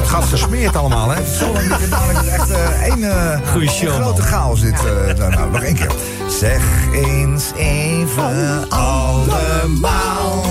Het 0.00 0.08
gaat 0.08 0.24
gesmeerd 0.24 0.76
allemaal, 0.76 1.10
hè? 1.10 1.24
Zo 1.38 1.52
lang 1.52 1.68
niet 1.68 1.72
gedaan. 1.72 2.08
Het 2.08 2.24
is 2.26 2.30
echt 2.32 2.50
eh, 2.50 2.82
één 2.82 3.68
show, 3.70 3.92
grote 3.94 4.20
man. 4.20 4.28
chaos 4.30 4.60
dit. 4.60 4.74
eh, 4.84 5.16
nou, 5.18 5.30
nou, 5.30 5.50
nog 5.50 5.60
één 5.62 5.74
keer. 5.74 5.92
Zeg 6.40 6.62
eens 6.92 7.44
even 7.56 8.64
allemaal. 8.68 10.44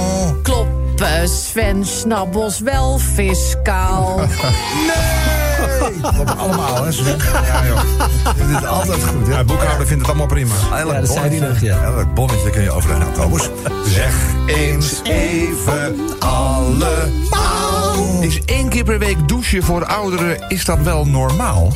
Kloppen 0.43 1.30
Sven 1.30 1.86
Snabbels 1.86 2.60
wel 2.60 3.00
fiscaal. 3.13 4.20
Klopt 6.13 6.38
allemaal, 6.38 6.84
hè, 6.84 6.91
Sven? 6.91 7.17
Ja, 7.46 7.65
joh. 7.67 7.80
Dit 8.38 8.58
is 8.62 8.65
altijd 8.67 9.04
goed, 9.04 9.28
hè? 9.28 9.34
Ja, 9.34 9.43
boekhouder 9.43 9.88
vindt 9.88 10.02
het 10.02 10.08
allemaal 10.08 10.28
prima. 10.28 10.54
Elk 10.78 10.91
Ja, 10.91 11.00
dat 11.00 11.08
bonnetje- 11.13 11.48
nog, 11.48 11.60
ja. 11.60 11.82
Elk 11.84 12.13
bonnetje 12.13 12.50
kun 12.50 12.62
je 12.62 12.72
overleggen. 12.72 13.08
Nou, 13.15 13.20
Kobus. 13.22 13.50
Zeg 13.96 14.13
eens 14.46 15.02
even 15.04 15.96
allemaal. 16.20 17.57
Is 18.21 18.41
één 18.45 18.69
keer 18.69 18.83
per 18.83 18.99
week 18.99 19.27
douchen 19.27 19.63
voor 19.63 19.86
ouderen, 19.86 20.45
is 20.47 20.65
dat 20.65 20.79
wel 20.79 21.05
normaal? 21.05 21.73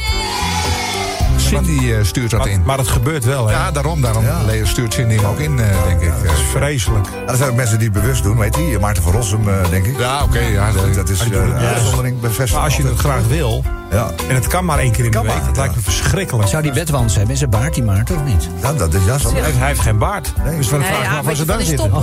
Cindy 1.38 1.92
eh, 1.92 1.98
stuurt 2.04 2.30
dat 2.32 2.40
Maar, 2.40 2.50
in. 2.50 2.62
maar 2.66 2.78
het 2.78 2.88
gebeurt 2.88 3.26
wel, 3.26 3.48
hè? 3.48 3.54
Ja, 3.54 3.72
daarom, 3.72 4.02
daarom 4.02 4.24
Ja. 4.26 4.66
stuurt 4.66 4.94
Cindy 4.94 5.16
hem 5.16 5.26
ook 5.26 5.40
in, 5.40 5.60
eh, 5.60 5.84
denk 5.88 6.02
ik. 6.02 6.12
Dat 6.24 6.34
is 6.34 6.40
vreselijk. 6.52 7.08
Ja, 7.26 7.32
er 7.32 7.38
zijn 7.38 7.50
ook 7.50 7.56
mensen 7.56 7.80
die 7.80 7.90
het 7.90 8.02
bewust 8.02 8.24
doen, 8.24 8.38
weet 8.38 8.56
je. 8.56 8.78
Maarten 8.82 9.04
van 9.04 9.12
Rossum, 9.12 9.50
eh, 9.50 9.70
denk 9.70 9.86
ik. 9.86 10.00
Ja, 10.00 10.24
oké. 10.24 10.40
ja, 10.40 10.72
de- 10.72 10.90
Dat 10.96 11.10
is 11.10 11.20
eh, 11.20 11.26
het 11.26 11.36
een 11.36 11.54
uitzondering 11.54 12.20
bevestigd. 12.20 12.54
Maar 12.54 12.64
als 12.64 12.78
je 12.78 12.84
het 12.84 12.98
graag 13.00 13.28
wil, 13.28 13.64
Ja. 13.92 14.10
En 14.28 14.36
het 14.36 14.48
kan 14.48 14.66
maar 14.66 14.80
één 14.80 14.92
keer 14.92 15.06
in 15.06 15.12
de 15.12 15.18
week. 15.22 15.28
maar, 15.28 15.46
Dat 15.46 15.56
ja. 15.56 15.62
lijkt 15.62 15.76
me 15.76 15.82
verschrikkelijk. 15.82 16.48
Zou 16.50 16.64
die 16.64 16.72
bedwans 16.72 17.14
hebben 17.16 17.32
in 17.32 17.38
zijn 17.38 17.50
baard, 17.50 17.74
die 17.74 17.84
Maarten, 17.84 18.16
of 18.16 18.24
niet? 18.24 18.48
Ja, 18.62 18.74
dat 18.74 18.94
is 18.94 19.06
ja, 19.06 19.18
zo. 19.18 19.30
Hij 19.34 19.68
heeft, 19.68 19.80
geen 19.80 19.98
baard. 19.98 20.34
Dus 20.58 20.68
van 20.68 20.80
de 20.80 20.86
Nee, 20.86 20.94
vraag 20.94 21.12
ja, 21.12 21.18
af 21.18 21.26
waar 21.26 21.36
ze 21.36 21.46
van 21.46 21.58
dan 21.58 21.66
zitten. 21.66 21.92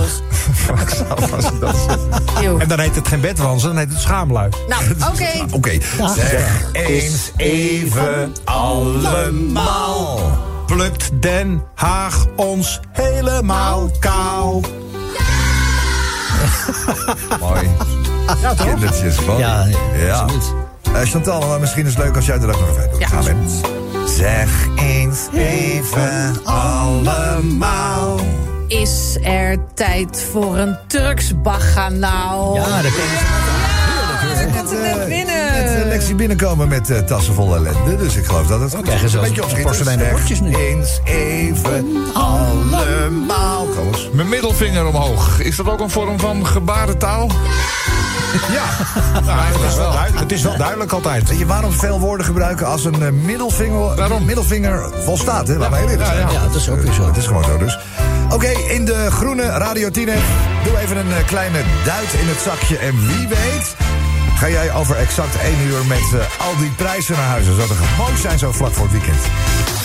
En 2.59 2.67
dan 2.67 2.79
heet 2.79 2.95
het 2.95 3.07
geen 3.07 3.21
bedwansen, 3.21 3.69
dan 3.69 3.77
heet 3.77 3.89
het 3.89 3.99
schaamluis. 3.99 4.53
Nou, 4.67 4.83
oké. 5.13 5.27
Oké, 5.57 5.77
zeg 6.15 6.69
eens 6.73 7.31
even 7.37 8.33
allemaal. 8.43 10.19
Plukt 10.65 11.21
Den 11.21 11.63
Haag 11.75 12.25
ons 12.35 12.79
helemaal 12.91 13.91
kaal. 13.99 14.61
Mooi. 17.39 17.69
Ja, 18.41 18.53
toch? 18.53 18.67
Kindertjes, 18.67 19.25
mooi. 19.25 19.39
Ja, 19.39 19.65
ja. 19.95 20.19
absoluut. 20.19 20.53
Eh, 20.93 21.01
Chantal, 21.01 21.47
maar 21.47 21.59
misschien 21.59 21.85
is 21.85 21.93
het 21.95 22.03
leuk 22.03 22.15
als 22.15 22.25
jij 22.25 22.35
er 22.35 22.47
ook 22.47 22.59
nog 22.59 22.69
even 22.69 22.89
doet. 22.89 22.99
Ja. 22.99 23.23
We. 23.23 23.33
Zeg 24.07 24.67
eens 24.75 25.19
even 25.33 26.35
allemaal. 26.43 28.19
Is 28.67 29.17
er 29.21 29.57
tijd 29.73 30.25
voor 30.31 30.57
een 30.57 30.77
Turks 30.87 31.41
baganaal? 31.41 32.55
Ja, 32.55 32.81
dat 32.81 32.91
kan 32.91 33.03
net, 34.71 34.81
net 34.81 35.07
binnen. 35.07 35.51
Net 35.51 35.81
eh, 35.81 35.85
Lexie 35.85 36.15
binnenkomen 36.15 36.67
met 36.67 36.89
eh, 36.89 36.97
tassen 36.99 37.33
vol 37.33 37.55
ellende. 37.55 37.95
Dus 37.95 38.15
ik 38.15 38.25
geloof 38.25 38.47
dat 38.47 38.59
het 38.59 38.75
goed 38.75 38.83
krijgen 38.83 39.05
is. 39.05 39.13
Een 39.13 39.21
beetje 39.21 39.61
porseleinen 39.61 40.05
Zeg 40.05 40.15
bordjes 40.15 40.39
nu. 40.39 40.55
eens 40.55 40.99
even 41.03 41.87
allemaal. 42.13 43.65
Kom 43.65 43.87
eens. 43.87 44.09
Mijn 44.13 44.29
middelvinger 44.29 44.85
omhoog. 44.87 45.39
Is 45.39 45.55
dat 45.55 45.67
ook 45.69 45.79
een 45.79 45.89
vorm 45.89 46.19
van 46.19 46.47
gebarentaal? 46.47 47.27
Ja, 47.27 47.88
nou, 49.25 49.39
het, 49.39 49.69
is 49.71 49.75
wel 49.75 49.91
duidelijk, 49.91 50.19
het 50.19 50.31
is 50.31 50.41
wel 50.41 50.57
duidelijk 50.57 50.91
altijd. 50.91 51.29
Weet 51.29 51.39
je 51.39 51.45
waarom 51.45 51.71
veel 51.71 51.99
woorden 51.99 52.25
gebruiken 52.25 52.67
als 52.67 52.85
een 52.85 53.03
eh, 53.03 53.11
middelvinger, 53.11 53.95
Waarom? 53.95 54.25
middelvinger 54.25 54.89
volstaat? 55.03 55.47
Hè? 55.47 55.55
Laat 55.57 55.69
maar 55.69 55.79
heel 55.79 55.89
eerlijk 55.89 56.09
Ja, 56.09 56.15
zijn. 56.15 56.27
ja. 56.27 56.33
Ja, 56.33 56.41
dat 56.47 56.55
is 56.55 56.69
ook 56.69 56.81
weer 56.81 56.93
zo. 56.93 57.05
Het 57.07 57.17
is 57.17 57.27
gewoon 57.27 57.43
zo 57.43 57.57
dus. 57.57 57.77
Oké, 58.31 58.47
in 58.47 58.85
de 58.85 59.07
groene 59.11 59.43
Radio 59.43 59.89
10 59.89 60.09
app 60.09 60.21
doe 60.63 60.77
even 60.79 60.97
een 60.97 61.11
eh, 61.11 61.25
kleine 61.25 61.61
duit 61.85 62.13
in 62.13 62.27
het 62.27 62.39
zakje. 62.43 62.77
En 62.77 63.07
wie 63.07 63.27
weet 63.27 63.75
ga 64.35 64.49
jij 64.49 64.73
over 64.73 64.95
exact 64.95 65.35
één 65.41 65.59
uur 65.67 65.85
met 65.85 65.97
eh, 66.13 66.45
al 66.47 66.57
die 66.57 66.71
prijzen 66.71 67.15
naar 67.15 67.27
huis. 67.27 67.45
Dat 67.45 67.55
zou 67.55 67.67
toch 67.67 67.97
mooi 67.97 68.17
zijn 68.17 68.39
zo 68.39 68.51
vlak 68.51 68.71
voor 68.73 68.83
het 68.83 68.91
weekend. 68.93 69.19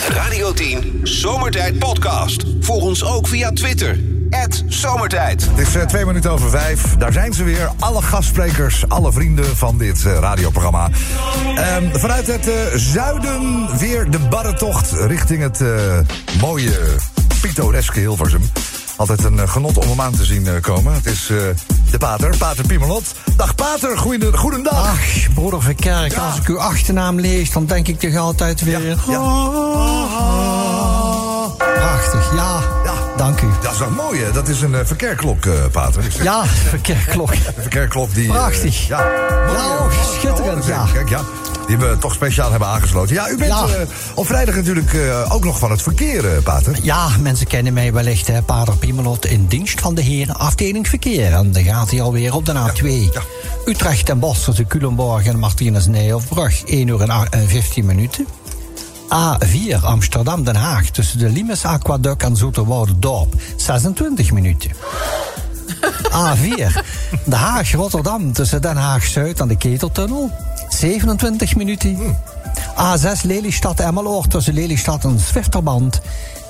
Radio 0.09 0.53
10 0.53 0.99
Zomertijd 1.03 1.79
Podcast. 1.79 2.43
Volg 2.59 2.83
ons 2.83 3.03
ook 3.03 3.27
via 3.27 3.51
Twitter. 3.51 4.14
Zomertijd. 4.67 5.45
Het 5.49 5.67
is 5.67 5.75
eh, 5.75 5.81
twee 5.81 6.05
minuten 6.05 6.31
over 6.31 6.49
vijf. 6.49 6.95
Daar 6.97 7.11
zijn 7.13 7.33
ze 7.33 7.43
weer. 7.43 7.69
Alle 7.79 8.01
gastsprekers, 8.01 8.89
alle 8.89 9.11
vrienden 9.11 9.57
van 9.57 9.77
dit 9.77 10.05
eh, 10.05 10.17
radioprogramma. 10.19 10.89
Ehm, 11.55 11.83
vanuit 11.99 12.27
het 12.27 12.47
eh, 12.47 12.53
zuiden 12.75 13.67
weer 13.77 14.09
de 14.11 14.19
barretocht 14.19 14.91
richting 14.91 15.41
het 15.41 15.61
eh, 15.61 15.67
mooie, 16.39 16.71
pittoreske 17.41 17.99
Hilversum. 17.99 18.51
Altijd 18.97 19.23
een 19.23 19.49
genot 19.49 19.77
om 19.77 19.89
hem 19.89 20.01
aan 20.01 20.15
te 20.15 20.25
zien 20.25 20.47
komen. 20.61 20.93
Het 20.93 21.05
is 21.05 21.29
eh, 21.29 21.37
de 21.91 21.97
pater, 21.97 22.37
pater 22.37 22.65
Piemelot. 22.67 23.03
Dag 23.35 23.55
pater, 23.55 23.97
goeien- 23.97 24.37
goedendag. 24.37 24.87
Ach, 24.87 25.33
broeder 25.33 25.61
Verkerk, 25.61 26.13
als 26.17 26.37
ik 26.37 26.47
uw 26.47 26.59
achternaam 26.59 27.19
lees, 27.19 27.51
dan 27.51 27.65
denk 27.65 27.87
ik 27.87 27.99
toch 27.99 28.15
altijd 28.15 28.61
weer... 28.61 28.95
Prachtig, 31.57 32.33
ja. 32.35 32.59
Ja. 32.83 32.84
Dank 33.17 33.41
u. 33.41 33.47
Dat 33.61 33.71
is 33.71 33.77
toch 33.77 33.95
mooi, 33.95 34.23
hè? 34.23 34.31
Dat 34.31 34.47
is 34.47 34.61
een 34.61 34.75
eh, 34.75 34.85
verkeerklok, 34.85 35.45
eh, 35.45 35.53
pater. 35.71 36.03
Ja, 36.23 36.45
verkeerklok. 36.69 37.31
Een 37.31 37.39
verkeerklok 37.61 38.13
die... 38.13 38.25
eh, 38.27 38.31
Prachtig. 38.31 38.87
ja, 38.87 39.05
mooi, 39.47 39.93
schitterend, 40.17 40.65
ja. 40.65 40.85
Kijk, 40.93 41.09
ja. 41.09 41.21
Die 41.67 41.77
we 41.77 41.97
toch 41.99 42.13
speciaal 42.13 42.49
hebben 42.51 42.67
aangesloten. 42.67 43.15
Ja, 43.15 43.29
u 43.29 43.37
bent 43.37 43.51
Ja. 43.51 43.65
op 44.15 44.25
vrijdag 44.25 44.55
natuurlijk 44.55 44.95
ook 45.29 45.43
nog 45.43 45.59
van 45.59 45.71
het 45.71 45.81
verkeer, 45.81 46.23
pater. 46.43 46.75
Ja, 46.81 47.07
mensen 47.19 47.47
kennen 47.47 47.73
mij 47.73 47.93
wellicht, 47.93 48.27
hè, 48.27 48.41
Pater 48.41 48.77
Piemelot, 48.77 49.25
in 49.25 49.45
dienst 49.47 49.81
van 49.81 49.95
de 49.95 50.01
heren 50.01 50.35
afdeling 50.35 50.87
verkeer. 50.87 51.33
En 51.33 51.51
dan 51.51 51.63
gaat 51.63 51.91
hij 51.91 52.01
alweer 52.01 52.33
op 52.33 52.45
de 52.45 52.53
A2. 52.53 52.85
ja. 53.13 53.21
Utrecht 53.65 54.09
en 54.09 54.19
Bos 54.19 54.43
tussen 54.43 54.67
Culemborg 54.67 55.25
en 55.25 55.39
Martinez 55.39 55.85
Nijhoffbrug, 55.85 56.63
1 56.65 56.87
uur 56.87 57.01
en 57.01 57.49
15 57.49 57.85
minuten. 57.85 58.27
A4 59.09 59.83
Amsterdam-Den 59.83 60.55
Haag 60.55 60.91
tussen 60.91 61.19
de 61.19 61.29
Limes 61.29 61.65
Aquaduct 61.65 62.23
en 62.23 62.35
Zoeterwoude-Dorp, 62.35 63.33
26 63.55 64.31
minuten. 64.31 64.71
A4 66.11 66.83
De 67.25 67.35
Haag-Rotterdam 67.35 68.33
tussen 68.33 68.61
Den 68.61 68.77
Haag-Zuid 68.77 69.39
en 69.39 69.47
de 69.47 69.57
Keteltunnel, 69.57 70.31
27 70.69 71.57
minuten. 71.57 72.17
A6 72.75 73.21
Lelystad-Emmeloord 73.23 74.29
tussen 74.29 74.53
Lelystad 74.53 75.03
en 75.03 75.19
Zwifterband. 75.19 76.01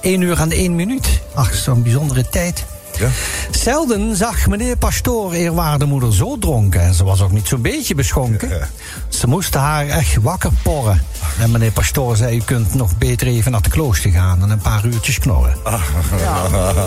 1 0.01 0.21
uur 0.21 0.39
en 0.39 0.51
1 0.51 0.75
minuut. 0.75 1.21
Ach, 1.33 1.53
zo'n 1.53 1.83
bijzondere 1.83 2.29
tijd. 2.29 2.65
Ja. 2.99 3.09
Zelden 3.51 4.15
zag 4.15 4.47
meneer 4.47 4.77
Pastoor 4.77 5.33
eerwaarde 5.33 5.85
moeder 5.85 6.13
zo 6.13 6.37
dronken. 6.37 6.81
En 6.81 6.93
ze 6.93 7.03
was 7.03 7.21
ook 7.21 7.31
niet 7.31 7.47
zo'n 7.47 7.61
beetje 7.61 7.95
beschonken. 7.95 8.69
Ze 9.09 9.27
moesten 9.27 9.59
haar 9.59 9.87
echt 9.87 10.15
wakker 10.21 10.51
porren. 10.63 11.01
En 11.39 11.51
meneer 11.51 11.71
Pastoor 11.71 12.15
zei, 12.15 12.35
u 12.35 12.41
kunt 12.45 12.73
nog 12.73 12.97
beter 12.97 13.27
even 13.27 13.51
naar 13.51 13.61
de 13.61 13.69
klooster 13.69 14.11
gaan... 14.11 14.41
en 14.41 14.49
een 14.49 14.59
paar 14.59 14.85
uurtjes 14.85 15.19
knorren. 15.19 15.55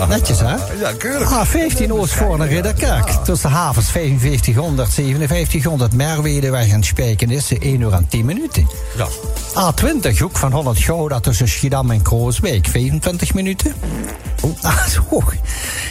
Netjes, 0.09 0.39
hè? 0.39 0.55
Ja, 0.79 0.93
keurig. 0.97 1.47
A15 1.47 1.91
Oostvoorne 1.91 2.45
Ridderkerk. 2.45 3.09
Tussen 3.09 3.49
havens 3.49 3.89
4500, 3.89 4.93
5700 4.93 5.93
Merwedeweg 5.93 6.69
en 6.69 6.83
Spijkenisse 6.83 7.59
1 7.59 7.81
uur 7.81 7.93
en 7.93 8.07
10 8.07 8.25
minuten. 8.25 8.67
Ja. 8.97 9.07
A20 9.49 10.17
Hoek 10.17 10.37
van 10.37 10.51
100 10.51 10.79
Gouda 10.79 11.19
tussen 11.19 11.47
Schiedam 11.47 11.91
en 11.91 12.01
Krooswijk 12.01 12.67
25 12.67 13.33
minuten. 13.33 13.73
Ah, 14.61 14.85
zo. 15.09 15.23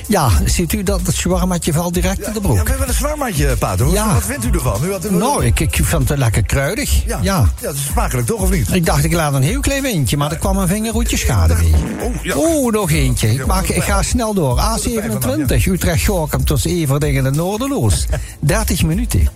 Ja, 0.08 0.28
ziet 0.44 0.72
u 0.72 0.82
dat 0.82 1.00
het 1.06 1.14
shawarmaatje 1.16 1.72
valt 1.72 1.94
direct 1.94 2.18
in 2.18 2.32
de 2.32 2.32
Ja, 2.32 2.40
broek. 2.40 2.62
we 2.62 2.68
hebben 2.70 2.88
een 2.88 2.94
zwarmatje, 2.94 3.56
pater. 3.56 3.84
Wat, 3.84 3.94
Ja. 3.94 4.12
wat 4.14 4.24
vindt 4.24 4.44
u 4.44 4.50
ervan? 4.50 4.80
U 4.84 4.90
had, 4.92 5.10
Nou, 5.10 5.44
ik, 5.44 5.60
ik 5.60 5.78
vind 5.82 6.08
het 6.08 6.18
lekker 6.18 6.42
kruidig. 6.42 7.04
ja. 7.06 7.18
Ja. 7.22 7.22
ja. 7.22 7.48
dat 7.60 7.74
is 7.74 7.84
smakelijk 7.84 8.26
toch, 8.26 8.40
of 8.40 8.50
niet? 8.50 8.74
Ik 8.74 8.86
dacht, 8.86 9.04
ik 9.04 9.12
laat 9.12 9.34
een 9.34 9.42
heel 9.42 9.60
klein 9.60 9.82
windje, 9.82 10.16
maar 10.16 10.30
er 10.32 10.38
kwam 10.38 10.56
een 10.56 10.68
vingerroetje 10.68 11.16
schade 11.16 11.54
mee. 11.54 11.72
Oh, 12.00 12.14
ja. 12.22 12.34
Oeh, 12.36 12.72
nog 12.72 12.90
eentje. 12.90 13.32
Ik, 13.32 13.46
maak, 13.46 13.64
ik 13.66 13.82
ga 13.82 14.02
snel 14.02 14.34
door. 14.34 14.58
A27, 14.60 15.64
Utrecht-Gorkum 15.66 16.44
tussen 16.44 16.70
Everdingen 16.70 17.26
en 17.26 17.34
Noorderloos. 17.36 18.06
30 18.40 18.82
minuten. 18.84 19.28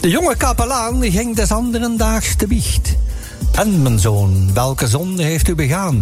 De 0.00 0.08
jonge 0.08 0.36
kapelaan 0.36 1.02
ging 1.10 1.36
des 1.36 1.50
anderen 1.50 1.96
daags 1.96 2.34
te 2.36 2.46
biecht. 2.46 2.94
En 3.52 3.82
mijn 3.82 3.98
zoon, 3.98 4.50
welke 4.54 4.88
zonde 4.88 5.22
heeft 5.22 5.48
u 5.48 5.54
begaan? 5.54 6.00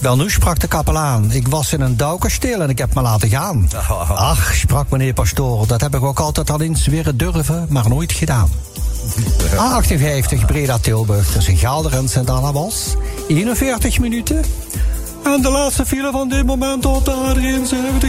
Wel 0.00 0.16
nu 0.16 0.30
sprak 0.30 0.58
de 0.58 0.68
kapelaan, 0.68 1.32
ik 1.32 1.48
was 1.48 1.72
in 1.72 1.80
een 1.80 1.96
dauwkasteel 1.96 2.62
en 2.62 2.68
ik 2.68 2.78
heb 2.78 2.94
me 2.94 3.02
laten 3.02 3.28
gaan. 3.28 3.68
Ach, 4.14 4.54
sprak 4.54 4.90
meneer 4.90 5.12
pastoor, 5.12 5.66
dat 5.66 5.80
heb 5.80 5.94
ik 5.94 6.02
ook 6.02 6.20
altijd 6.20 6.50
al 6.50 6.60
eens 6.60 6.86
weer 6.86 7.16
durven, 7.16 7.66
maar 7.68 7.88
nooit 7.88 8.12
gedaan. 8.12 8.50
A58 9.66 10.46
Breda-Tilburg 10.46 11.30
tussen 11.30 11.56
Gelder 11.56 11.92
en 11.92 12.08
Sint-Anna-Bos. 12.08 12.94
41 13.28 13.98
minuten. 13.98 14.44
En 15.24 15.42
de 15.42 15.50
laatste 15.50 15.86
file 15.86 16.10
van 16.10 16.28
dit 16.28 16.46
moment 16.46 16.86
op 16.86 17.04
de 17.04 17.12
A73 17.12 18.00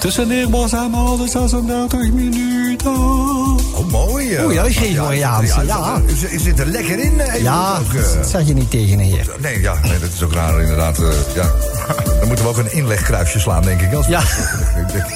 Tussen 0.00 0.28
Neerbos 0.28 0.72
en 0.72 0.90
Malden 0.90 1.28
36 1.28 2.10
minuten. 2.12 2.90
Oh, 2.96 3.90
mooi. 3.90 4.34
eh. 4.34 4.44
Oeh, 4.44 4.54
ja, 4.54 4.60
dat 4.62 4.70
is 4.70 4.76
Gregoriaans, 4.76 5.54
ja. 5.66 6.02
Zit- 6.06 6.32
u 6.32 6.38
zit 6.38 6.58
er 6.60 6.66
lekker 6.66 6.98
in. 6.98 7.20
eh, 7.20 7.42
Ja, 7.42 7.78
ook, 7.80 7.94
eh. 7.94 8.14
dat 8.16 8.28
zeg 8.28 8.46
je 8.46 8.54
niet 8.54 8.70
tegen 8.70 8.92
een 8.98 9.04
heer. 9.04 9.26
Nee, 9.40 9.60
ja, 9.60 9.74
nee, 9.82 9.98
dat 9.98 10.10
is 10.14 10.22
ook 10.22 10.32
raar 10.32 10.60
inderdaad. 10.60 10.98
eh, 10.98 11.08
ja. 11.34 11.50
Dan 12.18 12.26
moeten 12.26 12.44
we 12.44 12.50
ook 12.50 12.58
een 12.58 12.72
inlegkruisje 12.72 13.38
slaan, 13.40 13.62
denk 13.62 13.80
ik. 13.80 13.94
Als 13.94 14.06
Ja. 14.06 14.20
Ik 14.20 14.92
denk- 14.92 15.08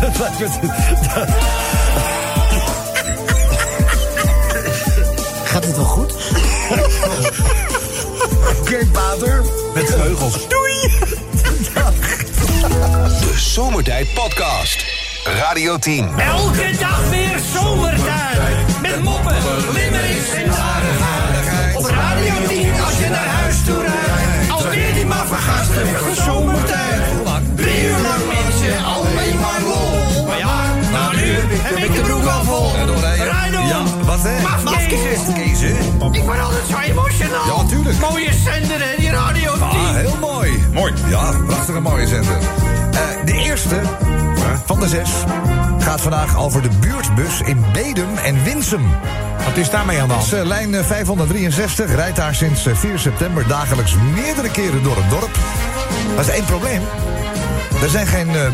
Dat 0.00 0.18
lijkt 0.18 0.38
me- 0.62 0.68
Gaat 5.44 5.64
het 5.64 5.76
wel 5.76 5.84
goed? 5.84 6.14
Oké, 8.60 8.86
pater. 8.92 9.44
Met 9.74 9.90
vleugels. 9.90 10.32
De 10.48 11.25
Zomertijd 13.56 14.14
Podcast. 14.14 14.84
Radio 15.24 15.78
10. 15.78 16.08
Elke 16.18 16.76
dag 16.78 17.08
weer 17.08 17.38
zomertijd. 17.54 18.80
Met 18.82 19.02
moppen, 19.02 19.36
limmerings 19.72 20.30
en 20.30 20.48
narigheid. 20.48 21.76
Op 21.76 21.84
Radio 21.84 22.34
10 22.48 22.80
als 22.80 22.98
je 22.98 23.08
naar 23.08 23.26
huis 23.26 23.64
toe 23.64 23.80
rijdt. 23.80 24.50
Alweer 24.50 24.94
die 24.94 25.06
maar 25.06 25.26
vergasten 25.26 25.86
van 25.86 26.14
zomertijd. 26.14 27.25
Heb 31.50 31.76
ik 31.76 31.94
de 31.94 32.00
broek 32.00 32.24
al 32.24 32.44
vol. 32.44 32.70
Rijdon, 33.16 33.66
Ja, 33.66 33.82
wat 34.04 34.18
hè? 34.22 34.42
mafkezen. 34.64 35.34
Kezen. 35.34 35.76
Ik 36.12 36.22
word 36.22 36.40
altijd 36.40 36.62
zo 36.70 36.78
emotional. 36.78 37.46
Ja, 37.60 37.64
tuurlijk. 37.68 37.98
Mooie 37.98 38.32
zender 38.44 38.78
hè, 38.78 38.96
die 38.96 39.10
Radio 39.10 39.52
10. 39.52 39.62
Ah, 39.62 39.94
heel 39.94 40.16
mooi. 40.20 40.64
Mooi. 40.72 40.92
Ja, 41.08 41.30
prachtige 41.46 41.80
mooie 41.80 42.06
zender. 42.06 42.36
Eh, 42.92 43.00
de 43.24 43.32
eerste 43.32 43.80
van 44.66 44.80
de 44.80 44.88
zes 44.88 45.10
gaat 45.78 46.00
vandaag 46.00 46.36
over 46.38 46.62
de 46.62 46.68
buurtbus 46.80 47.40
in 47.40 47.64
Bedum 47.72 48.16
en 48.24 48.42
Winsum. 48.44 48.86
Wat 49.44 49.56
is 49.56 49.70
daarmee 49.70 50.00
aan 50.00 50.08
de 50.08 50.14
hand? 50.14 50.32
eh, 50.32 50.44
lijn 50.44 50.74
eh, 50.74 50.84
563, 50.84 51.94
rijdt 51.94 52.16
daar 52.16 52.34
sinds 52.34 52.66
eh, 52.66 52.74
4 52.74 52.98
september 52.98 53.46
dagelijks 53.48 53.94
meerdere 54.14 54.50
keren 54.50 54.82
door 54.82 54.96
het 54.96 55.10
dorp. 55.10 55.38
Dat 56.16 56.26
is 56.28 56.34
één 56.34 56.44
probleem. 56.44 56.80
Er 57.82 57.88
zijn 57.88 58.06
geen 58.06 58.28
eh, 58.36 58.46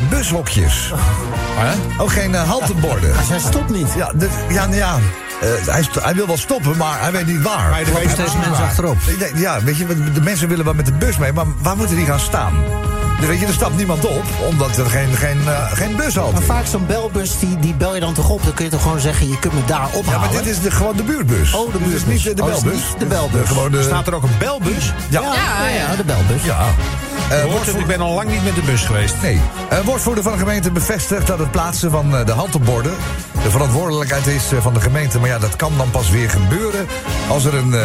Ook 1.98 2.12
geen 2.12 2.34
eh, 2.34 2.48
halteborden. 2.48 3.14
Maar 3.14 3.24
zij 3.24 3.38
stopt 3.38 3.70
niet. 3.70 3.88
Ja, 3.96 4.10
de- 4.14 4.28
ja, 4.48 4.64
nou 4.64 4.76
ja. 4.76 4.96
eh, 5.40 5.48
hij, 5.66 5.82
st- 5.82 6.02
hij 6.02 6.14
wil 6.14 6.26
wel 6.26 6.36
stoppen, 6.36 6.76
maar 6.76 7.00
hij 7.00 7.12
weet 7.12 7.26
niet 7.26 7.42
waar. 7.42 7.70
Maar 7.70 7.78
je 7.80 7.84
weet 7.92 8.10
Steeds 8.10 8.34
mensen 8.46 8.64
achterop. 8.64 8.96
Ik 9.06 9.18
denk, 9.18 9.36
Ja, 9.38 9.62
weet 9.62 9.76
je, 9.76 9.86
de 10.12 10.20
mensen 10.20 10.48
willen 10.48 10.64
wel 10.64 10.74
met 10.74 10.86
de 10.86 10.92
bus 10.92 11.16
mee, 11.18 11.32
maar 11.32 11.44
waar 11.62 11.76
moeten 11.76 11.96
die 11.96 12.06
gaan 12.06 12.20
staan? 12.20 12.52
Dus 13.18 13.30
weet 13.30 13.40
je, 13.40 13.46
er 13.46 13.52
stapt 13.52 13.76
niemand 13.76 14.06
op, 14.06 14.24
omdat 14.48 14.76
er 14.76 14.86
geen, 14.86 15.14
geen, 15.14 15.40
eh, 15.48 15.72
geen 15.72 15.96
bushalte 15.96 16.32
Maar 16.32 16.40
is. 16.40 16.46
vaak 16.46 16.66
zo'n 16.66 16.86
belbus, 16.86 17.38
die, 17.38 17.58
die 17.58 17.74
bel 17.74 17.94
je 17.94 18.00
dan 18.00 18.14
toch 18.14 18.28
op. 18.28 18.42
Dan 18.44 18.54
kun 18.54 18.64
je 18.64 18.70
toch 18.70 18.82
gewoon 18.82 19.00
zeggen, 19.00 19.28
je 19.28 19.38
kunt 19.38 19.54
me 19.54 19.64
daar 19.64 19.88
Ja, 19.92 19.98
ophalen. 19.98 20.20
maar 20.20 20.30
dit 20.30 20.46
is 20.46 20.60
de, 20.60 20.70
gewoon 20.70 20.96
de 20.96 21.02
buurtbus. 21.02 21.52
Oh, 21.52 21.72
de 21.72 21.78
Dus 21.78 21.86
het 21.86 21.96
is 21.96 22.04
buurtbus. 22.04 22.24
niet 22.24 22.36
de, 22.36 22.42
Oh, 22.42 22.48
belbus. 22.48 22.72
niet 22.72 22.98
de 22.98 23.06
belbus. 23.06 23.70
de, 23.70 23.82
Staat 23.82 24.06
er 24.06 24.14
ook 24.14 24.22
een 24.22 24.38
belbus? 24.38 24.92
ja. 25.08 25.20
Ja, 25.20 25.32
ja, 25.68 25.68
ja, 25.68 25.96
de 25.96 26.04
belbus. 26.04 26.42
Ja. 26.44 26.58
Eh, 27.16 27.28
Hoort 27.28 27.42
het, 27.42 27.52
woordvoerder- 27.52 27.80
ik 27.80 27.86
ben 27.86 28.00
al 28.00 28.14
lang 28.14 28.30
niet 28.30 28.44
met 28.44 28.54
de 28.54 28.60
bus 28.62 28.84
geweest. 28.84 29.14
Nee. 29.22 29.40
Een 29.70 29.82
woordvoerder 29.84 30.22
van 30.22 30.32
de 30.32 30.38
gemeente 30.38 30.70
bevestigt 30.70 31.26
dat 31.26 31.38
het 31.38 31.50
plaatsen 31.50 31.90
van 31.90 32.16
eh, 32.16 32.26
de 32.26 32.32
halteborden 32.32 32.92
de 33.42 33.50
verantwoordelijkheid 33.50 34.26
is 34.26 34.52
eh, 34.52 34.62
van 34.62 34.74
de 34.74 34.80
gemeente. 34.80 35.18
Maar 35.18 35.28
ja, 35.28 35.38
dat 35.38 35.56
kan 35.56 35.72
dan 35.76 35.90
pas 35.90 36.10
weer 36.10 36.30
gebeuren 36.30 36.86
als 37.28 37.44
er 37.44 37.54
een 37.54 37.74
eh, 37.74 37.80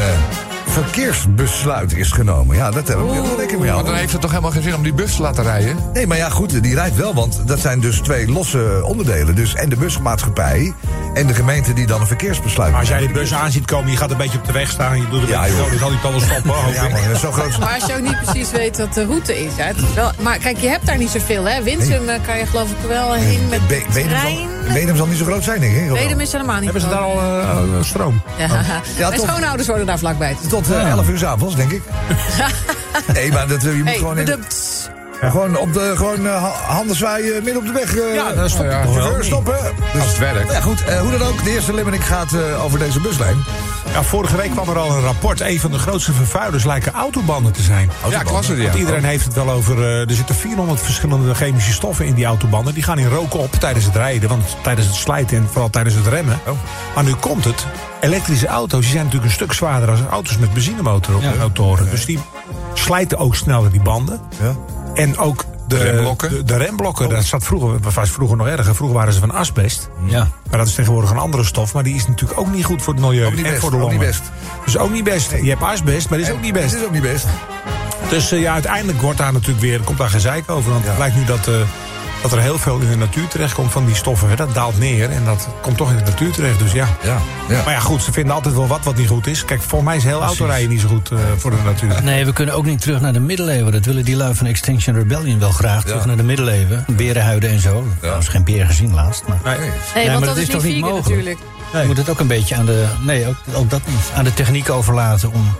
verkeersbesluit 0.68 1.94
is 1.94 2.12
genomen. 2.12 2.56
Ja, 2.56 2.72
dat 2.72 2.88
hebben 2.88 3.06
we 3.08 3.36
rekening 3.38 3.62
mee 3.62 3.72
Maar 3.72 3.84
dan 3.84 3.96
heeft 3.96 4.12
het 4.12 4.22
toch 4.22 4.30
helemaal 4.30 4.52
geen 4.52 4.62
zin 4.62 4.76
om 4.76 4.84
die 4.84 4.94
bus 4.94 5.16
te 5.16 5.22
laten 5.22 5.44
rijden? 5.44 5.76
Nee, 5.94 6.08
maar 6.08 6.18
ja, 6.18 6.30
goed, 6.30 6.64
die 6.64 6.74
rijdt 6.76 6.96
wel, 6.96 7.14
want 7.14 7.42
dat 7.46 7.60
zijn 7.60 7.80
dus 7.80 8.00
twee 8.00 8.32
losse 8.32 8.82
onderdelen. 8.84 9.36
Dus 9.36 9.54
en 9.54 9.70
de 9.70 9.76
busmaatschappij 9.76 10.74
en 11.18 11.28
de 11.28 11.34
gemeente 11.34 11.74
die 11.74 11.86
dan 11.88 12.02
een 12.02 12.08
verkeersbesluit 12.08 12.72
Maar 12.72 12.80
als 12.80 12.90
jij 12.90 13.00
die 13.00 13.12
bus 13.12 13.34
aan 13.34 13.52
ziet 13.52 13.66
komen, 13.66 13.92
je 13.92 13.98
gaat 13.98 14.12
een 14.12 14.18
beetje 14.18 14.38
op 14.38 14.46
de 14.46 14.52
weg 14.52 14.70
staan... 14.70 14.98
je 14.98 15.08
doet 15.10 15.22
een 15.22 15.28
Ja, 15.28 15.42
beetje 15.42 15.58
zo, 15.58 15.70
dan 15.70 15.78
zal 15.80 15.90
die 15.90 16.00
toch 16.00 16.12
wel 16.12 16.20
stoppen, 16.20 16.54
Ja, 16.74 16.88
man, 16.90 17.16
zo 17.20 17.32
groot. 17.32 17.58
Maar 17.60 17.74
als 17.74 17.86
je 17.86 17.94
ook 17.96 18.02
niet 18.02 18.22
precies 18.24 18.52
weet 18.52 18.78
wat 18.78 18.94
de 18.94 19.06
route 19.06 19.44
is. 19.44 19.52
Hè, 19.56 19.64
het 19.64 19.78
is 19.78 19.94
wel, 19.94 20.12
maar 20.20 20.38
kijk, 20.38 20.58
je 20.58 20.68
hebt 20.68 20.86
daar 20.86 20.98
niet 20.98 21.10
zoveel. 21.10 21.44
Hè? 21.46 21.64
Winsum 21.64 22.10
eh, 22.10 22.20
kan 22.26 22.38
je 22.38 22.46
geloof 22.46 22.70
ik 22.70 22.88
wel 22.88 23.14
heen 23.14 23.48
met 23.50 23.68
Be- 23.68 23.86
trein. 23.92 24.10
zal, 24.66 24.74
Bedum 24.74 24.96
zal 24.96 25.06
niet 25.06 25.18
zo 25.18 25.26
groot 25.26 25.44
zijn, 25.44 25.60
denk 25.60 25.76
ik. 25.76 25.94
Bedum 25.94 26.20
is 26.20 26.32
helemaal 26.32 26.56
niet 26.56 26.64
Hebben 26.64 26.82
ze 26.82 26.90
daar 26.90 27.00
al 27.00 27.20
eh, 27.22 27.58
stroom? 27.82 28.22
Ja. 28.38 28.46
Ja, 28.48 29.10
Mijn 29.10 29.14
toch. 29.20 29.28
schoonouders 29.30 29.68
worden 29.68 29.86
daar 29.86 30.00
vlakbij. 30.00 30.36
Tot 30.50 30.72
eh, 30.72 30.90
11 30.90 31.10
uur 31.10 31.18
's 31.18 31.24
avonds, 31.24 31.56
denk 31.56 31.72
ik. 31.72 31.82
nee, 33.14 33.32
maar 33.32 33.48
dat, 33.48 33.64
eh, 33.64 33.72
je 33.72 33.78
moet 33.78 33.88
Hey, 33.88 33.98
gewoon, 33.98 34.18
in, 34.18 34.26
gewoon 35.22 35.58
op 35.58 35.74
de 35.74 35.94
gewoon, 35.96 36.26
eh, 36.28 36.44
ha- 36.44 36.74
handen 36.74 36.96
zwaaien 36.96 37.44
midden 37.44 37.58
op 37.58 37.66
de 37.66 37.72
weg. 37.74 37.96
eh, 37.96 38.14
Ja, 38.16 38.32
ja, 38.34 38.48
stoppen. 39.22 39.58
Dus, 39.94 40.02
Als 40.02 40.10
het 40.10 40.18
werkt. 40.18 40.52
Ja, 40.52 40.62
goed, 40.62 40.84
eh, 40.84 41.00
hoe 41.00 41.12
dan 41.12 41.22
ook. 41.28 41.44
De 41.44 41.50
eerste 41.52 41.74
limerick 41.74 42.04
gaat 42.04 42.34
eh, 42.34 42.64
over 42.64 42.80
deze 42.80 43.00
buslijn. 43.02 43.38
Ja, 43.94 44.04
vorige 44.04 44.36
week 44.38 44.52
kwam 44.52 44.70
er 44.70 44.78
al 44.78 44.92
een 44.92 45.02
rapport. 45.02 45.42
Een 45.42 45.60
van 45.60 45.72
de 45.72 45.78
grootste 45.80 46.14
vervuilers 46.14 46.64
lijken 46.64 46.94
autobanden 46.94 47.52
te 47.52 47.62
zijn. 47.62 47.90
Ja, 48.10 48.24
klasse. 48.24 48.56
Want 48.58 48.74
Ja. 48.74 48.80
iedereen 48.80 49.04
heeft 49.04 49.26
het 49.26 49.34
wel 49.34 49.50
over. 49.50 49.84
eh, 49.84 50.00
er 50.10 50.16
zitten 50.16 50.36
400 50.36 50.82
verschillende 50.82 51.34
chemische 51.36 51.72
stoffen 51.74 52.06
in 52.06 52.14
die 52.14 52.26
autobanden. 52.26 52.74
Die 52.74 52.84
gaan 52.84 52.98
in 53.00 53.08
rook 53.10 53.34
op 53.34 53.52
tijdens 53.52 53.86
het 53.86 53.96
rijden. 53.96 54.30
Want 54.30 54.44
tijdens 54.62 54.88
het 54.88 54.96
slijten 54.96 55.38
en 55.38 55.48
vooral 55.52 55.70
tijdens 55.70 55.96
het 55.96 56.08
remmen. 56.08 56.40
Oh. 56.48 56.54
Maar 56.96 57.04
nu 57.04 57.14
komt 57.14 57.44
het. 57.46 57.66
Elektrische 58.02 58.48
auto's 58.48 58.82
die 58.82 58.90
zijn 58.92 59.04
natuurlijk 59.04 59.32
een 59.32 59.36
stuk 59.38 59.54
zwaarder 59.54 59.88
dan 59.88 60.08
auto's 60.10 60.38
met 60.38 60.54
benzinemotoren. 60.54 61.90
Dus 61.90 62.06
die 62.06 62.20
slijten 62.74 63.18
ook 63.18 63.36
sneller 63.36 63.72
die 63.72 63.82
banden. 63.82 64.20
Ja. 64.42 64.56
En 64.98 65.18
ook 65.18 65.46
de 65.68 65.78
Remblokken? 65.78 66.30
De, 66.30 66.44
de 66.44 66.58
remblokken, 66.58 67.10
dat 67.10 67.24
zat 67.24 67.44
vroeger, 67.44 67.82
dat 67.82 67.94
was 67.94 68.10
vroeger 68.10 68.38
nog 68.38 68.48
erger. 68.48 68.76
Vroeger 68.76 68.98
waren 68.98 69.14
ze 69.14 69.20
van 69.20 69.32
asbest. 69.32 69.90
Ja. 70.06 70.28
Maar 70.50 70.58
dat 70.58 70.68
is 70.68 70.74
tegenwoordig 70.74 71.10
een 71.12 71.18
andere 71.18 71.44
stof. 71.44 71.74
Maar 71.74 71.84
die 71.84 71.96
is 71.96 72.08
natuurlijk 72.08 72.40
ook 72.40 72.52
niet 72.52 72.66
goed 72.66 72.82
voor 72.82 72.94
het 72.94 73.02
milieu 73.04 73.26
Ook 73.26 73.34
en 73.34 73.60
voor 73.60 73.70
de 73.70 73.76
ook 73.76 73.82
longen. 73.82 73.98
niet 73.98 74.08
best. 74.08 74.22
Dus 74.66 74.78
ook 74.78 74.92
niet 74.92 75.04
best. 75.04 75.32
Je 75.32 75.50
hebt 75.50 75.62
asbest, 75.62 76.10
maar 76.10 76.20
dat 76.20 76.28
is 76.28 76.34
ook 76.34 76.42
niet 76.42 76.54
best. 76.54 76.72
Het 76.72 76.80
is 76.80 76.86
ook 76.86 76.92
niet 76.94 77.02
best. 77.02 77.26
Dus 78.10 78.32
eh, 78.32 78.42
ja, 78.42 78.54
uiteindelijk 78.54 79.02
wordt 79.02 79.18
daar 79.18 79.34
natuurlijk 79.34 79.60
weer, 79.60 79.80
komt 79.80 79.98
daar 79.98 80.10
gezeik 80.10 80.50
over. 80.50 80.72
Want 80.72 80.86
het 80.86 80.96
blijkt 80.96 81.16
nu 81.16 81.26
dat, 81.26 81.48
eh, 81.48 81.54
dat 82.22 82.32
er 82.32 82.40
heel 82.42 82.58
veel 82.58 82.80
in 82.80 82.90
de 82.90 82.98
natuur 82.98 83.28
terechtkomt 83.28 83.72
van 83.72 83.86
die 83.86 83.96
stoffen. 83.96 84.30
Hè. 84.30 84.36
Dat 84.36 84.54
daalt 84.54 84.80
neer 84.80 85.10
en 85.10 85.26
dat 85.26 85.48
komt 85.62 85.78
toch 85.78 85.90
in 85.90 85.98
de 85.98 86.04
natuur 86.04 86.32
terecht. 86.32 86.60
Dus 86.60 86.72
ja. 86.72 86.88
Ja, 87.04 87.18
ja. 87.50 87.62
Maar 87.64 87.74
ja, 87.74 87.80
goed, 87.80 88.04
ze 88.04 88.12
vinden 88.12 88.34
altijd 88.34 88.56
wel 88.56 88.68
wat 88.68 88.84
wat 88.84 88.96
niet 88.96 89.08
goed 89.08 89.28
is. 89.28 89.46
Kijk, 89.46 89.62
volgens 89.62 89.84
mij 89.90 89.98
is 89.98 90.04
heel 90.04 90.22
autorijden 90.24 90.70
niet 90.70 90.82
zo 90.82 90.88
goed 90.88 91.12
eh, 91.12 91.18
voor 91.38 91.52
de 91.52 91.58
natuur. 91.66 92.04
Nee, 92.04 92.26
we 92.26 92.34
kunnen 92.34 92.56
ook 92.56 92.66
niet 92.66 92.82
terug 92.82 93.02
naar 93.02 93.14
de 93.14 93.20
middeleeuwen. 93.20 93.72
Dat 93.72 93.86
willen 93.86 94.06
die 94.06 94.16
lui 94.16 94.36
van 94.36 94.46
Extinction 94.46 94.96
Rebellion 94.96 95.40
wel 95.40 95.52
graag. 95.52 95.84
Terug 95.84 96.06
naar 96.06 96.18
de 96.18 96.24
middeleeuwen. 96.24 96.86
Berenhuiden 96.88 97.50
en 97.50 97.60
zo. 97.60 97.80
Ik 98.02 98.10
heb 98.10 98.28
geen 98.28 98.44
beer 98.44 98.66
gezien 98.66 98.94
laatst. 98.94 99.24
Maar 99.28 99.40
Nee. 99.44 99.58
Nee, 99.60 99.68
Ja, 99.68 99.72
want 99.94 100.06
maar 100.06 100.20
dat, 100.20 100.28
dat 100.28 100.38
is 100.38 100.50
toch 100.50 100.64
niet 100.64 100.80
mogelijk? 100.80 101.04
natuurlijk. 101.08 101.40
je 101.72 101.84
moet 101.86 101.98
het 101.98 102.10
ook 102.10 102.20
een 102.20 102.28
beetje 102.28 102.56
aan 102.56 102.66
de... 102.66 102.86
Nee, 103.06 103.28
ook, 103.28 103.36
ook 103.54 103.70
dat 103.70 103.82
niet. 103.88 104.12
Aan 104.16 104.24
de 104.24 104.34
techniek 104.34 104.70
overlaten 104.70 105.34
om 105.34 105.54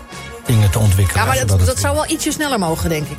dingen 0.46 0.70
te 0.70 0.78
ontwikkelen. 0.78 1.22
Ja, 1.22 1.28
maar 1.28 1.46
dat, 1.46 1.66
dat 1.66 1.78
zou 1.78 1.94
wel 1.94 2.10
ietsje 2.10 2.32
sneller 2.32 2.58
mogen, 2.58 2.88
denk 2.88 3.06
ik. 3.08 3.18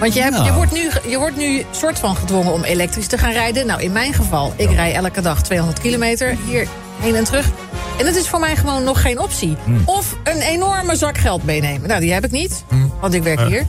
Want 0.00 0.14
je, 0.14 0.20
hebt, 0.20 0.34
Nou. 0.34 0.44
je, 0.46 0.52
wordt 0.52 0.72
nu, 0.72 0.90
je 1.10 1.18
wordt 1.18 1.36
nu 1.36 1.64
soort 1.70 1.98
van 1.98 2.16
gedwongen 2.16 2.52
om 2.52 2.62
elektrisch 2.64 3.06
te 3.06 3.18
gaan 3.18 3.32
rijden. 3.32 3.66
Nou, 3.66 3.82
in 3.82 3.92
mijn 3.92 4.12
geval, 4.12 4.52
ik 4.56 4.70
rij 4.70 4.94
elke 4.94 5.20
dag 5.20 5.42
200 5.42 5.80
kilometer 5.80 6.36
hier 6.46 6.68
heen 7.00 7.14
en 7.14 7.24
terug. 7.24 7.46
En 7.98 8.04
dat 8.04 8.14
is 8.14 8.28
voor 8.28 8.40
mij 8.40 8.56
gewoon 8.56 8.84
nog 8.84 9.00
geen 9.00 9.18
optie. 9.20 9.56
Hmm. 9.64 9.82
Of 9.84 10.16
een 10.24 10.40
enorme 10.40 10.96
zak 10.96 11.18
geld 11.18 11.44
meenemen. 11.44 11.88
Nou, 11.88 12.00
die 12.00 12.12
heb 12.12 12.24
ik 12.24 12.30
niet, 12.30 12.64
Hmm. 12.68 12.92
want 13.00 13.14
ik 13.14 13.22
werk 13.22 13.40
hier. 13.40 13.66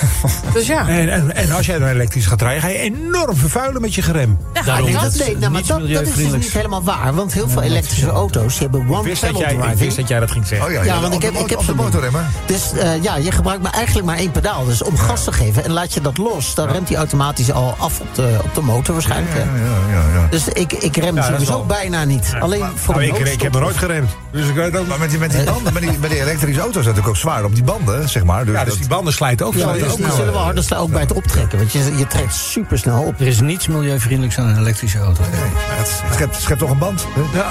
Dus 0.54 0.66
ja. 0.66 0.88
En, 0.88 1.08
en, 1.08 1.34
en 1.34 1.52
als 1.52 1.66
jij 1.66 1.78
dan 1.78 1.88
elektrisch 1.88 2.26
gaat 2.26 2.42
rijden, 2.42 2.62
ga 2.62 2.68
je 2.68 2.78
enorm 2.78 3.36
vervuilen 3.36 3.80
met 3.80 3.94
je 3.94 4.02
gerem. 4.02 4.38
Ja, 4.54 4.62
Daarom, 4.62 4.92
dat- 4.92 5.14
Nee, 5.14 5.36
nou, 5.36 5.40
maar 5.40 5.60
niet 5.60 5.66
dat, 5.68 5.80
dat 5.88 6.02
is 6.02 6.14
dus 6.14 6.32
niet 6.32 6.52
helemaal 6.52 6.82
waar. 6.82 7.14
Want 7.14 7.32
heel 7.32 7.48
veel 7.48 7.62
elektrische 7.62 8.08
auto's 8.10 8.52
die 8.58 8.68
hebben 8.68 8.88
one 8.96 9.02
wist, 9.02 9.20
dat 9.20 9.30
pedal 9.30 9.42
jij, 9.46 9.52
ik 9.52 9.58
driving. 9.60 9.80
wist 9.80 9.96
dat 9.96 10.08
jij 10.08 10.20
dat 10.20 10.30
ging 10.30 10.46
zeggen. 10.46 10.66
Oh 10.68 10.72
ja, 10.72 10.82
Ja, 10.82 11.00
want 11.00 11.14
op 11.14 11.22
ik 11.22 11.22
heb, 11.32 11.42
ik 11.42 11.50
heb 11.50 11.58
op 11.58 11.92
de. 11.92 12.10
Dus 12.46 12.72
eh, 12.72 13.02
ja, 13.02 13.16
je 13.16 13.30
gebruikt 13.32 13.62
maar 13.62 13.72
eigenlijk 13.72 14.06
maar 14.06 14.16
één 14.16 14.30
pedaal. 14.30 14.64
Dus 14.64 14.82
om 14.82 14.96
gas 14.98 15.24
te 15.24 15.32
geven 15.32 15.64
en 15.64 15.72
laat 15.72 15.94
je 15.94 16.00
dat 16.00 16.16
los, 16.18 16.54
dan 16.54 16.68
remt 16.68 16.88
hij 16.88 16.96
automatisch 16.98 17.52
al 17.52 17.74
af 17.78 18.00
op 18.00 18.14
de, 18.14 18.38
op 18.44 18.54
de 18.54 18.60
motor 18.60 18.94
waarschijnlijk. 18.94 19.34
hè. 19.34 19.40
Ja, 19.40 19.46
ja, 19.46 20.00
ja, 20.02 20.20
ja. 20.20 20.26
Dus 20.30 20.48
ik, 20.48 20.72
ik 20.72 20.96
rem 20.96 21.22
sowieso 21.22 21.52
wel- 21.52 21.66
bijna 21.66 22.04
niet. 22.04 22.32
Alleen 22.40 22.64
voor 22.74 22.94
Nou, 22.94 23.06
ik, 23.06 23.18
ik 23.18 23.42
heb 23.42 23.54
er 23.54 23.60
nooit 23.60 23.76
geremd. 23.76 24.10
Dus 24.36 24.48
ik 24.48 24.54
weet 24.54 24.76
ook 24.76 24.86
Maar 24.86 24.98
met 24.98 25.10
die, 25.10 25.18
met 25.18 25.30
die 25.30 25.44
banden, 25.44 25.72
met 25.72 25.82
die, 25.82 25.98
met 25.98 26.10
die 26.10 26.20
elektrische 26.20 26.60
auto's 26.60 26.82
zijn 26.84 26.94
natuurlijk 26.94 27.08
ook 27.08 27.16
zwaar 27.16 27.44
op 27.44 27.54
die 27.54 27.64
banden, 27.64 28.08
zeg 28.08 28.24
maar. 28.24 28.44
Dus 28.44 28.54
Ja, 28.54 28.60
dus 28.60 28.68
dat- 28.72 28.78
die 28.78 28.88
banden 28.88 29.12
slijten 29.12 29.46
ook 29.46 29.54
Ja, 29.54 29.60
zo. 29.60 29.72
dus 29.72 29.94
die 29.94 30.10
zullen 30.12 30.32
wel 30.32 30.42
harder 30.42 30.62
staan 30.64 30.78
ook 30.78 30.90
bij 30.90 31.00
het 31.00 31.12
optrekken. 31.12 31.58
Want 31.58 31.72
je, 31.72 31.94
je 31.96 32.06
trekt 32.06 32.34
super 32.34 32.78
snel 32.78 33.02
op. 33.02 33.20
Er 33.20 33.26
is 33.26 33.40
niets 33.40 33.66
milieuvriendelijks 33.66 34.38
aan 34.38 34.46
een 34.46 34.58
elektrische 34.58 34.98
auto. 34.98 35.22
het 35.26 36.02
schept, 36.14 36.36
schept 36.40 36.58
toch 36.58 36.70
een 36.70 36.78
band? 36.78 37.06
hè? 37.14 37.38
Ja, 37.38 37.50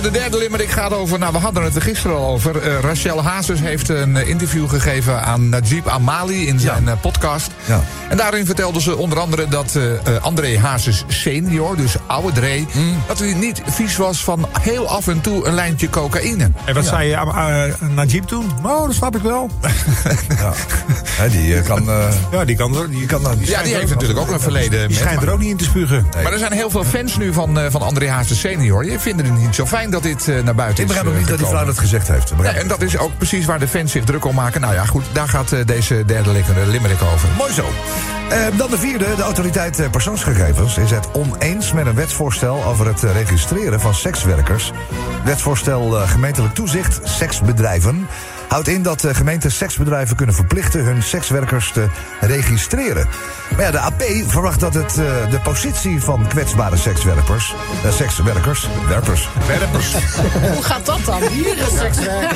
de 0.06 0.10
derde 0.10 0.36
limerick 0.38 0.70
gaat 0.70 0.92
over, 0.92 1.18
nou 1.18 1.32
we 1.32 1.38
hadden 1.38 1.62
het 1.62 1.74
er 1.76 1.82
gisteren 1.82 2.16
al 2.16 2.26
over. 2.32 2.62
Eh, 2.62 2.80
Rachel 2.80 3.22
Hazes 3.22 3.60
heeft 3.60 3.88
een 3.88 4.16
interview 4.28 4.68
gegeven 4.68 5.22
aan 5.22 5.48
Najib 5.48 5.86
Amali 5.86 6.46
in 6.46 6.60
zijn 6.60 6.88
eh, 6.88 6.94
podcast. 7.00 7.50
Ja. 7.64 7.80
En 8.08 8.16
daarin 8.16 8.46
vertelde 8.46 8.80
ze 8.80 8.96
onder 8.96 9.18
andere 9.18 9.48
dat 9.48 9.76
eh, 9.76 9.82
André 10.20 10.58
Hazes 10.58 11.04
senior, 11.08 11.76
dus 11.76 11.94
oude 12.06 12.32
Dre... 12.32 12.64
dat 13.06 13.18
hij 13.18 13.34
niet 13.34 13.62
vies 13.66 13.96
was 13.96 14.05
van 14.14 14.46
heel 14.60 14.88
af 14.88 15.06
en 15.08 15.20
toe 15.20 15.46
een 15.46 15.54
lijntje 15.54 15.90
cocaïne. 15.90 16.50
En 16.64 16.74
wat 16.74 16.84
zei 16.86 17.08
je 17.08 17.16
aan 17.16 17.94
Najib 17.94 18.24
toen? 18.24 18.50
Oh, 18.62 18.86
dat 18.86 18.94
snap 18.94 19.16
ik 19.16 19.22
wel. 19.22 19.50
Ja. 20.28 20.52
Hè, 20.94 21.28
die 21.30 21.56
eh, 21.56 21.64
kan... 21.64 21.88
eh, 21.90 22.08
Ja, 22.32 22.44
die 22.44 22.56
kan 22.56 22.76
er. 22.76 22.90
Die, 22.90 23.06
kan 23.06 23.22
nou, 23.22 23.36
Ja, 23.40 23.62
die 23.62 23.74
heeft 23.74 23.90
natuurlijk 23.90 24.18
ook 24.20 24.30
een 24.30 24.40
verleden 24.40 24.78
die 24.78 24.88
met, 24.88 24.96
schijnt 24.96 25.22
er 25.22 25.30
ook 25.30 25.38
niet 25.38 25.50
in 25.50 25.56
te 25.56 25.64
spugen. 25.64 26.06
Maar 26.22 26.32
er 26.32 26.38
zijn 26.38 26.52
heel 26.52 26.70
veel 26.70 26.84
fans 26.84 27.16
nu 27.16 27.32
van, 27.32 27.58
eh, 27.58 27.64
van 27.70 27.82
André 27.82 28.08
Hazes 28.10 28.40
senior. 28.40 28.82
Die 28.82 28.98
vinden 28.98 29.26
het 29.26 29.38
niet 29.38 29.54
zo 29.54 29.66
fijn 29.66 29.90
dat 29.90 30.02
dit 30.02 30.28
eh, 30.28 30.42
naar 30.42 30.54
buiten 30.54 30.84
ik 30.84 30.90
is 30.90 30.96
begrijp 30.96 31.06
ook 31.06 31.12
eh, 31.12 31.18
niet 31.18 31.28
dat 31.28 31.38
die 31.38 31.46
vrouw 31.46 31.64
dat 31.64 31.78
gezegd 31.78 32.08
heeft. 32.08 32.32
Nee, 32.36 32.52
en 32.52 32.68
dat 32.68 32.82
is 32.82 32.98
ook 32.98 33.16
precies 33.16 33.44
waar 33.44 33.58
de 33.58 33.68
fans 33.68 33.92
zich 33.92 34.04
druk 34.04 34.24
om 34.24 34.34
maken. 34.34 34.60
Nou 34.60 34.74
ja, 34.74 34.84
goed, 34.84 35.04
daar 35.12 35.28
gaat 35.28 35.52
eh, 35.52 35.60
deze 35.66 36.04
derde 36.06 36.32
li- 36.32 36.44
limerick 36.70 37.02
over. 37.14 37.28
Mooi 37.38 37.52
zo. 37.52 37.64
Eh, 38.30 38.58
dan 38.58 38.70
de 38.70 38.78
vierde. 38.78 39.14
De 39.16 39.22
autoriteit 39.22 39.78
eh, 39.80 39.90
persoonsgegevens 39.90 40.78
is 40.78 40.90
het 40.90 41.08
oneens 41.12 41.72
met 41.72 41.86
een 41.86 41.94
wetsvoorstel 41.94 42.64
over 42.64 42.86
het 42.86 43.04
eh, 43.04 43.12
registreren 43.12 43.80
van 43.80 43.94
sekswerkers. 43.94 44.72
Wetsvoorstel 45.24 45.96
eh, 45.96 46.10
gemeentelijk 46.10 46.54
toezicht 46.54 47.00
seksbedrijven 47.04 48.06
houdt 48.48 48.68
in 48.68 48.82
dat 48.82 49.04
eh, 49.04 49.14
gemeenten 49.14 49.52
seksbedrijven 49.52 50.16
kunnen 50.16 50.34
verplichten 50.34 50.84
hun 50.84 51.02
sekswerkers 51.02 51.72
te 51.72 51.86
registreren. 52.20 53.08
Maar 53.50 53.64
ja, 53.64 53.70
de 53.70 53.78
AP 53.78 54.02
verwacht 54.26 54.60
dat 54.60 54.74
het 54.74 54.98
eh, 54.98 55.30
de 55.30 55.40
positie 55.42 56.00
van 56.00 56.26
kwetsbare 56.28 56.76
sekswerkers, 56.76 57.54
eh, 57.84 57.92
sekswerkers, 57.92 58.68
werpers, 58.88 59.28
werpers, 59.46 59.94
Hoe 60.54 60.62
gaat 60.62 60.86
dat 60.86 61.04
dan? 61.04 61.22
Hier 61.22 61.56
is 61.58 61.78
sekswerk. 61.78 62.32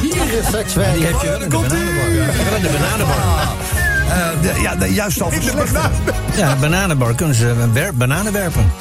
Hier 0.00 0.38
is 0.38 0.50
sekswerk. 0.50 1.00
Heb 1.00 1.20
je 1.20 1.26
wel 1.28 1.48
bananenbar. 1.48 2.10
Ja. 2.10 2.26
De 2.60 2.78
bananenbar. 2.78 3.81
Eh, 4.08 4.16
de- 4.54 4.60
ja, 4.60 4.74
de, 4.76 4.92
juist 4.94 5.22
al. 5.22 5.32
Ja, 6.36 6.56
bananenbar 6.56 7.14
kunnen 7.14 7.34
ze 7.34 7.54
wer- 7.72 7.94
bananen 7.94 8.32
werpen. 8.32 8.72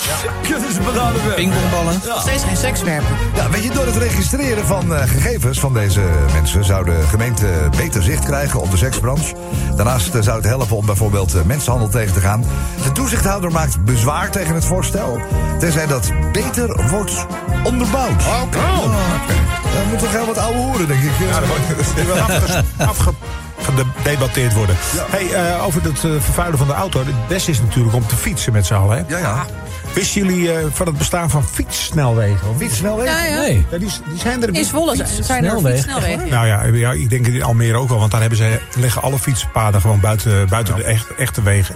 Kunnen 0.49 0.73
ze 0.73 0.79
bananen 0.79 1.13
werpen? 1.13 1.33
Pingpongballen. 1.35 2.01
Steeds 2.19 2.43
geen 2.43 2.57
seks 2.57 2.81
werpen. 2.83 3.15
Ja, 3.35 3.49
weet 3.49 3.63
je, 3.63 3.69
door 3.69 3.85
het 3.85 3.95
registreren 3.97 4.65
van 4.65 4.95
eh, 4.95 5.01
gegevens 5.09 5.59
van 5.59 5.73
deze 5.73 6.01
mensen 6.33 6.63
zou 6.65 6.85
de 6.85 7.03
gemeente 7.09 7.45
beter 7.77 8.03
zicht 8.03 8.23
krijgen 8.25 8.61
op 8.61 8.71
de 8.71 8.77
seksbranche. 8.77 9.35
Daarnaast 9.75 10.15
eh, 10.15 10.21
zou 10.21 10.37
het 10.37 10.45
helpen 10.45 10.75
om 10.77 10.85
bijvoorbeeld 10.85 11.33
eh, 11.35 11.41
mensenhandel 11.43 11.89
tegen 11.89 12.13
te 12.13 12.19
gaan. 12.19 12.43
De 12.83 12.91
toezichthouder 12.91 13.51
maakt 13.51 13.83
bezwaar 13.85 14.29
tegen 14.31 14.55
het 14.55 14.65
voorstel, 14.65 15.19
tenzij 15.59 15.87
dat 15.87 16.11
beter 16.31 16.89
wordt 16.89 17.25
onderbouwd. 17.63 18.23
Oké. 18.43 18.57
Er 19.81 19.87
moet 19.89 19.99
toch 19.99 20.11
heel 20.11 20.25
wat 20.25 20.37
oude 20.37 20.59
hoeren, 20.59 20.87
denk 20.87 21.01
ik. 21.03 21.11
Ja, 21.31 21.39
dat 21.39 21.47
wordt 21.47 21.95
die 21.95 23.13
afgedebatteerd 23.67 24.53
worden. 24.53 24.75
Hey, 25.09 25.33
eh, 25.33 25.65
over 25.65 25.83
het 25.83 26.03
eh, 26.03 26.11
vervuilen 26.19 26.57
van 26.57 26.67
de 26.67 26.73
auto. 26.73 26.99
Het 26.99 27.27
beste 27.27 27.51
is 27.51 27.61
natuurlijk 27.61 27.95
om 27.95 28.07
te 28.07 28.15
fietsen 28.15 28.53
met 28.53 28.65
z'n 28.65 28.73
allen. 28.73 28.97
Hè? 28.97 29.03
Ja, 29.07 29.17
ja. 29.17 29.45
Wisten 29.93 30.25
jullie 30.25 30.51
eh, 30.53 30.65
van 30.71 30.87
het 30.87 30.97
bestaan 30.97 31.29
van 31.29 31.43
fietssnelwegen? 31.45 32.47
Fietssnelwegen? 32.57 33.13
Ja, 33.15 33.25
ja. 33.25 33.35
Nee. 33.41 33.65
Ja, 33.71 33.77
die, 33.77 33.89
die 34.09 34.19
zijn 34.19 34.41
er 34.43 34.53
In 34.53 34.65
Zwolle 34.65 34.95
zijn- 34.95 35.07
er 35.17 35.23
Snelweg. 35.23 35.73
fietssnelwegen. 35.75 36.29
Nou 36.29 36.47
ja, 36.47 36.63
ja, 36.63 36.91
ik 36.91 37.09
denk 37.09 37.27
in 37.27 37.43
Almere 37.43 37.77
ook 37.77 37.89
wel, 37.89 37.99
want 37.99 38.11
daar 38.11 38.19
hebben 38.21 38.37
ze, 38.37 38.59
liggen 38.75 39.01
alle 39.01 39.19
fietspaden 39.19 39.81
gewoon 39.81 39.99
buiten, 39.99 40.47
buiten 40.49 40.75
de 40.75 40.83
echt, 40.83 41.13
echte 41.17 41.41
wegen. 41.41 41.75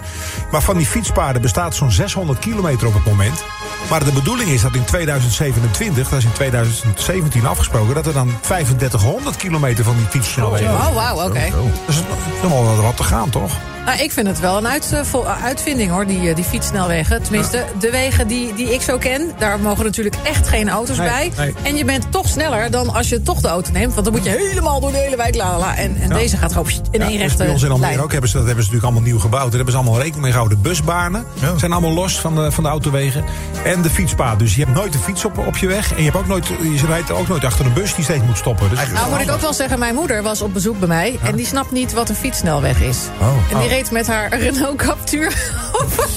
Maar 0.51 0.61
van 0.61 0.77
die 0.77 0.85
fietspaden 0.85 1.41
bestaat 1.41 1.75
zo'n 1.75 1.91
600 1.91 2.39
kilometer 2.39 2.87
op 2.87 2.93
het 2.93 3.05
moment. 3.05 3.43
Maar 3.89 4.03
de 4.03 4.11
bedoeling 4.11 4.49
is 4.49 4.61
dat 4.61 4.75
in 4.75 4.83
2027, 4.85 6.09
dat 6.09 6.19
is 6.19 6.25
in 6.25 6.31
2017 6.33 7.45
afgesproken, 7.45 7.95
dat 7.95 8.05
er 8.05 8.13
dan 8.13 8.31
3500 8.41 9.35
kilometer 9.35 9.83
van 9.83 9.95
die 9.97 10.05
fietssnelwegen. 10.09 10.69
Oh, 10.73 10.93
wauw, 10.93 11.25
oké. 11.27 11.51
Dus 11.85 11.95
het 11.95 12.05
is 12.35 12.41
nog 12.41 12.51
wel 12.51 12.81
wat 12.81 12.97
te 12.97 13.03
gaan, 13.03 13.29
toch? 13.29 13.51
Nou, 13.85 13.99
ik 13.99 14.11
vind 14.11 14.27
het 14.27 14.39
wel 14.39 14.57
een 14.57 14.67
uit, 14.67 14.91
eh, 15.13 15.43
uitvinding 15.43 15.91
hoor, 15.91 16.05
die, 16.07 16.29
eh, 16.29 16.35
die 16.35 16.43
fietssnelwegen. 16.43 17.23
Tenminste, 17.23 17.65
de 17.79 17.91
wegen 17.91 18.27
die, 18.27 18.53
die 18.53 18.73
ik 18.73 18.81
zo 18.81 18.97
ken, 18.97 19.31
daar 19.39 19.59
mogen 19.59 19.85
natuurlijk 19.85 20.15
echt 20.23 20.47
geen 20.47 20.69
auto's 20.69 20.97
Nee, 20.97 21.07
bij. 21.07 21.31
nee. 21.37 21.53
En 21.61 21.75
je 21.75 21.85
bent 21.85 22.11
toch 22.11 22.27
sneller 22.27 22.71
dan 22.71 22.93
als 22.93 23.09
je 23.09 23.21
toch 23.21 23.39
de 23.41 23.47
auto 23.47 23.71
neemt. 23.71 23.93
Want 23.93 24.05
dan 24.05 24.13
moet 24.15 24.23
je 24.23 24.29
helemaal 24.49 24.79
door 24.79 24.91
de 24.91 24.97
hele 24.97 25.15
wijk 25.15 25.35
la 25.35 25.51
la, 25.51 25.57
la. 25.59 25.75
En, 25.77 25.95
en 26.01 26.07
Ja. 26.09 26.15
deze 26.15 26.37
gaat 26.37 26.53
gewoon 26.53 26.67
in 26.91 26.99
Ja, 26.99 26.99
één 26.99 27.11
dus 27.11 27.21
rechte 27.21 27.37
bij 27.37 27.49
ons 27.49 27.63
in 27.63 27.71
Almere 27.71 28.01
ook 28.01 28.11
hebben 28.11 28.29
ze, 28.29 28.37
dat 28.37 28.45
hebben 28.45 28.63
ze 28.63 28.69
natuurlijk 28.71 28.93
allemaal 28.95 29.11
nieuw 29.13 29.21
gebouwd. 29.23 29.43
Daar 29.45 29.55
hebben 29.55 29.71
ze 29.71 29.77
allemaal 29.79 29.97
rekening 29.97 30.21
mee 30.21 30.31
gehouden. 30.31 30.57
De 30.61 30.69
busbanen 30.69 31.25
zijn 31.57 31.71
allemaal 31.71 31.93
los 31.93 32.19
van 32.19 32.35
de, 32.35 32.51
van 32.51 32.63
de 32.63 32.69
autowegen. 32.69 33.23
En 33.63 33.81
de 33.81 33.89
fietspad. 33.89 34.39
Dus 34.39 34.55
je 34.55 34.63
hebt 34.63 34.75
nooit 34.75 34.93
een 34.93 34.99
fiets 34.99 35.25
op, 35.25 35.37
op 35.37 35.57
je 35.57 35.67
weg. 35.67 35.91
En 35.91 35.97
je, 35.97 36.03
hebt 36.03 36.17
ook 36.17 36.27
nooit, 36.27 36.47
je 36.47 36.85
rijdt 36.87 37.11
ook 37.11 37.27
nooit 37.27 37.43
achter 37.43 37.65
een 37.65 37.73
bus 37.73 37.95
die 37.95 38.03
steeds 38.03 38.23
moet 38.23 38.37
stoppen. 38.37 38.69
Dus 38.69 38.79
Nou 38.93 39.09
moet 39.09 39.21
ik 39.21 39.31
ook 39.31 39.41
wel 39.41 39.53
zeggen, 39.53 39.79
mijn 39.79 39.95
moeder 39.95 40.23
was 40.23 40.41
op 40.41 40.53
bezoek 40.53 40.79
bij 40.79 40.87
mij. 40.87 41.19
En 41.23 41.35
die 41.35 41.45
snapt 41.45 41.71
niet 41.71 41.93
wat 41.93 42.09
een 42.09 42.15
fietssnelweg 42.15 42.81
is. 42.81 42.97
Oh. 43.21 43.27
En 43.51 43.59
die 43.59 43.69
reed 43.75 43.91
met 43.91 44.07
haar 44.07 44.37
Renault 44.37 44.75
Captur 44.77 45.27
op 45.81 46.07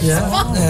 Ja. 0.00 0.28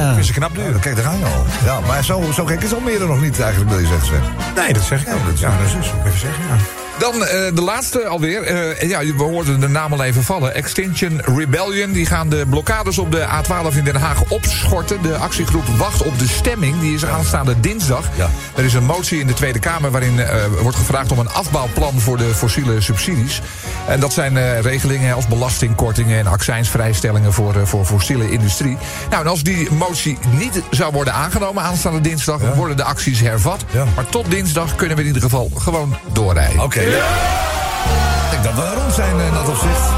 Dat 0.09 0.19
is 0.19 0.29
een 0.29 0.35
knap 0.35 0.55
duur. 0.55 0.79
Kijk, 0.81 0.97
daar 0.97 1.05
ga 1.05 1.13
je 1.13 1.25
al. 1.25 1.45
Ja, 1.65 1.81
maar 1.81 2.05
zo, 2.05 2.23
zo 2.35 2.45
gek 2.45 2.63
is 2.63 2.75
Almere 2.75 3.07
nog 3.07 3.21
niet 3.21 3.41
eigenlijk, 3.41 3.71
wil 3.71 3.79
je 3.81 3.87
zeggen. 3.87 4.07
Sven. 4.07 4.23
Nee, 4.55 4.73
dat 4.73 4.83
zeg 4.83 5.01
ik. 5.01 5.07
Ja, 5.07 5.13
dat 5.25 5.35
is- 5.35 5.41
Ja, 5.41 5.57
dat 5.59 5.67
is. 5.67 5.73
Even 6.07 6.19
zeggen, 6.19 6.45
ja. 6.49 6.57
Dan 6.99 7.25
eh, 7.25 7.55
de 7.55 7.63
laatste 7.63 8.07
alweer. 8.07 8.43
Eh, 8.43 8.89
ja, 8.89 8.99
we 8.99 9.23
hoorden 9.23 9.61
de 9.61 9.69
naam 9.69 9.93
al 9.93 10.03
even 10.03 10.23
vallen. 10.23 10.55
Extinction 10.55 11.21
Rebellion. 11.37 11.93
Die 11.93 12.07
gaan 12.07 12.29
de 12.29 12.47
blokkades 12.51 12.99
op 12.99 13.13
de 13.13 13.27
A12 13.27 13.77
in 13.77 13.85
Den 13.85 13.97
Haag 13.97 14.23
opschorten. 14.29 15.03
De 15.03 15.17
actiegroep 15.17 15.67
wacht 15.67 16.03
op 16.03 16.19
de 16.19 16.29
stemming. 16.29 16.81
Die 16.81 16.95
is 16.95 17.05
aanstaande 17.05 17.61
dinsdag. 17.61 18.09
Ja. 18.17 18.31
Er 18.55 18.65
is 18.65 18.75
een 18.75 18.85
motie 18.85 19.21
in 19.21 19.27
de 19.27 19.33
Tweede 19.33 19.59
Kamer 19.59 19.91
waarin 19.91 20.21
eh, 20.21 20.45
wordt 20.61 20.77
gevraagd 20.77 21.13
om 21.13 21.19
een 21.19 21.29
afbouwplan 21.29 22.01
voor 22.01 22.17
de 22.17 22.35
fossiele 22.35 22.81
subsidies. 22.81 23.41
En 23.89 24.01
dat 24.01 24.13
zijn 24.13 24.61
regelingen 24.61 25.15
als 25.15 25.27
belastingkortingen 25.27 26.19
en 26.19 26.27
accijnsvrijstellingen 26.27 27.33
voor, 27.33 27.67
voor 27.67 27.85
fossiele 27.85 28.31
industrie. 28.31 28.77
Nou, 29.11 29.23
en 29.23 29.31
als 29.31 29.43
die 29.43 29.73
motie 29.73 30.19
niet 30.31 30.63
zou 30.71 30.93
worden 30.93 31.15
aangenomen 31.15 31.63
aanstaande 31.63 32.01
dinsdag, 32.01 32.55
worden 32.55 32.77
de 32.77 32.85
acties 32.85 33.21
hervat. 33.21 33.65
Ja. 33.71 33.85
Maar 33.95 34.07
tot 34.07 34.31
dinsdag 34.31 34.75
kunnen 34.75 34.97
we 34.97 35.03
in 35.03 35.09
ieder 35.09 35.23
geval 35.23 35.51
gewoon 35.59 35.97
doorrijden. 36.13 36.61
Oké. 36.63 36.92
Ik 36.95 38.31
denk 38.31 38.45
dat 38.45 38.55
we 38.55 38.75
rond 38.75 38.93
zijn 38.93 39.21
in 39.21 39.35
dat 39.35 39.49
opzicht. 39.49 39.89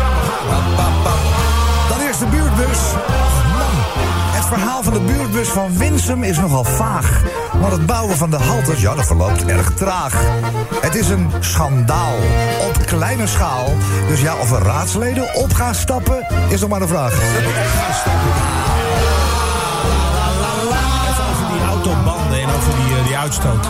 Dan 1.88 2.00
eerst 2.00 2.18
de 2.18 2.26
buurtbus. 2.26 2.78
Oh. 2.78 3.34
Het 4.34 4.44
verhaal 4.44 4.82
van 4.82 4.92
de 4.92 5.00
buurtbus 5.00 5.48
van 5.48 5.78
Winsum 5.78 6.22
is 6.22 6.38
nogal 6.38 6.64
vaag. 6.64 7.22
Maar 7.60 7.70
het 7.70 7.86
bouwen 7.86 8.16
van 8.16 8.30
de 8.30 8.36
halters, 8.36 8.80
ja, 8.80 8.94
dat 8.94 9.06
verloopt 9.06 9.44
erg 9.44 9.70
traag. 9.74 10.14
Het 10.80 10.94
is 10.94 11.08
een 11.08 11.30
schandaal. 11.40 12.14
Op 12.66 12.86
kleine 12.86 13.26
schaal. 13.26 13.72
Dus 14.08 14.20
ja, 14.20 14.34
of 14.36 14.52
er 14.52 14.62
raadsleden 14.62 15.34
op 15.34 15.52
gaan 15.52 15.74
stappen, 15.74 16.26
is 16.48 16.60
nog 16.60 16.70
maar 16.70 16.80
de 16.80 16.88
vraag. 16.88 17.12
Even 17.12 17.34
over 21.30 21.46
die 21.52 21.66
autobanden 21.68 22.40
en 22.40 22.48
over 22.48 22.72
die, 22.76 22.96
eh, 22.98 23.06
die 23.06 23.16
uitstoot. 23.16 23.66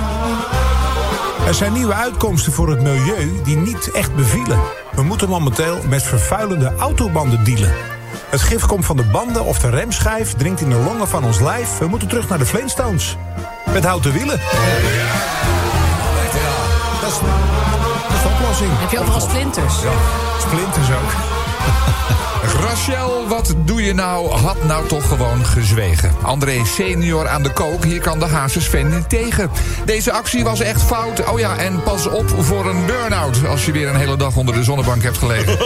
Er 1.47 1.55
zijn 1.55 1.73
nieuwe 1.73 1.95
uitkomsten 1.95 2.53
voor 2.53 2.69
het 2.69 2.83
milieu 2.83 3.41
die 3.43 3.57
niet 3.57 3.91
echt 3.91 4.15
bevielen. 4.15 4.61
We 4.95 5.03
moeten 5.03 5.29
momenteel 5.29 5.79
met 5.89 6.03
vervuilende 6.03 6.75
autobanden 6.79 7.45
dealen. 7.45 7.73
Het 8.29 8.41
gif 8.41 8.67
komt 8.67 8.85
van 8.85 8.97
de 8.97 9.05
banden 9.05 9.45
of 9.45 9.59
de 9.59 9.71
remschijf 9.71 10.35
dringt 10.35 10.61
in 10.61 10.71
de 10.71 10.77
longen 10.77 11.09
van 11.09 11.25
ons 11.25 11.41
lijf. 11.41 11.79
We 11.79 11.87
moeten 11.87 12.09
terug 12.09 12.29
naar 12.29 12.39
de 12.39 12.47
Flintstones. 12.47 13.17
Met 13.73 13.85
houten 13.85 14.13
wielen. 14.13 14.41
Dat 17.01 17.11
is, 17.11 17.19
dat 18.09 18.17
is 18.17 18.23
de 18.23 18.29
oplossing. 18.39 18.71
Heb 18.73 18.91
je 18.91 19.01
overal 19.01 19.21
splinters? 19.21 19.75
Splinters 20.39 20.89
ook. 20.91 21.13
Rachel, 22.53 23.29
wat 23.29 23.55
doe 23.65 23.83
je 23.83 23.95
nou? 23.95 24.31
Had 24.31 24.65
nou 24.65 24.87
toch 24.87 25.09
gewoon 25.09 25.47
gezwegen. 25.47 26.11
André 26.23 26.65
senior 26.65 27.29
aan 27.29 27.43
de 27.43 27.53
kook, 27.53 27.85
hier 27.85 28.01
kan 28.01 28.19
de 28.19 28.27
Hazes 28.27 28.67
fan 28.67 28.89
niet 28.89 29.09
tegen. 29.09 29.51
Deze 29.85 30.13
actie 30.13 30.45
was 30.45 30.61
echt 30.61 30.83
fout. 30.83 31.31
Oh 31.31 31.39
ja, 31.39 31.57
en 31.57 31.83
pas 31.83 32.07
op 32.07 32.35
voor 32.39 32.67
een 32.67 32.87
burn-out... 32.87 33.47
als 33.47 33.67
je 33.67 33.73
weer 33.73 33.89
een 33.89 33.97
hele 33.97 34.17
dag 34.17 34.37
onder 34.37 34.55
de 34.55 34.63
zonnebank 34.65 35.03
hebt 35.03 35.19
gelegen. 35.19 35.59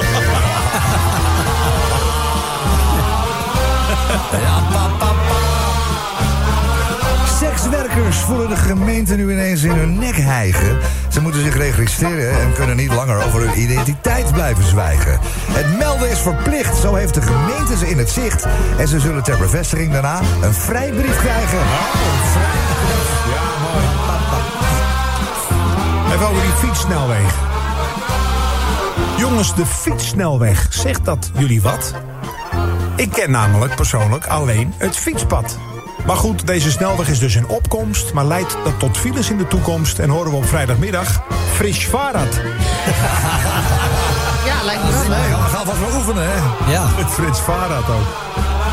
Sekswerkers 7.38 8.16
voelen 8.16 8.48
de 8.48 8.56
gemeente 8.56 9.14
nu 9.14 9.32
ineens 9.32 9.62
in 9.62 9.70
hun 9.70 9.98
nek 9.98 10.16
hijgen. 10.16 10.78
Ze 11.18 11.24
moeten 11.24 11.42
zich 11.42 11.56
registreren 11.56 12.40
en 12.40 12.52
kunnen 12.52 12.76
niet 12.76 12.92
langer 12.92 13.24
over 13.24 13.40
hun 13.40 13.60
identiteit 13.60 14.32
blijven 14.32 14.64
zwijgen. 14.64 15.18
Het 15.50 15.78
melden 15.78 16.10
is 16.10 16.18
verplicht, 16.18 16.76
zo 16.76 16.94
heeft 16.94 17.14
de 17.14 17.22
gemeente 17.22 17.76
ze 17.76 17.88
in 17.88 17.98
het 17.98 18.10
zicht. 18.10 18.46
En 18.78 18.88
ze 18.88 19.00
zullen 19.00 19.22
ter 19.22 19.38
bevestiging 19.38 19.92
daarna 19.92 20.20
een 20.42 20.54
vrijbrief 20.54 21.18
krijgen. 21.18 21.58
Even 26.12 26.28
over 26.28 26.42
die 26.42 26.52
fietssnelweg. 26.52 27.34
Jongens, 29.16 29.54
de 29.54 29.66
fietssnelweg, 29.66 30.66
zegt 30.70 31.04
dat 31.04 31.30
jullie 31.38 31.62
wat? 31.62 31.94
Ik 32.96 33.10
ken 33.10 33.30
namelijk 33.30 33.74
persoonlijk 33.74 34.26
alleen 34.26 34.74
het 34.76 34.96
fietspad. 34.96 35.58
Maar 36.06 36.16
goed, 36.16 36.46
deze 36.46 36.70
snelweg 36.70 37.08
is 37.08 37.18
dus 37.18 37.34
in 37.36 37.48
opkomst, 37.48 38.12
maar 38.12 38.24
leidt 38.24 38.56
dat 38.64 38.78
tot 38.78 38.96
files 38.96 39.30
in 39.30 39.38
de 39.38 39.46
toekomst. 39.46 39.98
En 39.98 40.08
horen 40.10 40.30
we 40.30 40.36
op 40.36 40.46
vrijdagmiddag 40.46 41.22
Frisch 41.54 41.86
Farad. 41.86 42.40
Ja, 44.44 44.64
lijkt 44.64 44.84
me 44.84 44.90
wel. 44.90 45.08
Nee, 45.08 45.28
we 45.28 45.34
gaan 45.34 45.66
vast 45.66 45.78
wel 45.78 45.94
oefenen, 46.00 46.22
hè? 46.26 46.70
Ja. 46.72 46.86
Frits 47.08 47.38
Farad 47.38 47.88
ook. 47.88 48.06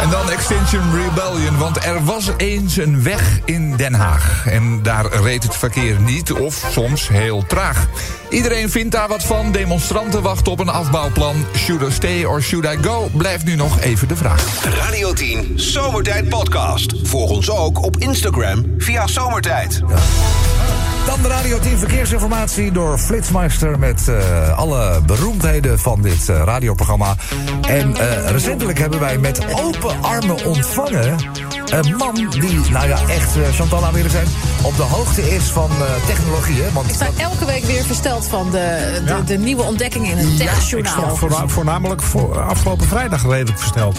En 0.02 0.10
dan 0.10 0.30
Extinction 0.30 0.82
Rebellion, 0.94 1.58
want 1.58 1.86
er 1.86 2.04
was 2.04 2.30
eens 2.38 2.78
een 2.78 3.04
weg 3.04 3.40
in 3.46 3.76
Den 3.76 3.94
Haag. 3.94 4.46
En 4.48 4.84
daar 4.84 5.14
reed 5.22 5.44
het 5.44 5.56
verkeer 5.56 6.00
niet 6.00 6.32
of 6.32 6.68
soms 6.72 7.08
heel 7.08 7.44
traag. 7.48 7.88
Iedereen 8.30 8.70
vindt 8.70 8.92
daar 8.92 9.08
wat 9.08 9.24
van. 9.24 9.52
Demonstranten 9.52 10.22
wachten 10.22 10.52
op 10.52 10.60
een 10.60 10.70
afbouwplan. 10.70 11.36
Should 11.56 11.82
I 11.82 11.92
stay 11.92 12.26
or 12.26 12.42
should 12.42 12.66
I 12.66 12.78
go? 12.84 13.10
Blijft 13.14 13.46
nu 13.46 13.56
nog 13.56 13.80
even 13.80 14.08
de 14.08 14.16
vraag. 14.16 14.64
Radio 14.64 15.14
10 15.14 15.54
Zomertijd 15.56 16.30
Podcast. 16.30 16.94
Volg 17.04 17.30
ons 17.30 17.50
ook 17.50 17.84
op 17.84 17.98
Instagram 17.98 18.74
via 18.78 19.08
Zomertijd. 19.08 19.82
Dan 21.06 21.22
de 21.22 21.28
Radio 21.28 21.60
10 21.60 21.78
verkeersinformatie 21.78 22.72
door 22.72 22.98
Flitsmeister... 22.98 23.80
met 23.80 24.08
eh, 24.08 24.58
alle 24.58 25.02
beroemdheden 25.06 25.80
van 25.80 26.02
dit 26.02 26.30
eh, 26.30 26.42
radioprogramma. 26.46 27.16
En 27.68 27.98
eh, 27.98 28.30
recentelijk 28.30 28.80
hebben 28.80 29.00
wij 29.00 29.18
met 29.18 29.46
open 29.56 30.02
armen 30.02 30.46
ontvangen... 30.46 31.16
een 31.66 31.96
man 31.98 32.16
die, 32.30 32.60
nou 32.72 32.88
ja, 32.88 32.98
echt, 33.08 33.36
eh, 33.36 33.42
Chantal 33.54 33.86
aan 33.86 33.94
willen 33.94 34.12
zijn... 34.12 34.28
op 34.64 34.76
de 34.76 34.84
hoogte 34.84 35.30
is 35.36 35.44
van 35.44 35.70
eh, 35.72 36.06
technologie, 36.08 36.62
hè? 36.62 36.72
Want 36.72 36.88
Ik 36.90 36.96
sta 36.96 37.08
elke 37.18 37.46
week 37.46 37.64
weer 37.64 37.84
versteld 37.84 38.28
van 38.28 38.52
de, 38.52 39.02
de, 39.06 39.12
Ja. 39.14 39.22
de 39.22 39.38
nieuwe 39.38 39.62
ontdekkingen 39.64 40.12
in 40.12 40.18
het 40.18 40.28
Ik 40.40 40.48
techjournaal. 40.48 40.92
stond 40.94 41.18
voorna- 41.18 41.48
voornamelijk 41.48 42.02
voor 42.02 42.42
afgelopen 42.42 42.88
vrijdag 42.88 43.24
redelijk 43.24 43.60
versteld. 43.60 43.98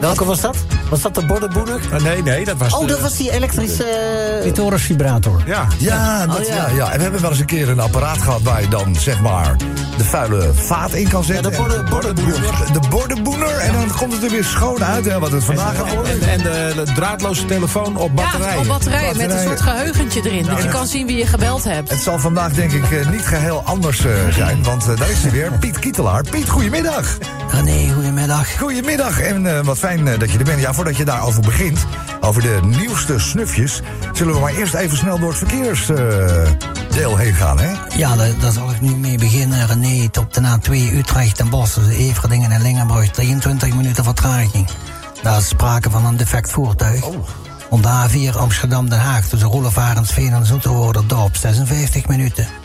Welke 0.00 0.24
was 0.24 0.40
dat? 0.40 0.56
Was 0.90 1.00
dat 1.02 1.14
de 1.14 1.26
bordenboener? 1.26 1.80
Ah, 1.92 2.02
nee, 2.02 2.22
nee, 2.22 2.44
dat 2.44 2.56
was 2.56 2.72
Oh, 2.74 2.80
de- 2.80 2.86
dat 2.86 3.00
was 3.00 3.16
die 3.16 3.30
elektrische... 3.32 3.84
eh, 3.84 4.40
Clitorisvibrator. 4.40 5.42
Ja. 5.46 5.66
Ja, 5.78 6.26
dat, 6.26 6.38
Oh, 6.38 6.44
ja. 6.46 6.54
ja. 6.54 6.68
Ja, 6.76 6.90
En 6.90 6.96
we 6.96 7.02
hebben 7.02 7.20
wel 7.20 7.30
eens 7.30 7.38
een 7.40 7.46
keer 7.46 7.68
een 7.68 7.80
apparaat 7.80 8.22
gehad 8.22 8.42
waar 8.42 8.60
je 8.60 8.68
dan 8.68 8.94
zeg 8.98 9.20
maar 9.20 9.56
de 9.96 10.04
vuile 10.04 10.50
vaat 10.54 10.92
in 10.92 11.08
kan 11.08 11.24
zetten. 11.24 11.50
Ja, 11.52 11.56
de 11.56 11.62
borden- 11.62 11.78
En 11.84 11.90
bordenboener. 11.90 12.72
De 12.72 12.88
bordenboener. 12.90 13.56
En 13.58 13.72
dan 13.72 13.92
komt 13.96 14.12
het 14.12 14.22
er 14.24 14.30
weer 14.30 14.44
schoon 14.44 14.84
uit, 14.84 15.04
hè, 15.04 15.18
wat 15.18 15.32
het 15.32 15.44
vandaag 15.44 15.76
gaat 15.76 15.94
worden. 15.94 16.20
En, 16.20 16.28
en 16.30 16.38
de, 16.38 16.72
de 16.84 16.92
draadloze 16.92 17.44
telefoon 17.44 17.96
op 17.96 18.14
batterijen. 18.16 18.54
Ja, 18.54 18.60
op 18.60 18.66
batterijen 18.66 19.16
met 19.16 19.30
een 19.30 19.38
soort 19.42 19.60
geheugentje 19.60 20.20
erin. 20.24 20.46
Dat 20.46 20.62
je 20.62 20.68
kan 20.68 20.86
zien 20.86 21.06
wie 21.06 21.16
je 21.16 21.26
gebeld 21.26 21.64
hebt. 21.64 21.90
Het 21.90 22.00
zal 22.00 22.18
vandaag 22.18 22.52
denk 22.52 22.72
ik 22.72 22.90
eh, 22.90 23.08
niet 23.10 23.26
geheel 23.26 23.62
anders 23.64 24.04
eh, 24.04 24.12
zijn, 24.30 24.62
want 24.62 24.88
eh, 24.88 24.96
daar 24.96 25.10
is 25.10 25.22
hij 25.22 25.30
weer, 25.30 25.52
Piet 25.60 25.78
Kietelaar. 25.78 26.22
Piet, 26.30 26.48
goedemiddag. 26.48 27.16
René, 27.50 27.92
goedemiddag. 27.92 28.56
Goedemiddag 28.58 29.20
en 29.20 29.56
eh, 29.56 29.64
wat 29.64 29.78
fijn 29.84 30.08
eh, 30.08 30.18
dat 30.18 30.30
je 30.30 30.38
er 30.38 30.44
bent. 30.44 30.60
Ja, 30.60 30.74
voordat 30.74 30.96
je 30.96 31.04
daarover 31.04 31.40
begint, 31.40 31.86
over 32.20 32.42
de 32.42 32.60
nieuwste 32.64 33.18
snufjes... 33.18 33.80
zullen 34.12 34.34
we 34.34 34.40
maar 34.40 34.54
eerst 34.54 34.74
even 34.74 34.96
snel 34.96 35.18
door 35.18 35.28
het 35.28 35.38
verkeersdeel 35.38 37.16
heen 37.16 37.34
gaan, 37.34 37.58
hè? 37.58 37.72
Ja, 37.96 38.16
daar, 38.16 38.52
zal 38.52 38.70
ik 38.70 38.80
nu 38.80 38.96
mee 38.96 39.18
beginnen. 39.18 39.66
René, 39.66 40.08
op 40.18 40.34
de 40.34 40.40
A2 40.40 40.70
Utrecht 40.94 41.40
en 41.40 41.48
Bos, 41.48 41.72
tussen 41.72 41.94
Everdingen 41.94 42.50
en 42.50 42.62
Lingenbrug, 42.62 43.10
23 43.10 43.74
minuten 43.74 44.04
vertraging. 44.04 44.66
Daar 45.22 45.38
is 45.38 45.48
sprake 45.48 45.90
van 45.90 46.06
een 46.06 46.16
defect 46.16 46.50
voertuig. 46.50 47.04
Op 47.68 47.82
de 47.82 47.88
A4 47.88 48.36
Amsterdam-Den 48.36 48.98
Haag, 48.98 49.26
tussen 49.26 49.48
Roelevarensveen 49.48 50.32
en 50.32 50.46
Zoeterwoude 50.46 51.06
Dorp, 51.06 51.36
56 51.36 52.06
minuten. 52.06 52.63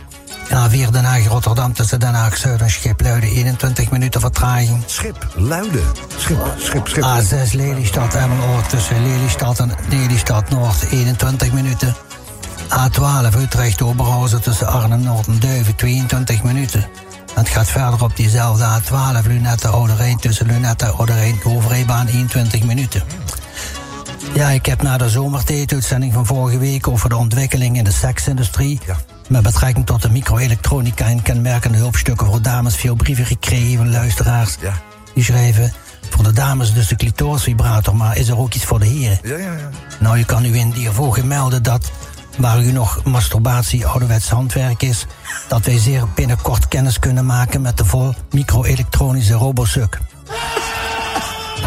A4 0.52 0.92
Den 0.92 1.06
Haag-Rotterdam, 1.06 1.74
tussen 1.74 2.00
Den 2.00 2.16
Haag-Zuid 2.16 2.62
en 2.62 2.70
Schipluiden, 2.70 3.30
21 3.30 3.92
minuten 3.92 4.20
vertraging. 4.20 4.84
Schip, 4.88 5.28
Luiden. 5.36 5.82
Schip, 6.18 6.38
schip, 6.60 6.88
schip. 6.88 7.04
A6 7.04 7.56
Lelystad 7.56 8.14
Emmeloord 8.16 8.70
tussen 8.70 9.04
Lelystad 9.04 9.60
en 9.60 9.72
Lelystad 9.90 10.50
Noord 10.50 10.84
21 10.92 11.54
minuten. 11.54 11.96
A12 12.70 13.38
Utrecht 13.42 13.82
Oberhausen 13.82 14.42
tussen 14.42 14.68
Arnhem 14.68 15.02
Noord 15.02 15.28
en 15.28 15.40
Duiven 15.40 15.76
22 15.76 16.44
minuten. 16.44 16.82
En 17.36 17.44
het 17.44 17.50
gaat 17.50 17.68
verder 17.68 18.04
op 18.04 18.16
diezelfde 18.16 18.66
A12 18.66 19.28
Lunette 19.28 19.68
Oude 19.68 19.96
Rijn 19.96 20.18
tussen 20.18 20.46
Lunette 20.46 20.86
Oude 20.86 21.14
Rijn 21.14 21.40
Overijbaan 21.44 22.08
21 22.08 22.64
minuten. 22.64 23.04
Ja, 24.34 24.50
ik 24.50 24.66
heb 24.66 24.82
na 24.82 24.98
de 24.98 25.10
zomertijd-uitzending 25.10 26.14
van 26.14 26.26
vorige 26.26 26.58
week 26.58 26.88
over 26.88 27.10
de 27.10 27.16
ontwikkeling 27.16 27.78
in 27.78 27.84
de 27.84 27.92
seksindustrie. 27.92 28.80
Met 29.30 29.44
betrekking 29.44 29.86
tot 29.86 30.02
de 30.02 30.10
microelektronica 30.10 31.06
en 31.06 31.22
kenmerkende 31.22 31.78
hulpstukken 31.78 32.28
voor 32.28 32.42
dames 32.42 32.76
veel 32.76 32.96
brieven 32.96 33.26
gekregen 33.26 33.78
van 33.78 33.92
luisteraars. 33.92 34.58
Die 35.14 35.24
schrijven 35.24 35.74
voor 36.10 36.24
de 36.24 36.34
dames 36.34 36.74
dus 36.74 36.88
de 36.88 36.96
clitorisvibrator, 36.96 37.96
maar 37.96 38.18
is 38.18 38.28
er 38.28 38.38
ook 38.38 38.54
iets 38.54 38.66
voor 38.66 38.80
de 38.80 38.86
heren? 38.86 39.20
Ja, 39.24 39.38
ja, 39.38 39.54
ja. 39.54 39.70
Nou, 40.00 40.18
je 40.18 40.26
kan 40.26 40.46
u 40.46 40.56
in 40.56 40.72
die 40.72 40.86
gevolgen 40.86 41.28
melden 41.28 41.64
dat 41.64 41.92
waar 42.38 42.64
u 42.64 42.72
nog 42.72 43.04
masturbatie 43.04 43.86
ouderwets 43.86 44.30
handwerk 44.30 44.82
is, 44.82 45.06
dat 45.48 45.66
wij 45.66 45.78
zeer 45.78 46.08
binnenkort 46.16 46.68
kennis 46.68 47.00
kunnen 47.00 47.26
maken 47.26 47.62
met 47.62 47.78
de 47.78 47.86
vol 47.86 48.14
microelektronische 48.32 49.34
robosuk. 49.34 50.00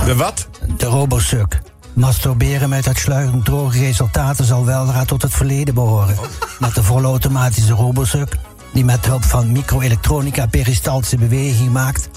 De 0.05 0.15
wat? 0.17 0.49
De 0.77 0.87
robosuk. 0.87 1.61
Masturberen 1.95 2.69
met 2.69 2.87
uitsluitend 2.87 3.45
droge 3.45 3.79
resultaten 3.79 4.45
zal 4.45 4.65
weldra 4.65 5.05
tot 5.05 5.23
het 5.23 5.33
verleden 5.35 5.75
behoren. 5.75 6.17
Met 6.59 6.75
de 6.75 6.83
volautomatische 6.83 7.73
robosuk, 7.73 8.37
die 8.73 8.85
met 8.85 9.07
hulp 9.07 9.25
van 9.25 9.53
microelektronica 9.53 10.47
peristaltische 10.47 11.17
beweging 11.17 11.73
maakt. 11.73 12.09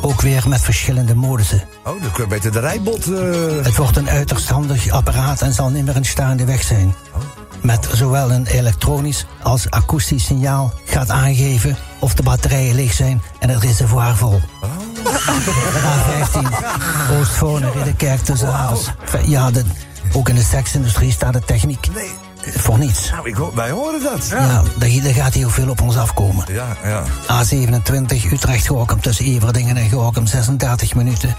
Ook 0.00 0.20
weer 0.20 0.48
met 0.48 0.60
verschillende 0.60 1.14
modussen. 1.14 1.62
Oh, 1.84 2.02
dan 2.02 2.12
kun 2.12 2.24
je 2.24 2.30
beter 2.30 2.52
de 2.52 2.60
rijbot... 2.60 3.06
eh, 3.12 3.64
Het 3.64 3.76
wordt 3.76 3.96
een 3.96 4.08
uiterst 4.08 4.48
handig 4.48 4.88
apparaat 4.90 5.42
en 5.42 5.52
zal 5.52 5.70
nimmer 5.70 5.96
een 5.96 6.04
staande 6.04 6.44
weg 6.44 6.62
zijn. 6.62 6.94
Met 7.60 7.88
zowel 7.92 8.32
een 8.32 8.46
elektronisch 8.46 9.26
als 9.42 9.70
akoestisch 9.70 10.24
signaal 10.24 10.72
gaat 10.84 11.10
aangeven 11.10 11.76
of 11.98 12.14
de 12.14 12.22
batterijen 12.22 12.74
leeg 12.74 12.92
zijn 12.92 13.22
en 13.38 13.48
het 13.48 13.62
reservoir 13.62 14.16
vol. 14.16 14.40
A15, 15.28 16.38
Oostvoorne, 17.18 17.70
Ridderkerk 17.70 18.20
tussen 18.20 18.48
Havens. 18.48 18.90
Ja, 19.26 19.50
de, 19.50 19.64
ook 20.12 20.28
in 20.28 20.34
de 20.34 20.42
seksindustrie 20.42 21.12
staat 21.12 21.32
de 21.32 21.42
techniek 21.44 21.88
voor 22.44 22.78
niets. 22.78 23.10
Nou, 23.10 23.28
ik, 23.28 23.36
wij 23.54 23.70
horen 23.70 24.02
dat. 24.02 24.28
Ja, 24.28 24.62
daar, 24.76 24.90
daar 25.02 25.14
gaat 25.14 25.34
heel 25.34 25.50
veel 25.50 25.68
op 25.68 25.80
ons 25.80 25.96
afkomen. 25.96 26.44
Ja, 26.52 26.76
ja. 26.84 27.04
A27 27.44 28.32
Utrecht-Gorkum 28.32 29.00
tussen 29.00 29.24
Everdingen 29.24 29.76
en 29.76 29.90
Gorkum 29.90 30.26
36 30.26 30.94
minuten. 30.94 31.36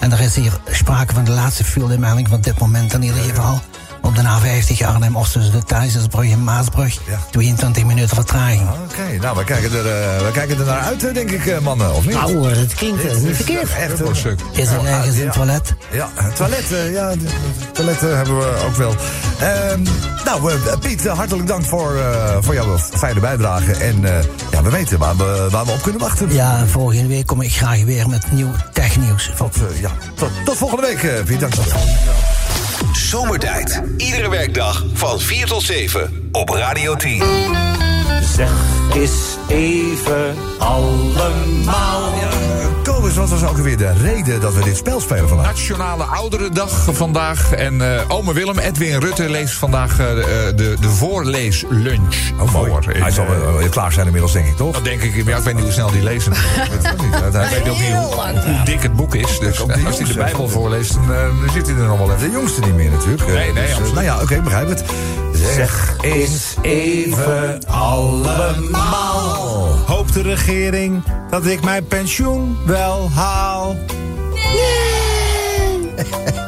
En 0.00 0.12
er 0.12 0.20
is 0.20 0.34
hier 0.34 0.60
sprake 0.70 1.14
van 1.14 1.24
de 1.24 1.30
laatste 1.30 1.64
filemelding 1.64 2.28
van 2.28 2.40
dit 2.40 2.58
moment 2.58 2.92
in 2.92 3.02
ieder 3.02 3.22
geval. 3.22 3.60
Op 4.02 4.14
de 4.16 4.22
A50 4.22 4.86
Arnhem-Oost 4.86 5.32
tussen 5.32 5.52
de 5.52 5.62
Thijsensbrug 5.64 6.30
en 6.30 6.44
Maasbrug. 6.44 6.98
22 7.30 7.84
minuten 7.84 8.16
vertraging. 8.16 8.68
Oké, 8.90 9.18
nou, 9.20 9.36
we 9.36 9.44
kijken, 9.44 9.72
er, 9.72 9.86
eh, 9.86 10.26
we 10.26 10.30
kijken 10.32 10.58
er 10.58 10.64
naar 10.64 10.80
uit, 10.80 11.04
eh, 11.06 11.14
denk 11.14 11.30
ik, 11.30 11.46
eh, 11.46 11.58
mannen, 11.58 11.94
of 11.94 12.04
niet? 12.06 12.14
Nou, 12.14 12.36
hoor, 12.36 12.50
het 12.50 12.74
klinkt 12.74 13.04
eh, 13.04 13.10
Dit 13.10 13.20
niet 13.20 13.30
is 13.30 13.36
verkeerd. 13.36 13.70
Echt, 13.72 14.00
eh, 14.00 14.32
Is 14.52 14.68
er 14.68 14.84
ergens 14.84 15.16
een 15.16 15.30
toilet? 15.30 15.74
Ja, 15.90 16.08
het 16.14 16.36
toilet, 16.36 16.64
ja, 16.92 17.12
toiletten 17.72 18.16
hebben 18.16 18.38
we 18.38 18.62
ook 18.66 18.76
wel. 18.76 18.94
Ehm, 19.40 19.82
nou, 20.24 20.58
Piet, 20.80 21.06
hartelijk 21.06 21.46
dank 21.46 21.64
voor, 21.64 21.96
eh, 21.96 22.36
voor 22.40 22.54
jouw 22.54 22.78
fijne 22.78 23.20
bijdrage. 23.20 23.72
En 23.72 24.04
eh, 24.04 24.24
ja, 24.50 24.62
we 24.62 24.70
weten 24.70 24.98
waar 24.98 25.16
we, 25.16 25.48
waar 25.50 25.64
we 25.64 25.70
op 25.70 25.82
kunnen 25.82 26.00
wachten. 26.00 26.32
Ja, 26.32 26.58
en 26.58 26.68
volgende 26.68 27.06
week 27.06 27.26
kom 27.26 27.40
ik 27.40 27.52
graag 27.52 27.84
weer 27.84 28.08
met 28.08 28.32
nieuw 28.32 28.52
technieuws. 28.72 29.30
Tot, 29.36 29.56
ja, 29.80 29.90
tot, 30.14 30.30
tot 30.44 30.56
volgende 30.56 30.86
week, 30.86 31.24
Piet. 31.24 31.40
Dank 31.40 31.54
je 31.54 31.62
wel. 31.64 32.41
Zomertijd. 32.92 33.82
Iedere 33.96 34.28
werkdag 34.28 34.84
van 34.92 35.20
4 35.20 35.46
tot 35.46 35.62
7 35.62 36.28
op 36.32 36.48
Radio 36.48 36.94
10. 36.94 37.22
Zeg 38.36 38.50
eens 38.94 39.36
even 39.48 40.36
allemaal. 40.58 42.02
Kobus, 43.14 43.30
wat 43.30 43.40
was 43.40 43.50
ook 43.50 43.56
alweer 43.56 43.76
de 43.76 43.92
reden 43.92 44.40
dat 44.40 44.54
we 44.54 44.62
dit 44.64 44.76
spel 44.76 45.00
spelen 45.00 45.28
vandaag? 45.28 45.46
Nationale 45.46 46.02
Ouderendag 46.02 46.88
vandaag. 46.92 47.52
En 47.52 47.96
eh 47.96 48.10
ome 48.10 48.32
Willem, 48.32 48.58
Edwin 48.58 49.00
Rutte, 49.00 49.30
leest 49.30 49.54
vandaag 49.54 49.90
eh, 49.90 49.96
de, 49.96 50.52
de, 50.56 50.76
de 50.80 50.88
voorleeslunch. 50.88 52.16
Oh, 52.40 52.52
mooi. 52.52 52.70
voor. 52.70 52.82
Hij 52.92 53.10
zal 53.10 53.26
wel 53.26 53.60
eh, 53.60 53.70
klaar 53.70 53.92
zijn 53.92 54.06
inmiddels, 54.06 54.32
denk 54.32 54.46
ik, 54.46 54.56
toch? 54.56 54.74
Dat 54.74 54.84
denk 54.84 55.02
ik. 55.02 55.26
Ja, 55.26 55.36
ik 55.36 55.42
weet 55.42 55.54
niet 55.54 55.62
hoe 55.62 55.72
snel 55.72 55.90
die 55.90 56.02
lezen. 56.02 56.32
Hij 57.32 57.48
weet 57.50 57.68
ook 57.68 57.78
niet 57.78 57.92
hoe, 57.92 58.54
hoe 58.54 58.64
dik 58.64 58.82
het 58.82 58.96
boek 58.96 59.14
is. 59.14 59.38
Dus 59.38 59.60
als 59.60 59.98
hij 59.98 60.06
de 60.06 60.14
Bijbel 60.14 60.48
voorleest, 60.48 60.94
dan, 60.94 61.14
eh, 61.14 61.22
dan 61.40 61.50
zit 61.52 61.66
hij 61.66 61.76
er 61.76 61.86
nog 61.86 61.98
wel 61.98 62.12
even. 62.12 62.30
De 62.30 62.30
jongste 62.30 62.60
niet 62.60 62.74
meer 62.74 62.90
natuurlijk. 62.90 63.22
Eh, 63.22 63.34
Nee, 63.34 63.52
nee, 63.52 63.66
dus, 63.66 63.88
eh. 63.88 63.92
Nou 63.92 64.04
ja, 64.04 64.20
oké, 64.22 64.40
begrijp 64.42 64.68
het. 64.68 64.84
Zeg 65.54 65.96
eens 66.00 66.54
even 66.62 67.60
allemaal. 67.66 69.66
Hoopt 69.86 70.14
de 70.14 70.22
regering 70.22 71.02
dat 71.30 71.46
ik 71.46 71.64
mijn 71.64 71.86
pensioen 71.86 72.56
wel 72.66 73.10
haal? 73.10 73.76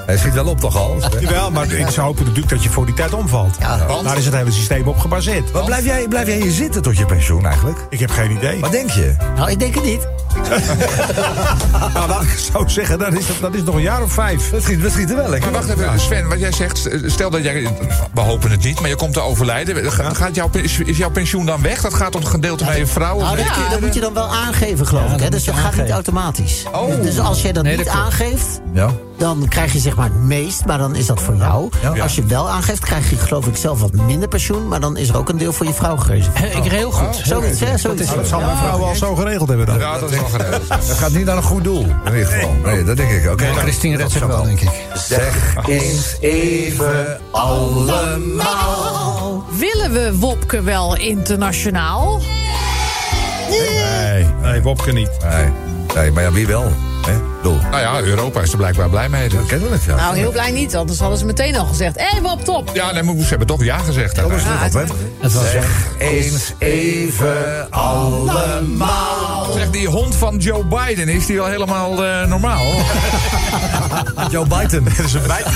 Hij 0.07 0.19
schiet 0.19 0.35
wel 0.35 0.47
op 0.47 0.61
toch 0.61 0.77
al? 0.77 0.97
Jawel, 1.21 1.51
maar 1.51 1.73
ik 1.73 1.89
zou 1.89 2.07
hopen 2.07 2.25
natuurlijk 2.25 2.55
dat 2.55 2.63
je 2.63 2.71
voor 2.71 2.87
die 2.87 2.95
tijd 2.95 3.15
omvalt. 3.15 3.59
want? 3.89 4.05
Daar 4.05 4.17
is 4.17 4.25
het 4.25 4.35
hele 4.35 4.51
systeem 4.51 4.89
op 4.89 4.99
gebaseerd. 4.99 5.51
Wat 5.51 5.65
blijf 5.65 5.85
jij, 5.85 6.09
blijf 6.09 6.27
jij 6.27 6.37
hier 6.37 6.51
zitten 6.51 6.83
tot 6.83 6.99
je 6.99 7.07
pensioen 7.07 7.47
eigenlijk? 7.47 7.79
Ik 7.89 8.01
heb 8.01 8.11
geen 8.11 8.31
idee. 8.31 8.61
Wat 8.61 8.73
denk 8.73 8.91
je? 8.91 9.17
Nou, 9.37 9.51
ik 9.51 9.59
denk 9.59 9.75
het 9.75 9.85
niet. 9.85 10.09
Nou, 11.95 12.09
laat 12.09 12.23
ik 12.23 12.39
zo 12.53 12.65
zeggen, 12.67 12.99
dat 12.99 13.13
is, 13.13 13.25
dat 13.41 13.55
is 13.55 13.63
nog 13.63 13.75
een 13.75 13.81
jaar 13.83 14.03
of 14.03 14.13
vijf. 14.13 14.51
We 14.51 14.61
schieten, 14.61 14.85
we 14.85 14.91
schieten 14.91 15.17
wel 15.17 15.29
lekker. 15.29 15.51
Maar 15.51 15.61
wacht 15.67 15.79
even, 15.79 16.01
Sven, 16.01 16.29
wat 16.29 16.39
jij 16.41 16.53
zegt, 16.53 16.89
stel 17.07 17.31
dat 17.31 17.43
jij, 17.43 17.69
we 18.15 18.21
hopen 18.21 18.51
het 18.51 18.65
niet, 18.65 18.81
maar 18.81 18.89
je 18.89 18.97
komt 18.97 19.13
te 19.13 19.21
overlijden. 19.21 19.93
Ga- 19.93 20.15
Gaat 20.15 20.35
jouw, 20.35 20.49
is 20.53 20.79
is 20.79 20.97
jouw 20.97 21.11
pensioen 21.11 21.47
dan 21.47 21.63
weg? 21.63 21.81
Dat 21.81 21.95
gaat 21.95 22.15
om 22.15 22.21
een 22.21 22.27
gedeelte 22.27 22.65
van 22.65 22.77
je 22.79 22.87
vrouw? 22.87 23.19
Nou, 23.19 23.37
dat, 23.37 23.47
dat 23.71 23.81
moet 23.81 23.95
je 23.95 24.01
dan 24.01 24.15
wel 24.15 24.27
aangeven, 24.35 24.87
geloof 24.87 25.13
ik. 25.13 25.21
Hè? 25.21 25.29
Dus 25.31 25.45
dat 25.45 25.55
gaat 25.55 25.77
niet 25.77 25.91
automatisch. 25.91 26.65
Dus 27.03 27.19
als 27.19 27.43
jij 27.43 27.53
dat 27.53 27.63
Nee, 27.65 27.77
niet 27.77 27.87
dat 27.87 27.95
aangeeft, 27.95 28.61
Ja? 28.73 28.91
dan 29.19 29.47
krijg 29.49 29.73
je 29.73 29.79
zeg 29.79 29.97
maar 29.97 30.05
het 30.05 30.23
meest, 30.23 30.65
maar 30.65 30.79
dan 30.79 30.95
is 30.95 31.07
dat 31.07 31.21
voor 31.23 31.35
jou. 31.37 31.69
Ja. 31.95 32.03
Als 32.03 32.15
je 32.15 32.25
wel 32.25 32.49
aangeeft, 32.51 32.81
krijg 32.81 33.11
je 33.11 33.17
geloof 33.17 33.47
ik 33.47 33.57
zelf 33.57 33.81
wat 33.81 33.93
minder 33.93 34.29
pensioen, 34.29 34.69
maar 34.69 34.81
dan 34.81 34.97
is 34.97 35.09
er 35.09 35.17
ook 35.17 35.29
een 35.29 35.39
deel 35.39 35.53
voor 35.53 35.67
je 35.67 35.73
vrouw 35.75 35.97
gegeven. 35.97 36.33
Ik 36.65 36.71
heel 36.71 36.91
goed. 36.91 37.21
Zoiets, 37.25 37.61
hè? 37.61 37.79
Zoiets. 37.79 38.05
Nou, 38.07 38.17
dat 38.19 38.27
zal 38.29 38.41
mijn 38.41 38.57
vrouw 38.57 38.79
wel 38.79 38.95
zo 38.95 39.15
geregeld 39.15 39.49
hebben 39.49 39.67
dan. 39.67 39.79
Ja, 39.79 39.99
dat 39.99 40.11
is 40.13 40.19
wel 40.31 40.41
geregeld. 40.41 40.69
Het 40.89 40.99
gaat 40.99 41.13
niet 41.13 41.25
naar 41.25 41.37
een 41.37 41.43
goed 41.43 41.65
doel, 41.65 41.87
in 42.05 42.13
ieder 42.13 42.27
geval. 42.27 42.53
Nee, 42.65 42.85
dat 42.85 42.97
denk 42.97 43.11
ik. 43.11 43.31
Oké, 43.31 43.45
nou, 43.45 43.59
Christine 43.59 43.97
redt 43.97 44.13
zich 44.13 44.27
wel, 44.27 44.43
denk 44.43 44.61
ik. 44.61 44.71
Zeg 44.95 45.57
eens 45.67 46.17
even 46.21 47.21
allemaal. 47.31 48.65
Willen 49.59 49.93
we 49.93 50.19
Wopke 50.19 50.63
wel 50.63 50.97
internationaal? 50.97 52.21
Nee, 53.51 54.27
nee, 54.43 54.63
Wopke 54.63 54.93
niet. 54.93 55.11
Nee, 55.31 55.49
nee, 55.95 56.11
maar 56.11 56.23
ja, 56.23 56.33
wie 56.33 56.47
wel? 56.47 56.73
Hè? 57.07 57.35
Nou 57.43 57.83
ja, 57.83 58.01
Europa 58.01 58.41
is 58.41 58.51
er 58.51 58.57
blijkbaar 58.57 58.89
blij 58.89 59.09
mee. 59.09 59.29
Dus. 59.29 59.47
Kennelijk, 59.47 59.83
ja. 59.87 59.97
Nou, 59.97 60.17
heel 60.17 60.31
blij 60.31 60.51
niet, 60.51 60.77
anders 60.77 60.99
hadden 60.99 61.19
ze 61.19 61.25
meteen 61.25 61.57
al 61.57 61.65
gezegd... 61.67 61.99
hé, 61.99 62.21
hey, 62.21 62.31
op 62.31 62.45
top! 62.45 62.71
Ja, 62.75 62.93
nee, 62.93 63.03
maar 63.03 63.15
ze 63.15 63.29
hebben 63.29 63.47
toch 63.47 63.65
ja 63.65 63.79
gezegd. 63.79 64.17
Dat 64.17 64.31
was 64.31 64.45
uiteindelijk. 64.45 64.73
net 64.73 64.91
op, 64.91 64.97
hè? 64.99 65.25
Het 65.25 65.33
was 65.33 65.51
Zeg 65.51 65.95
eens 65.99 66.53
even 66.59 67.67
allemaal. 67.71 69.53
Zeg, 69.53 69.71
die 69.71 69.89
hond 69.89 70.15
van 70.15 70.37
Joe 70.37 70.65
Biden, 70.65 71.09
is 71.09 71.27
die 71.27 71.37
wel 71.37 71.47
helemaal 71.47 72.05
eh, 72.05 72.27
normaal? 72.27 72.65
Joe 74.31 74.47
Biden. 74.47 74.85
Dat 74.85 75.07
is 75.07 75.13
een 75.13 75.27
bijtje. 75.27 75.53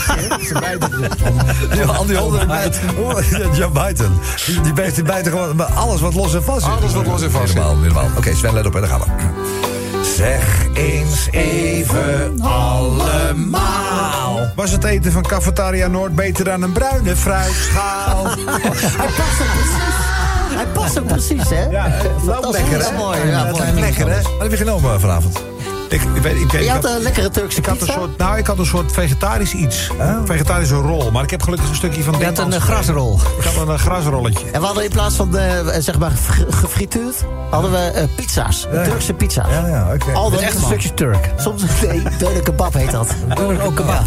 Die, 1.70 1.84
al 1.84 2.06
die 2.06 2.16
honden 2.16 2.46
bijten. 2.46 2.80
Joe 3.52 3.70
Biden. 3.70 4.20
Die, 4.46 4.60
die 4.60 4.72
beest 4.72 4.94
die 4.94 5.04
bijten 5.04 5.32
gewoon 5.32 5.56
met 5.56 5.74
alles 5.74 6.00
wat 6.00 6.14
los 6.14 6.34
en 6.34 6.42
vast 6.42 6.64
zit. 6.64 6.72
Alles 6.72 6.92
wat 6.92 7.06
los 7.06 7.22
en 7.22 7.30
vast 7.30 7.54
helemaal. 7.54 8.10
Oké, 8.16 8.34
Sven, 8.34 8.54
let 8.54 8.66
op, 8.66 8.72
hè, 8.72 8.80
daar 8.80 8.88
gaan 8.88 9.00
we. 9.00 9.77
Zeg 10.18 10.66
eens 10.74 11.28
even 11.30 12.40
allemaal. 12.40 14.48
Was 14.54 14.70
het 14.70 14.84
eten 14.84 15.12
van 15.12 15.22
Cafetaria 15.22 15.86
Noord 15.86 16.14
beter 16.14 16.44
dan 16.44 16.62
een 16.62 16.72
bruine 16.72 17.16
fruitschaal? 17.16 18.24
Hij 18.24 19.08
past 19.16 19.40
ook 19.40 19.52
precies. 19.52 19.94
Hij 20.54 20.66
past 20.66 20.98
ook 20.98 21.06
precies, 21.06 21.48
hè? 21.48 21.64
Ja, 21.64 21.86
lekker, 21.86 22.78
wel 22.78 22.90
hè? 22.90 22.96
mooi. 22.96 23.26
Ja, 23.26 23.46
het 23.46 23.58
mooi. 23.58 23.80
lekker, 23.80 24.08
hè? 24.08 24.22
Wat 24.22 24.40
heb 24.40 24.50
je 24.50 24.56
genomen 24.56 25.00
vanavond? 25.00 25.42
Ik, 25.88 26.02
ik, 26.14 26.22
weet, 26.22 26.36
ik, 26.36 26.52
ik, 26.52 26.62
Je 26.62 26.70
had 26.70 26.84
een 26.84 27.02
lekkere 27.02 27.30
Turkse 27.30 27.58
ik 27.58 27.66
had 27.66 27.74
een 27.74 27.80
pizza. 27.80 27.98
soort, 27.98 28.18
nou, 28.18 28.38
ik 28.38 28.46
had 28.46 28.58
een 28.58 28.66
soort 28.66 28.92
vegetarisch 28.92 29.52
iets. 29.52 29.90
Vegetarische 30.24 30.74
rol. 30.74 31.10
Maar 31.10 31.22
ik 31.22 31.30
heb 31.30 31.42
gelukkig 31.42 31.68
een 31.68 31.74
stukje 31.74 32.02
van 32.02 32.18
Je 32.18 32.24
had 32.24 32.38
een 32.38 32.60
grasrol. 32.60 33.20
Ik 33.38 33.44
had 33.44 33.66
een 33.66 33.72
eh, 33.74 33.78
grasrolletje. 33.80 34.50
En 34.50 34.60
we 34.60 34.66
hadden 34.66 34.84
in 34.84 34.90
plaats 34.90 35.14
van, 35.16 35.36
eh, 35.36 35.50
zeg 35.78 35.98
maar, 35.98 36.10
ge- 36.10 36.46
gefrituurd, 36.50 37.24
hadden 37.50 37.70
we 37.70 37.76
eh, 37.78 38.04
pizza's. 38.16 38.66
Ja. 38.72 38.84
Turkse 38.84 39.12
pizza's. 39.14 39.50
Ja, 39.50 39.66
ja, 39.66 39.90
oké. 39.94 40.12
Al 40.12 40.30
Met 40.30 40.40
echt 40.40 40.54
een 40.54 40.62
stukje 40.62 40.94
Turk. 40.94 41.30
Soms, 41.36 41.62
nee, 41.82 42.02
deunen 42.18 42.42
kebab 42.42 42.72
heet 42.72 42.90
dat. 42.90 43.14
Ook 43.40 43.74
kebab. 43.76 44.02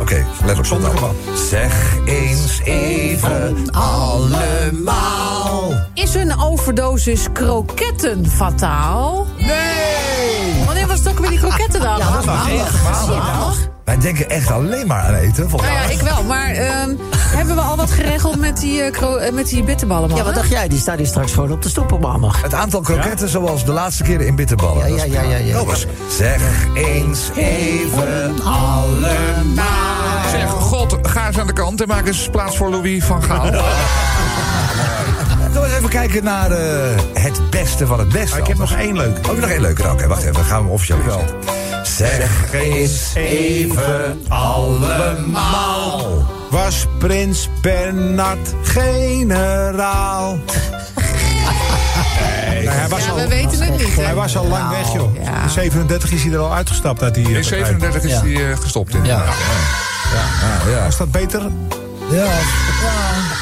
Oké, 0.00 0.24
let 0.44 0.58
op. 0.58 0.66
Zonder 0.66 0.90
kebab. 0.90 1.14
Zeg 1.50 1.96
eens 2.06 2.60
even 2.64 3.70
allemaal. 3.70 5.72
Is 5.94 6.14
een 6.14 6.40
overdosis 6.40 7.26
kroketten 7.32 8.26
fataal? 8.26 9.26
Nee! 9.38 10.49
Was 10.90 11.08
ook 11.08 11.18
weer 11.18 11.28
die 11.30 11.38
kroketten 11.38 11.80
dan? 11.80 11.98
Ja, 11.98 12.10
dat. 12.10 12.24
Maandag. 12.24 13.56
Wij 13.84 13.98
denken 13.98 14.30
echt 14.30 14.50
alleen 14.50 14.86
maar 14.86 15.02
aan 15.02 15.14
eten, 15.14 15.50
volgens 15.50 15.70
Nou 15.70 15.82
ja, 15.82 15.90
ik 15.90 16.00
wel. 16.00 16.22
Maar 16.22 16.50
ehm, 16.50 16.90
hebben 17.16 17.54
we 17.54 17.60
al 17.60 17.76
wat 17.76 17.90
geregeld 17.90 18.38
met 18.40 18.56
die, 18.60 18.82
eh, 18.82 18.92
kro- 18.92 19.16
eh, 19.16 19.32
met 19.32 19.48
die 19.48 19.62
bitterballen, 19.62 20.08
man? 20.08 20.18
Ja, 20.18 20.24
wat 20.24 20.34
dacht 20.34 20.48
jij? 20.48 20.68
Die 20.68 20.78
staat 20.78 20.96
hier 20.98 21.06
straks 21.06 21.32
gewoon 21.32 21.52
op 21.52 21.62
de 21.62 21.68
stoep 21.68 21.92
op 21.92 22.00
maandag. 22.00 22.42
Het 22.42 22.54
aantal 22.54 22.80
kroketten 22.80 23.28
zoals 23.28 23.64
de 23.64 23.72
laatste 23.72 24.02
keren 24.02 24.26
in 24.26 24.34
bitterballen. 24.36 24.94
Ja, 24.94 25.04
ja, 25.04 25.22
ja, 25.22 25.30
ja, 25.30 25.36
ja. 25.36 25.56
Kobus, 25.58 25.86
zeg 26.18 26.40
eens 26.74 27.30
even 27.34 28.34
allemaal. 28.44 28.84
Zeg, 30.30 30.50
God, 30.50 30.98
ga 31.02 31.26
eens 31.26 31.38
aan 31.38 31.46
de 31.46 31.52
kant 31.52 31.80
en 31.80 31.88
maak 31.88 32.06
eens 32.06 32.28
plaats 32.30 32.56
voor 32.56 32.70
Louis 32.70 33.04
van 33.04 33.22
Gaal. 33.22 33.50
Zullen 35.52 35.60
we 35.60 35.66
eens 35.68 35.76
even 35.76 35.88
kijken 35.88 36.24
naar 36.24 36.50
eh, 36.50 36.96
het 37.14 37.50
beste 37.50 37.86
van 37.86 37.98
het 37.98 38.08
beste. 38.08 38.32
Ah, 38.34 38.40
ik 38.40 38.46
heb 38.46 38.58
nog 38.58 38.72
één 38.72 38.96
leuk. 38.96 39.18
Oh, 39.30 39.36
nog 39.40 39.48
één 39.50 39.60
leuke. 39.60 39.90
Oké, 39.90 40.06
wacht 40.06 40.20
even. 40.22 40.32
Dan 40.34 40.44
gaan 40.44 40.56
we 40.58 40.62
hem 40.64 40.72
officialiseren. 40.72 41.26
Zeg 41.82 42.52
eens 42.52 43.12
even 43.14 44.20
allemaal. 44.28 46.26
Was 46.50 46.86
prins 46.98 47.48
Bernard 47.60 48.54
generaal? 48.62 50.38
Nee, 52.50 52.68
hij 52.68 52.88
was 52.88 53.04
Ja, 53.04 53.10
al, 53.10 53.16
we 53.16 53.28
weten 53.28 53.60
het 53.62 53.78
niet, 53.78 53.96
hij 53.96 54.14
was 54.14 54.36
al 54.36 54.46
lang 54.46 54.70
weg, 54.70 54.92
joh. 54.92 55.14
Ja. 55.22 55.42
In 55.42 55.48
37 55.48 56.12
is 56.12 56.22
hij 56.22 56.32
er 56.32 56.38
al 56.38 56.54
uitgestapt 56.54 57.02
uit 57.02 57.14
die... 57.14 57.26
eh, 57.26 57.34
In 57.36 57.44
37 57.44 58.02
is 58.02 58.10
Ja. 58.10 58.20
hij 58.20 58.50
eh, 58.50 58.56
gestopt. 58.60 58.94
In. 58.94 59.04
Ja. 59.04 59.22
Ja, 60.12 60.70
ja. 60.70 60.82
Was 60.84 60.96
dat 60.96 61.10
beter? 61.10 61.40
Ja, 62.10 62.24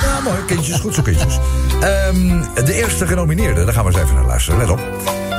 ja, 0.03 0.21
mooi. 0.25 0.45
Kindjes, 0.47 0.81
goed 0.81 0.95
zo 0.95 1.03
kindjes. 1.03 1.39
Ehm, 1.81 2.65
de 2.65 2.75
eerste 2.75 3.07
genomineerde, 3.07 3.65
daar 3.65 3.75
gaan 3.75 3.85
we 3.85 3.91
eens 3.91 4.01
even 4.01 4.15
naar 4.15 4.25
luisteren. 4.25 4.59
Let 4.59 4.71
op. 4.71 4.81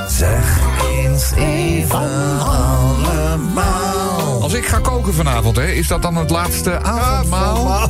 Zeg 0.07 0.59
eens 0.89 1.32
even 1.36 2.39
allemaal. 2.39 3.99
Als 4.50 4.58
ik 4.58 4.66
ga 4.66 4.80
koken 4.80 5.14
vanavond, 5.14 5.56
hè, 5.56 5.66
is 5.66 5.88
dat 5.88 6.02
dan 6.02 6.16
het 6.16 6.30
laatste 6.30 6.80
avondmaal? 6.82 7.89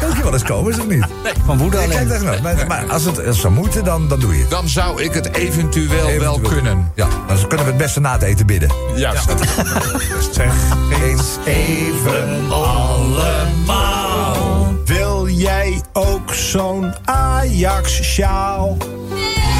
Kook 0.00 0.16
je 0.16 0.22
wel 0.22 0.32
eens 0.32 0.42
komen, 0.42 0.70
is 0.70 0.76
het 0.76 0.88
niet? 0.88 1.06
Nee, 1.22 1.32
Van 1.44 1.58
woede 1.58 1.76
kijk 1.76 1.92
alleen. 1.92 2.24
nou. 2.24 2.42
Maar, 2.42 2.66
maar 2.66 2.86
als 2.90 3.04
het 3.04 3.20
zou 3.30 3.52
moeten, 3.52 3.84
dan, 3.84 4.08
dan 4.08 4.20
doe 4.20 4.34
je 4.34 4.40
het. 4.40 4.50
Dan 4.50 4.68
zou 4.68 5.02
ik 5.02 5.14
het 5.14 5.34
eventueel, 5.34 6.18
wel 6.18 6.40
kunnen. 6.40 6.92
Ja, 6.94 7.08
dan 7.26 7.38
kunnen 7.46 7.66
we 7.66 7.72
het 7.72 7.76
beste 7.76 8.00
na 8.00 8.12
het 8.12 8.22
eten 8.22 8.46
bidden. 8.46 8.70
Juist. 8.96 9.28
Zeg 10.32 10.54
eens 11.02 11.36
even 11.44 12.50
allemaal. 12.50 14.36
Wil 14.84 15.28
jij 15.28 15.82
ook 15.92 16.34
zo'n 16.34 16.94
Ajax-sjaal? 17.04 18.76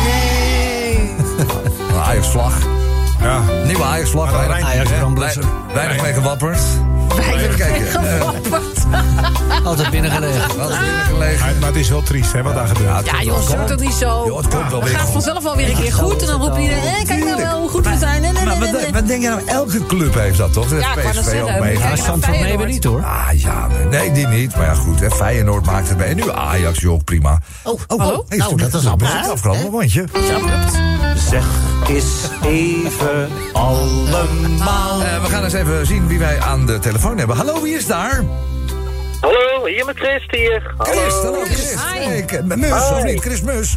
Nee. 0.05 1.11
Een 1.91 1.97
Ajax-vlag. 1.97 2.78
Ja. 3.21 3.41
Nieuwe 3.65 3.85
Ajax-vlag. 3.85 4.31
Weinig, 4.31 4.49
rijdt 4.51 4.67
Ajax 4.67 4.83
niet, 4.83 4.93
hè? 4.93 4.99
brandblusser. 4.99 5.45
weinig 5.75 6.03
mee 6.03 6.13
gewapperd. 6.13 6.61
Altijd 9.65 9.91
binnengelegen. 9.91 10.57
Wat 10.57 10.71
is 10.71 10.79
binnen 10.79 11.05
gelegen? 11.05 11.41
Maar, 11.45 11.55
maar 11.61 11.69
het 11.69 11.77
is 11.77 11.89
wel 11.89 12.03
triest, 12.03 12.33
hè, 12.33 12.43
wat 12.43 12.55
daar 12.55 12.67
gebeurt. 12.67 13.07
Ja, 13.07 13.23
joh, 13.23 13.41
zeg 13.41 13.67
toch 13.67 13.79
niet 13.81 13.93
zo. 13.93 14.25
Joh, 14.27 14.37
het 14.37 14.49
komt 14.49 14.71
wel 14.71 14.81
Het 14.81 14.89
weer 14.89 14.99
gaat 14.99 15.11
vanzelf 15.11 15.43
wel 15.43 15.57
weer 15.57 15.69
een 15.69 15.77
keer 15.77 15.93
goed. 15.93 16.21
En 16.21 16.27
dan 16.27 16.41
roep 16.41 16.59
je, 16.59 16.69
eh, 16.71 17.05
kijk 17.07 17.25
nou 17.25 17.37
wel 17.37 17.61
hoe 17.61 17.69
goed 17.69 17.89
we 17.89 17.97
zijn. 17.99 18.23
Nee, 18.23 18.33
nee, 18.33 18.45
Maar 18.45 18.59
nee, 18.59 18.93
wat, 18.93 19.07
denk 19.07 19.23
je 19.23 19.29
nou? 19.29 19.43
Elke 19.47 19.87
club 19.87 20.15
heeft 20.15 20.39
dat, 20.39 20.53
toch? 20.53 20.69
Dat 20.69 20.81
Ja, 20.81 20.95
PSV 20.95 21.23
zeggen, 21.23 21.43
ook 21.43 21.61
mee. 21.61 21.79
Ja, 21.79 22.57
we 22.57 22.65
niet 22.65 22.85
hoor. 22.85 23.05
Ah 23.05 23.29
ja, 23.33 23.67
nee, 23.91 24.13
die 24.13 24.27
niet. 24.27 24.57
Maar 24.57 24.65
ja, 24.65 24.75
goed, 24.75 25.01
hè, 25.01 25.11
Feyenoord 25.11 25.67
maakt 25.67 25.89
het 25.89 25.99
mee. 25.99 26.09
En 26.09 26.17
nu 26.17 26.31
Ajax, 26.31 26.79
joh, 26.79 27.01
prima. 27.05 27.39
Oh, 27.63 27.81
hallo? 27.87 28.25
Hey, 28.29 28.39
Nou, 28.39 28.57
dat 28.57 28.75
is 28.75 28.85
een 28.85 28.91
abrupt, 28.91 29.15
muziek 29.15 29.31
afgelopen, 29.31 29.71
mondje. 29.71 30.05
Zeg 31.31 31.45
eens 31.89 32.29
even 32.43 33.29
allemaal. 33.53 35.03
Eh, 35.03 35.23
we 35.23 35.29
gaan 35.29 35.45
eens 35.45 35.53
even 35.53 35.87
zien 35.87 36.07
wie 36.07 36.19
wij 36.19 36.41
aan 36.41 36.67
de 36.67 36.79
telefoon 36.79 37.19
hebben. 37.19 37.37
Hallo, 37.37 37.63
wie 37.63 37.75
is 37.75 37.87
daar? 37.87 38.25
Hallo, 39.21 39.67
hier 39.67 39.85
met 39.85 39.97
Chris 39.99 40.23
hier. 40.31 40.75
Chris, 40.79 41.13
hallo 41.23 41.45
Chris. 41.45 41.71
Hi. 41.75 41.99
Hey, 42.05 42.23
K- 42.23 42.43
Mus, 42.57 42.71
of 42.91 43.05
niet? 43.05 43.21
Chris 43.21 43.41
Mus. 43.43 43.77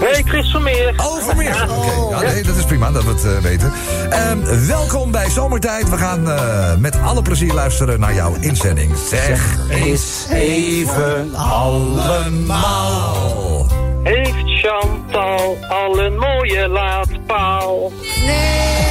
Nee, 0.00 0.22
Chris 0.24 0.50
Vermeer. 0.50 0.92
Oh, 0.96 1.18
van 1.22 1.36
meer. 1.36 1.66
Oké, 1.70 1.90
ja, 2.26 2.32
nee, 2.32 2.42
dat 2.42 2.56
is 2.56 2.64
prima 2.64 2.90
dat 2.90 3.04
we 3.04 3.10
het 3.10 3.24
eh, 3.24 3.38
weten. 3.38 3.72
Ehm, 4.10 4.66
welkom 4.66 5.10
bij 5.10 5.30
Zomertijd. 5.30 5.88
We 5.90 5.96
gaan 5.96 6.30
eh, 6.30 6.74
met 6.76 6.96
alle 7.04 7.22
plezier 7.22 7.52
luisteren 7.52 8.00
naar 8.00 8.14
jouw 8.14 8.34
inzending. 8.40 8.96
Zeg 9.08 9.40
Eens 9.70 10.26
even 10.30 11.34
allemaal. 12.14 13.16
Heeft 14.02 14.34
Chantal 14.62 15.56
al 15.68 16.00
een 16.00 16.16
mooie 16.18 16.68
laadpaal? 16.68 17.92
Nee, 18.26 18.36
eh, 18.78 18.89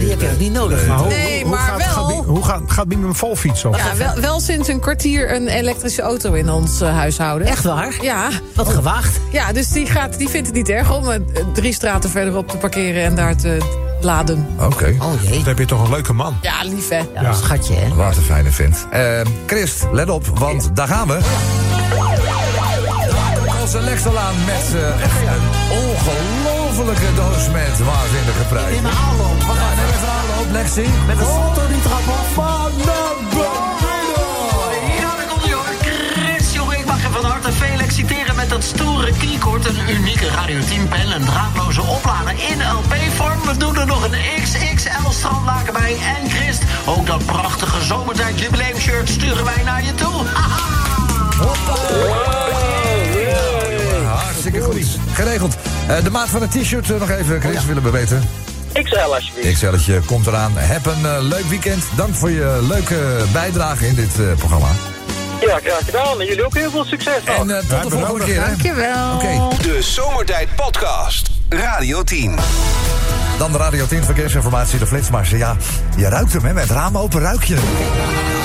die 0.00 0.10
heb 0.10 0.20
je 0.20 0.28
ook 0.32 0.38
niet 0.38 0.52
nodig. 0.52 0.86
Maar 0.86 0.98
hoe, 0.98 1.08
Nee, 1.08 1.40
hoe 1.42 1.50
maar 1.50 1.58
gaat, 1.58 1.76
wel- 1.94 2.06
Gaat 2.06 2.24
hoe 2.24 2.44
gaat, 2.44 2.62
gaat 2.66 2.86
een 2.88 3.14
volfiets 3.14 3.64
op? 3.64 3.76
Ja, 3.76 3.96
wel, 3.96 4.20
wel 4.20 4.40
sinds 4.40 4.68
een 4.68 4.80
kwartier 4.80 5.34
een 5.34 5.48
elektrische 5.48 6.02
auto 6.02 6.32
in 6.32 6.50
ons 6.50 6.80
eh, 6.80 6.94
huishouden. 6.96 7.48
Echt 7.48 7.64
waar? 7.64 7.94
Ja. 8.00 8.28
Wat 8.54 8.68
gewaagd. 8.68 9.20
Ja, 9.32 9.52
dus 9.52 9.68
die, 9.68 9.86
gaat, 9.86 10.18
die 10.18 10.28
vindt 10.28 10.46
het 10.46 10.56
niet 10.56 10.68
erg 10.68 10.96
om 10.96 11.10
eh, 11.10 11.20
drie 11.52 11.72
straten 11.72 12.10
verderop 12.10 12.48
te 12.48 12.56
parkeren 12.56 13.02
en 13.04 13.14
daar 13.14 13.36
te 13.36 13.58
laden. 14.00 14.46
Oké. 14.60 14.96
Oh 15.00 15.22
jee. 15.22 15.30
Dan 15.38 15.44
heb 15.44 15.58
je 15.58 15.64
toch 15.64 15.84
een 15.84 15.90
leuke 15.90 16.12
man. 16.12 16.36
Ja, 16.42 16.62
lief 16.64 16.88
hè. 16.88 16.96
Ja, 16.98 17.04
dat 17.14 17.22
is 17.22 17.28
een 17.28 17.34
schatje, 17.44 17.74
hè? 17.74 17.94
Wat 17.94 18.16
een 18.16 18.22
fijne 18.22 18.50
vent. 18.50 18.86
Ehm 18.90 19.26
Christ, 19.46 19.86
let 19.92 20.10
op, 20.10 20.26
want 20.26 20.70
daar 20.76 20.88
gaan 20.88 21.08
we. 21.08 21.18
Onze 23.60 23.80
Lexelaan 23.80 24.34
met 24.46 24.80
eh, 24.82 25.02
echt 25.02 25.20
een 25.20 25.78
ongelofelijke 26.80 27.14
doos 27.14 27.48
met 27.50 27.78
waanzinnige 27.86 28.44
prijzen. 28.48 28.76
In 28.76 28.82
mijn 28.82 28.94
aanloop. 29.08 29.42
Wacht 29.42 29.58
Ja, 29.58 29.84
even. 29.84 30.08
aanloop, 30.18 30.52
Lexi. 30.52 30.86
Met 31.06 31.18
de 31.18 31.24
foto 31.24 31.66
die 31.68 31.80
trap 31.80 32.06
af. 32.18 32.26
Van 32.34 32.72
de 32.88 32.98
Ja, 35.00 35.16
daar 35.16 35.26
komt 35.30 35.52
hoor. 35.52 35.64
Chris, 36.12 36.52
jongen, 36.52 36.78
ik 36.78 36.86
mag 36.86 37.00
je 37.02 37.08
van 37.12 37.24
harte 37.24 37.52
Felix 37.52 37.94
citeren 37.94 38.36
met 38.36 38.48
dat 38.48 38.64
stoere 38.64 39.12
keycord. 39.18 39.66
Een 39.66 39.90
unieke 39.90 40.28
Radio 40.28 40.60
10 40.68 40.88
pen, 40.88 41.10
een 41.14 41.24
draadloze 41.24 41.82
oplader 41.82 42.34
in 42.50 42.58
LP-vorm. 42.78 43.40
We 43.46 43.56
doen 43.56 43.76
er 43.76 43.86
nog 43.86 44.02
een 44.04 44.16
XXL 44.42 45.10
strandlaken 45.10 45.72
bij. 45.72 45.96
En 46.16 46.30
Christ, 46.30 46.62
ook 46.86 47.06
dat 47.06 47.26
prachtige 47.26 47.84
zomertijd 47.84 48.40
jubileumshirt 48.40 49.08
sturen 49.08 49.44
wij 49.44 49.62
naar 49.64 49.84
je 49.84 49.94
toe. 49.94 50.26
Haha. 50.34 50.78
Hartstikke 54.06 54.60
goed. 54.60 54.98
Geregeld. 55.12 55.56
Eh, 55.96 56.04
de 56.04 56.10
maat 56.10 56.28
van 56.28 56.40
het 56.40 56.50
t-shirt 56.50 56.90
eh, 56.90 56.98
nog 56.98 57.10
even, 57.10 57.40
Chris, 57.40 57.64
willen 57.64 57.82
we 57.82 57.90
weten. 57.90 58.22
XL 58.82 58.96
alsjeblieft. 58.96 59.52
XL'tje 59.58 60.00
komt 60.00 60.26
eraan. 60.26 60.52
Heb 60.54 60.86
een 60.86 61.06
eh, 61.06 61.16
leuk 61.20 61.44
weekend. 61.44 61.84
Dank 61.96 62.14
voor 62.14 62.30
je 62.30 62.66
leuke 62.68 63.24
bijdrage 63.32 63.86
in 63.86 63.94
dit 63.94 64.18
eh, 64.18 64.24
programma. 64.38 64.68
Ja, 65.40 65.58
graag 65.64 65.84
gedaan. 65.84 66.20
En 66.20 66.26
jullie 66.26 66.44
ook 66.44 66.54
heel 66.54 66.70
veel 66.70 66.84
succes. 66.84 67.24
En 67.24 67.46
tot 67.46 67.90
de 67.90 67.98
volgende 67.98 68.24
keer. 68.24 68.40
hè. 68.40 68.46
Dankjewel. 68.46 69.14
Oké. 69.14 69.62
De 69.62 69.82
Zomertijd 69.82 70.48
Podcast. 70.56 71.30
Radio 71.48 72.02
10. 72.02 72.34
Dan 73.38 73.52
de 73.52 73.58
Radio 73.58 73.86
10 73.86 74.04
verkeersinformatie, 74.04 74.78
de 74.78 74.86
flitsmars. 74.86 75.30
Ja, 75.30 75.56
je 75.96 76.08
ruikt 76.08 76.32
hem, 76.32 76.44
hè? 76.44 76.52
Met 76.52 76.62
het 76.62 76.72
raam 76.72 76.96
open 76.98 77.20
ruik 77.20 77.44
je 77.44 77.54
hem. 77.54 78.39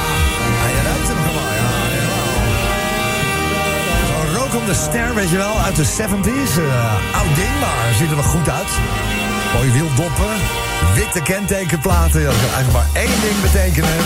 De 4.65 4.73
ster, 4.73 5.15
weet 5.15 5.29
je 5.29 5.37
wel, 5.37 5.59
uit 5.59 5.75
de 5.75 5.85
70s. 5.85 6.57
Eh, 6.57 7.15
oud 7.19 7.35
ding, 7.35 7.59
maar 7.59 7.93
ziet 7.97 8.09
er 8.09 8.15
nog 8.15 8.25
goed 8.25 8.49
uit. 8.49 8.67
Mooie 9.53 9.71
wieldoppen, 9.71 10.33
witte 10.93 11.21
kentekenplaten. 11.21 12.23
Dat 12.23 12.35
kan 12.41 12.53
eigenlijk 12.53 12.71
maar 12.71 13.01
één 13.03 13.21
ding 13.21 13.41
betekenen. 13.41 13.97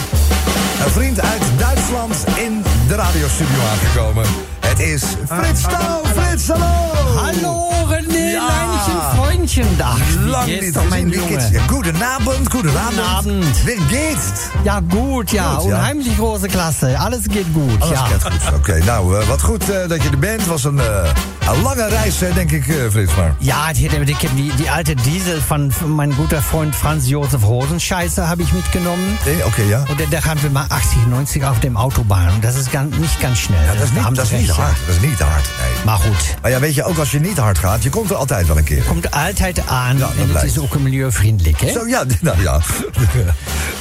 Een 0.85 0.91
vriend 0.91 1.21
uit 1.21 1.41
Duitsland 1.57 2.25
in 2.35 2.63
de 2.87 2.95
radiostudio 2.95 3.59
aangekomen. 3.71 4.25
Het 4.69 4.79
is 4.79 5.03
Frits 5.27 5.61
Touw. 5.61 6.05
Frits, 6.15 6.47
hallo! 6.47 6.93
Hallo 7.21 7.67
René, 7.89 8.31
Ja. 8.31 9.13
Freundchen. 9.15 9.77
Dag, 9.77 9.97
Lang 10.25 10.45
geht's 10.45 10.71
doch, 10.73 10.89
mein 10.89 11.09
Junge? 11.09 11.27
geht's? 11.27 11.49
Ja, 11.51 11.61
Goedenavond, 11.67 12.49
goedenavond. 12.49 12.95
Goedenavond. 12.95 13.65
Wie 13.65 13.79
geht's? 13.95 14.49
Ja, 14.63 14.79
gut, 14.79 15.31
ja. 15.31 15.55
Gut, 15.55 15.65
ja. 15.69 15.77
Unheimlich 15.77 16.17
große 16.17 16.47
Klasse. 16.47 16.99
Alles 16.99 17.23
geht 17.27 17.51
gut, 17.53 17.81
Alles 17.81 17.99
ja. 17.99 18.05
gaat 18.07 18.23
goed. 18.23 18.53
Oké, 18.59 18.83
nou, 18.85 19.19
eh, 19.21 19.27
wat 19.27 19.41
goed 19.41 19.69
eh, 19.69 19.87
dat 19.87 20.03
je 20.03 20.09
er 20.09 20.19
bent. 20.19 20.45
was 20.47 20.63
een, 20.63 20.79
eh, 20.79 21.09
een 21.53 21.61
lange 21.61 21.87
reis, 21.87 22.17
denk 22.33 22.51
ik, 22.51 22.63
Frits. 22.91 23.15
Maar 23.15 23.35
Ja, 23.39 23.73
die, 23.73 23.89
die, 23.89 24.15
die, 24.35 24.51
die, 24.55 24.71
alte 24.71 24.93
Diesel 24.95 25.41
von 25.41 25.73
mein 25.85 26.13
guter 26.15 26.41
Freund 26.41 26.75
Franz 26.75 27.07
Josef 27.07 27.43
Rosenscheißer 27.43 28.27
habe 28.27 28.41
ich 28.41 28.51
mitgenommen. 28.53 29.17
Nee, 29.25 29.43
okay, 29.43 29.67
ja. 29.69 29.83
Und 29.89 30.11
der 30.11 30.25
haben 30.25 30.41
wir 30.41 30.49
mal 30.51 30.65
80, 30.69 31.07
90 31.07 31.43
auf 31.45 31.59
dem 31.59 31.75
Autobahn. 31.77 32.29
Und 32.35 32.43
das 32.43 32.55
ist 32.55 32.71
ganz, 32.71 32.95
nicht 32.97 33.19
ganz 33.21 33.37
schnell. 33.39 33.65
ja, 33.65 33.73
dat 33.73 33.83
is 33.83 33.89
Da 33.89 33.95
niet, 33.95 34.03
haben 34.05 34.15
is 34.59 34.65
hard. 34.65 34.77
Dat 34.87 34.95
is 34.95 35.01
niet 35.09 35.19
hard, 35.19 35.45
nee. 35.59 35.85
Maar 35.85 35.97
goed. 35.97 36.35
Maar 36.41 36.51
ja, 36.51 36.59
weet 36.59 36.75
je, 36.75 36.83
ook 36.83 36.97
als 36.97 37.11
je 37.11 37.19
niet 37.19 37.37
hard 37.37 37.57
gaat, 37.57 37.83
je 37.83 37.89
komt 37.89 38.09
er 38.09 38.15
altijd 38.15 38.47
wel 38.47 38.57
een 38.57 38.63
keer. 38.63 38.83
Kommt 38.83 39.11
Altheit 39.11 39.61
an 39.67 39.97
Ja, 39.97 40.09
es 40.19 40.27
blijkt. 40.29 40.43
ist 40.47 40.59
auch 40.59 40.77
milieuvriendlich, 40.79 41.59
hè? 41.61 41.71
Zo, 41.71 41.85
ja, 41.87 42.03
nou 42.21 42.41
ja. 42.41 42.59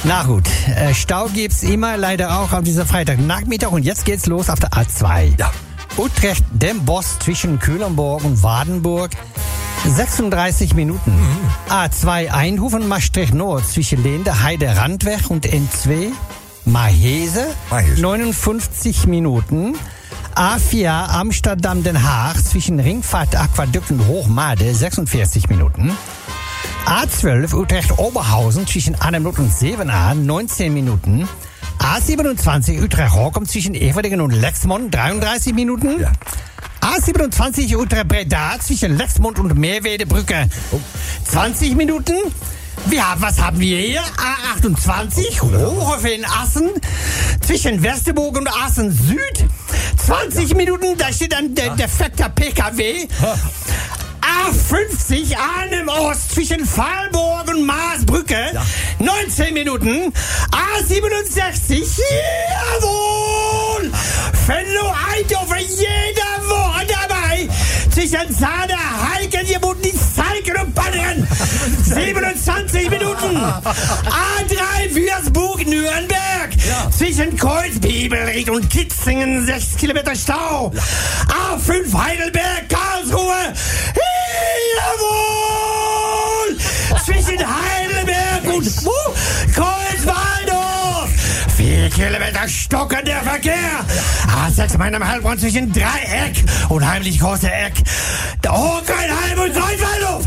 Na 0.01 0.23
gut, 0.23 0.47
äh, 0.75 0.93
Stau 0.93 1.27
gibt's 1.33 1.61
immer, 1.63 1.97
leider 1.97 2.39
auch 2.39 2.51
auf 2.53 2.63
dieser 2.63 2.85
Freitagnachmittag. 2.85 3.71
Und 3.71 3.83
jetzt 3.85 4.05
geht's 4.05 4.25
los 4.25 4.49
auf 4.49 4.59
der 4.59 4.69
A2. 4.69 5.33
Ja. 5.37 5.51
Utrecht, 5.97 6.43
dem 6.51 6.85
Boss 6.85 7.17
zwischen 7.19 7.59
Kühlenburg 7.59 8.23
und 8.23 8.41
Wadenburg. 8.43 9.11
36 9.95 10.73
Minuten. 10.73 11.13
A2 11.69 12.31
Eindhoven, 12.31 12.87
Maastricht 12.87 13.33
Nord 13.33 13.65
zwischen 13.65 14.03
Lende, 14.03 14.43
Heide, 14.43 14.75
Randweg 14.75 15.29
und 15.29 15.45
N2. 15.47 16.11
Mahese, 16.65 17.45
Mahese. 17.69 18.01
59 18.01 19.07
Minuten. 19.07 19.75
A4 20.35 20.89
Amsterdam, 20.89 21.83
Den 21.83 22.03
Haag 22.03 22.43
zwischen 22.43 22.79
Ringfahrt, 22.79 23.35
Aquadukt 23.35 23.91
und 23.91 24.07
Hochmade, 24.07 24.73
46 24.73 25.49
Minuten. 25.49 25.91
A12 26.85 27.53
Utrecht-Oberhausen 27.53 28.65
zwischen 28.65 28.95
Annemlut 28.95 29.39
und 29.39 29.51
Sevenaar 29.53 30.15
19 30.15 30.73
Minuten. 30.73 31.27
A27 31.79 32.81
Utrecht-Rokum 32.83 33.45
zwischen 33.45 33.75
Everdingen 33.75 34.21
und 34.21 34.31
Lexmond 34.31 34.93
33 34.93 35.53
Minuten. 35.53 35.99
Ja. 35.99 36.11
A27 36.81 37.75
Utrecht-Breda 37.75 38.59
zwischen 38.59 38.97
Lexmond 38.97 39.39
und 39.39 39.57
Meerwedebrücke 39.57 40.49
20 41.25 41.75
Minuten. 41.75 42.15
Ja, 42.91 43.15
was 43.19 43.39
haben 43.39 43.59
wir 43.59 43.77
hier? 43.77 44.01
A28 44.01 45.41
Hochhofe 45.41 46.09
in 46.09 46.25
Assen 46.25 46.71
zwischen 47.45 47.81
Westerburg 47.83 48.37
und 48.37 48.47
Assen 48.47 48.91
Süd 48.91 49.45
20 50.05 50.55
Minuten. 50.55 50.97
Da 50.97 51.11
steht 51.13 51.33
dann 51.33 51.53
der 51.53 51.75
defekter 51.75 52.29
PKW. 52.29 53.07
A50 54.21 55.35
Arnhem 55.37 55.87
Ost 55.87 56.33
zwischen 56.33 56.65
Fallburg 56.65 57.47
und 57.49 57.65
Maasbrücke. 57.65 58.59
19 58.99 59.53
Minuten. 59.53 60.11
A67, 60.51 61.99
jawohl! 62.81 63.91
Venlo 64.47 64.93
Eindhoven 65.13 65.59
jede 65.59 66.49
Woche 66.49 66.85
Zwischen 67.99 68.33
Zahne, 68.33 68.75
Heiken, 69.11 69.45
hier 69.45 69.61
wurden 69.61 69.81
die 69.81 69.91
Zeichen 69.91 70.55
und 70.55 70.73
Banneren. 70.73 71.27
27 71.83 72.89
Minuten. 72.89 73.35
A3 73.35 74.95
Würzburg, 74.95 75.67
Nürnberg. 75.67 76.49
Zwischen 76.97 77.35
Kreuz, 77.35 77.77
Bibelried 77.81 78.49
und 78.49 78.69
Kitzingen 78.69 79.45
6 79.45 79.75
Kilometer 79.75 80.15
Stau. 80.15 80.71
A5 81.27 81.93
Heidelberg, 81.93 82.69
Karlsruhe. 82.69 83.53
Jawohl! 84.77 86.57
Zwischen 87.05 87.39
Heidelberg 87.39 88.45
und 88.45 88.85
wo? 88.85 88.93
Kreuzwaldorf. 89.53 89.78
Kilometer 91.89 92.47
stockender 92.47 93.21
Verkehr. 93.21 93.85
A6 94.27 94.77
meinem 94.77 95.05
Heilbronn 95.07 95.37
zwischen 95.37 95.71
Dreieck 95.71 96.43
und 96.69 96.87
heimlich 96.87 97.19
große 97.19 97.51
Eck. 97.51 97.73
Der 98.43 98.51
Hockenheim 98.51 99.39
und 99.39 99.53
Kreuzwaldorf. 99.53 100.25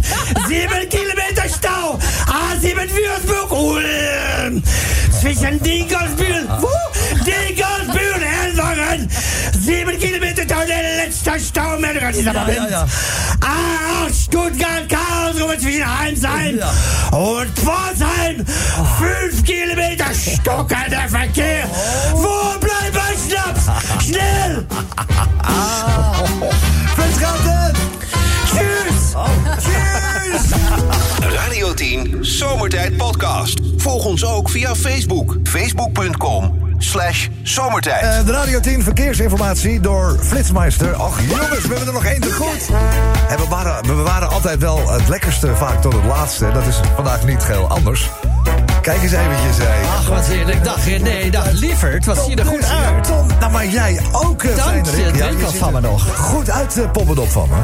Sieben 0.48 0.88
Kilometer 0.88 1.48
Stau. 1.48 1.98
A7 2.26 2.88
Würzburg, 2.90 3.52
Ulm. 3.52 4.62
Zwischen 5.20 5.62
Dinkelsbühl, 5.62 6.48
wo? 6.60 6.68
und 10.62 10.68
der 10.68 10.82
letzte 11.04 11.40
Staumänner 11.40 12.02
an 12.02 12.12
dieser 12.12 12.32
ja, 12.32 12.44
Provinz. 12.44 12.70
Ja. 12.70 12.86
Ach, 13.40 13.48
ah, 13.48 14.12
Stuttgart, 14.12 14.88
Karlsruhe 14.88 15.58
zwischen 15.58 16.00
Heimsheim 16.00 16.58
ja. 16.58 16.70
und 17.16 17.48
Pforzheim. 17.58 18.44
Oh. 18.78 18.84
Fünf 19.02 19.44
Kilometer 19.44 20.06
stockender 20.14 21.08
Verkehr. 21.08 21.68
Oh. 22.14 22.22
Wo 22.22 22.58
bleibt 22.60 22.94
mein 22.94 23.16
Schnaps? 23.28 24.04
Schnell! 24.04 24.66
Ah. 25.44 26.24
Vertraten! 26.94 27.76
Tschüss! 28.46 28.91
Tschüss! 29.12 30.50
Radio 31.20 31.74
10 31.74 32.18
Zomertijd 32.20 32.96
Podcast. 32.96 33.60
Volg 33.76 34.04
ons 34.04 34.24
ook 34.24 34.50
via 34.50 34.74
Facebook. 34.74 35.36
Facebook.com 35.42 36.74
slash 36.78 37.28
zomertijd. 37.42 38.02
Eh, 38.02 38.26
de 38.26 38.32
Radio 38.32 38.60
10 38.60 38.82
verkeersinformatie 38.82 39.80
door 39.80 40.18
Flitsmeister. 40.22 41.00
Och 41.00 41.20
jongens, 41.20 41.66
we 41.66 41.68
hebben 41.68 41.86
er 41.86 41.92
nog 41.92 42.04
één 42.04 42.20
te 42.20 42.32
goed. 42.32 42.70
En 43.28 43.36
we 43.36 43.46
waren, 43.48 43.96
we 43.96 44.02
waren 44.02 44.28
altijd 44.28 44.60
wel 44.60 44.90
het 44.92 45.08
lekkerste 45.08 45.56
vaak 45.56 45.82
tot 45.82 45.92
het 45.92 46.04
laatste. 46.04 46.50
Dat 46.52 46.66
is 46.66 46.80
vandaag 46.94 47.24
niet 47.24 47.42
geheel 47.42 47.68
anders. 47.68 48.10
Kijk 48.82 49.02
eens 49.02 49.12
eventjes, 49.12 49.66
hé. 49.66 49.86
Ach, 49.88 50.08
wat 50.08 50.26
heerlijk. 50.26 50.64
Dag 50.64 50.84
René, 50.84 51.30
dag 51.30 51.50
lieverd. 51.50 52.04
Wat 52.04 52.18
zie 52.18 52.30
je 52.30 52.36
er 52.36 52.44
goed 52.44 52.64
uit. 52.64 53.04
Tom, 53.04 53.26
nou, 53.40 53.52
maar 53.52 53.66
jij 53.66 54.00
ook, 54.12 54.42
eh, 54.42 54.56
Dank 54.56 54.86
je, 54.86 55.00
Ja, 55.02 55.10
drink 55.10 55.40
wat 55.40 55.50
ziet 55.50 55.58
van 55.58 55.74
er 55.74 55.80
me 55.82 55.88
nog. 55.88 56.16
Goed 56.16 56.50
uit, 56.50 56.76
uh, 56.76 56.90
poppendop 56.90 57.30
van 57.30 57.48
me. 57.48 57.54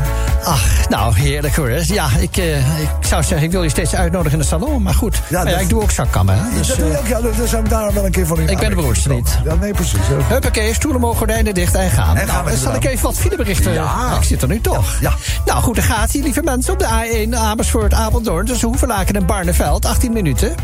Ach, 0.44 0.88
nou, 0.88 1.14
heerlijk 1.14 1.56
hoor. 1.56 1.70
Ja, 1.70 2.08
ik, 2.18 2.36
eh, 2.36 2.80
ik 2.80 2.88
zou 3.00 3.22
zeggen, 3.22 3.46
ik 3.46 3.50
wil 3.50 3.62
je 3.62 3.68
steeds 3.68 3.94
uitnodigen 3.94 4.32
in 4.32 4.38
de 4.38 4.44
salon. 4.44 4.82
Maar 4.82 4.94
goed, 4.94 5.20
ja, 5.28 5.46
ik 5.46 5.68
doe 5.68 5.82
ook 5.82 5.90
zakkammen. 5.90 6.34
Hè? 6.38 6.58
Dus, 6.58 6.68
dat 6.68 6.76
doe 6.76 6.86
je 6.86 6.92
eh, 6.92 6.98
ook, 6.98 7.06
ja, 7.06 7.20
dan 7.20 7.48
zou 7.48 7.62
ik 7.64 7.70
daar 7.70 7.92
wel 7.94 8.04
een 8.04 8.10
keer 8.10 8.26
van 8.26 8.40
in 8.40 8.48
Ik 8.48 8.58
ben 8.58 8.70
de 8.70 8.76
broerste 8.76 9.08
niet. 9.08 9.38
Ja, 9.44 9.54
nee, 9.54 9.72
precies. 9.72 10.00
Huppakee, 10.28 10.74
stoelen 10.74 11.02
omhoog, 11.02 11.18
gordijnen 11.18 11.54
dicht 11.54 11.74
en 11.74 11.90
gaan. 11.90 12.16
En 12.16 12.28
gaan 12.28 12.44
nou, 12.44 12.56
zal 12.56 12.74
ik 12.74 12.84
even 12.84 13.04
wat 13.04 13.18
fileberichten... 13.18 13.72
Ja. 13.72 14.16
Ik 14.16 14.24
zit 14.24 14.42
er 14.42 14.48
nu 14.48 14.60
toch. 14.60 14.96
Ja. 15.00 15.12
Nou 15.44 15.62
goed, 15.62 15.74
daar 15.74 15.84
gaat 15.84 16.12
hij, 16.12 16.22
lieve 16.22 16.42
mensen. 16.42 16.72
Op 16.72 16.78
de 16.78 17.26
A1 17.26 17.36
Amersfoort, 17.36 17.94
Apeldoorn. 17.94 18.46
Tussen 18.46 18.68
Hoevelaken 18.68 19.14
en 19.14 19.26
Barneveld, 19.26 19.86
18 19.86 20.12
minuten. 20.12 20.54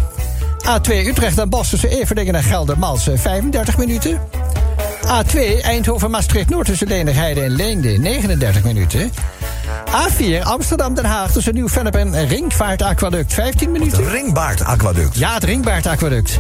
A2 0.66 1.06
Utrecht 1.06 1.38
en 1.38 1.48
Bos 1.48 1.68
tussen 1.70 1.88
Everdingen 1.88 2.34
en 2.34 2.42
Geldermalsen, 2.42 3.18
35 3.18 3.76
minuten. 3.76 4.20
A2 5.06 5.38
Eindhoven 5.62 6.10
Maastricht 6.10 6.48
Noord 6.50 6.66
tussen 6.66 6.86
Lenigheide 6.88 7.40
en 7.42 7.50
Leende, 7.50 7.88
39 7.98 8.64
minuten. 8.64 9.12
A4 9.90 10.42
Amsterdam 10.42 10.94
Den 10.94 11.04
Haag 11.04 11.30
tussen 11.32 11.54
Nieuw-Vennep 11.54 11.94
en 11.94 12.26
Ringvaart 12.26 12.82
Aquaduct, 12.82 13.32
15 13.32 13.72
minuten. 13.72 14.08
Ringbaard 14.10 14.62
Aquaduct. 14.64 15.16
Ja, 15.18 15.34
het 15.34 15.44
Ringbaard 15.44 15.86
Aquaduct. 15.86 16.38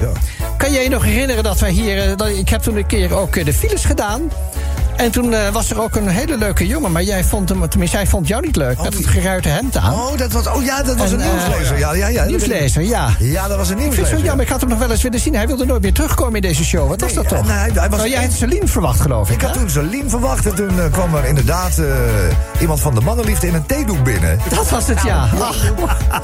Kan 0.56 0.72
jij 0.72 0.82
je 0.82 0.88
nog 0.88 1.04
herinneren 1.04 1.42
dat 1.44 1.60
wij 1.60 1.70
hier... 1.70 2.14
eh, 2.20 2.38
Ik 2.38 2.48
heb 2.48 2.62
toen 2.62 2.76
een 2.76 2.86
keer 2.86 3.14
ook 3.14 3.36
eh, 3.36 3.44
de 3.44 3.52
files 3.52 3.84
gedaan. 3.84 4.20
En 4.96 5.10
toen 5.10 5.34
eh, 5.34 5.48
was 5.52 5.70
er 5.70 5.82
ook 5.82 5.96
een 5.96 6.08
hele 6.08 6.38
leuke 6.38 6.66
jongen. 6.66 6.92
Maar 6.92 7.02
jij 7.02 7.24
vond 7.24 7.48
hem, 7.48 7.68
tenminste, 7.68 7.96
hij 7.96 8.06
vond 8.06 8.28
jou 8.28 8.42
niet 8.46 8.56
leuk. 8.56 8.82
met 8.82 8.94
het 8.94 9.06
geruite 9.06 9.48
hemd 9.48 9.76
aan. 9.76 9.92
Oh, 9.94 10.18
dat 10.18 10.32
was, 10.32 10.46
oh 10.46 10.62
ja, 10.64 10.82
dat 10.82 10.96
was 10.96 11.12
En, 11.12 11.20
een 11.20 11.26
eh, 11.26 11.32
nieuwslezer. 11.32 11.78
Ja, 11.78 11.94
ja, 11.94 12.06
ja. 12.06 12.24
Nieuwslezer, 12.24 12.82
ja. 12.82 13.08
Ja, 13.18 13.48
dat 13.48 13.56
was 13.56 13.68
een 13.68 13.74
Ik 13.74 13.80
vind 13.82 13.90
het 13.90 13.96
nieuwslezer. 13.96 14.18
zo 14.18 14.24
jammer, 14.24 14.44
ik 14.44 14.50
had 14.50 14.60
hem 14.60 14.68
nog 14.70 14.78
wel 14.78 14.90
eens 14.90 15.02
willen 15.02 15.20
zien. 15.20 15.34
Hij 15.34 15.46
wilde 15.46 15.64
nooit 15.66 15.82
meer 15.82 15.92
terugkomen 15.92 16.34
in 16.34 16.40
deze 16.42 16.64
show. 16.64 16.88
Wat 16.88 17.00
was 17.00 17.12
dat 17.14 17.28
toch? 17.28 17.46
nee, 17.46 17.56
hij 17.56 17.88
was 17.88 17.98
nou, 17.98 18.08
jij 18.10 18.22
had 18.22 18.32
Celine 18.32 18.66
verwacht, 18.66 19.00
geloof 19.00 19.28
ik. 19.28 19.34
Ik 19.34 19.40
had 19.40 19.52
toen 19.52 19.70
Celine 19.70 20.08
verwacht 20.08 20.46
en 20.46 20.54
toen 20.54 20.80
eh, 20.80 20.90
kwam 20.92 21.14
er 21.14 21.24
inderdaad 21.24 21.78
eh, 21.78 21.84
iemand 22.60 22.80
van 22.80 22.94
de 22.94 23.00
mannenliefde 23.00 23.46
in 23.46 23.54
een 23.54 23.66
theedoek 23.66 24.04
binnen. 24.04 24.38
Dat 24.48 24.70
was 24.70 24.86
het, 24.86 25.02
ja. 25.02 25.28
Ach. 25.40 25.64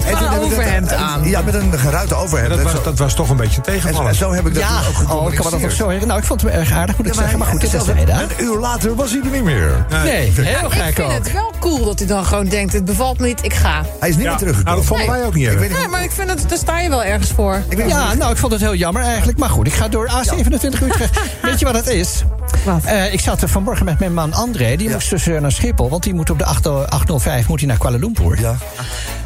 En 0.06 0.16
toen 0.18 0.30
dat- 0.30 0.38
overhemd 0.42 0.92
aan. 0.92 1.28
Ja, 1.28 1.40
met 1.42 1.54
een 1.54 1.78
geruite 1.78 2.14
overhemd. 2.14 2.48
Dat 2.50 2.58
En 2.58 2.64
was, 2.64 2.82
dat 2.84 2.98
was 2.98 3.14
toch 3.14 3.30
een 3.30 3.36
beetje 3.36 3.56
een 3.64 3.64
en, 3.66 3.72
tegenvaller. 3.72 4.08
en 4.08 4.14
zo 4.14 4.32
heb 4.32 4.46
ik 4.46 4.54
dat 4.54 4.62
Ja, 4.62 4.68
ook 4.78 5.12
oh, 5.20 5.28
ik 5.32 5.36
kan 5.38 5.44
me 5.44 5.50
dat 5.50 5.64
ook 5.64 5.70
zo 5.70 5.76
herinneren. 5.84 6.06
Nou, 6.08 6.20
ik 6.20 6.26
vond 6.26 6.42
hem 6.42 6.50
erg 6.50 6.72
aardig, 6.72 6.96
moet 6.96 7.06
ik 7.06 7.14
zeggen. 7.14 7.38
Maar 7.38 7.48
goed, 7.48 7.60
dit 7.60 7.74
is? 7.74 7.86
Een 7.86 8.28
uur 8.38 8.58
later 8.60 8.94
was 8.94 9.10
hij 9.10 9.20
er 9.20 9.30
niet 9.30 9.42
meer. 9.42 9.86
Nee, 9.90 10.30
heel 10.30 10.70
Ik 10.70 10.72
gek 10.72 10.94
vind 10.94 11.00
ook. 11.06 11.12
het 11.12 11.32
wel 11.32 11.52
cool 11.60 11.84
dat 11.84 11.98
hij 11.98 12.08
dan 12.08 12.24
gewoon 12.24 12.46
denkt... 12.46 12.72
het 12.72 12.84
bevalt 12.84 13.18
me 13.18 13.26
niet, 13.26 13.44
ik 13.44 13.54
ga. 13.54 13.84
Hij 14.00 14.08
is 14.08 14.16
niet 14.16 14.26
meer 14.26 14.36
teruggekomen. 14.36 14.64
Nou, 14.64 14.76
dat 14.76 14.86
vonden 14.86 15.16
wij 15.16 15.26
ook 15.26 15.34
niet 15.34 15.46
Ik 15.46 15.60
erg. 15.60 15.78
Nee, 15.78 15.88
maar 15.88 16.02
ik 16.02 16.10
vind 16.10 16.30
het, 16.30 16.48
daar 16.48 16.58
sta 16.58 16.80
je 16.80 16.88
wel 16.88 17.04
ergens 17.04 17.30
voor. 17.30 17.62
ik 17.68 17.88
Ja, 17.88 18.14
nou, 18.14 18.32
ik 18.32 18.36
vond 18.36 18.52
het 18.52 18.60
heel 18.60 18.74
jammer 18.74 19.02
eigenlijk. 19.02 19.38
Maar 19.38 19.48
goed, 19.48 19.66
ik 19.66 19.72
ga 19.72 19.88
door 19.88 20.08
A27 20.08 20.82
Utrecht. 20.82 21.20
Weet 21.42 21.58
je 21.58 21.64
wat 21.64 21.74
het 21.74 21.86
is? 21.86 22.24
Wat? 22.64 22.84
Eh, 22.84 23.12
ik 23.12 23.20
zat 23.20 23.42
er 23.42 23.48
vanmorgen 23.48 23.84
met 23.84 23.98
mijn 23.98 24.14
man 24.14 24.32
André. 24.32 24.76
Die 24.76 24.90
moest 24.90 25.10
dus 25.10 25.26
eh, 25.26 25.40
naar 25.40 25.52
Schiphol. 25.52 25.88
Want 25.88 26.02
die 26.02 26.14
moet 26.14 26.30
op 26.30 26.38
de 26.38 26.44
8 26.44 26.66
805 26.66 27.48
moet 27.48 27.58
hij 27.58 27.68
naar 27.68 27.78
Kuala 27.78 27.96
Lumpur. 27.96 28.40
Ja. 28.40 28.56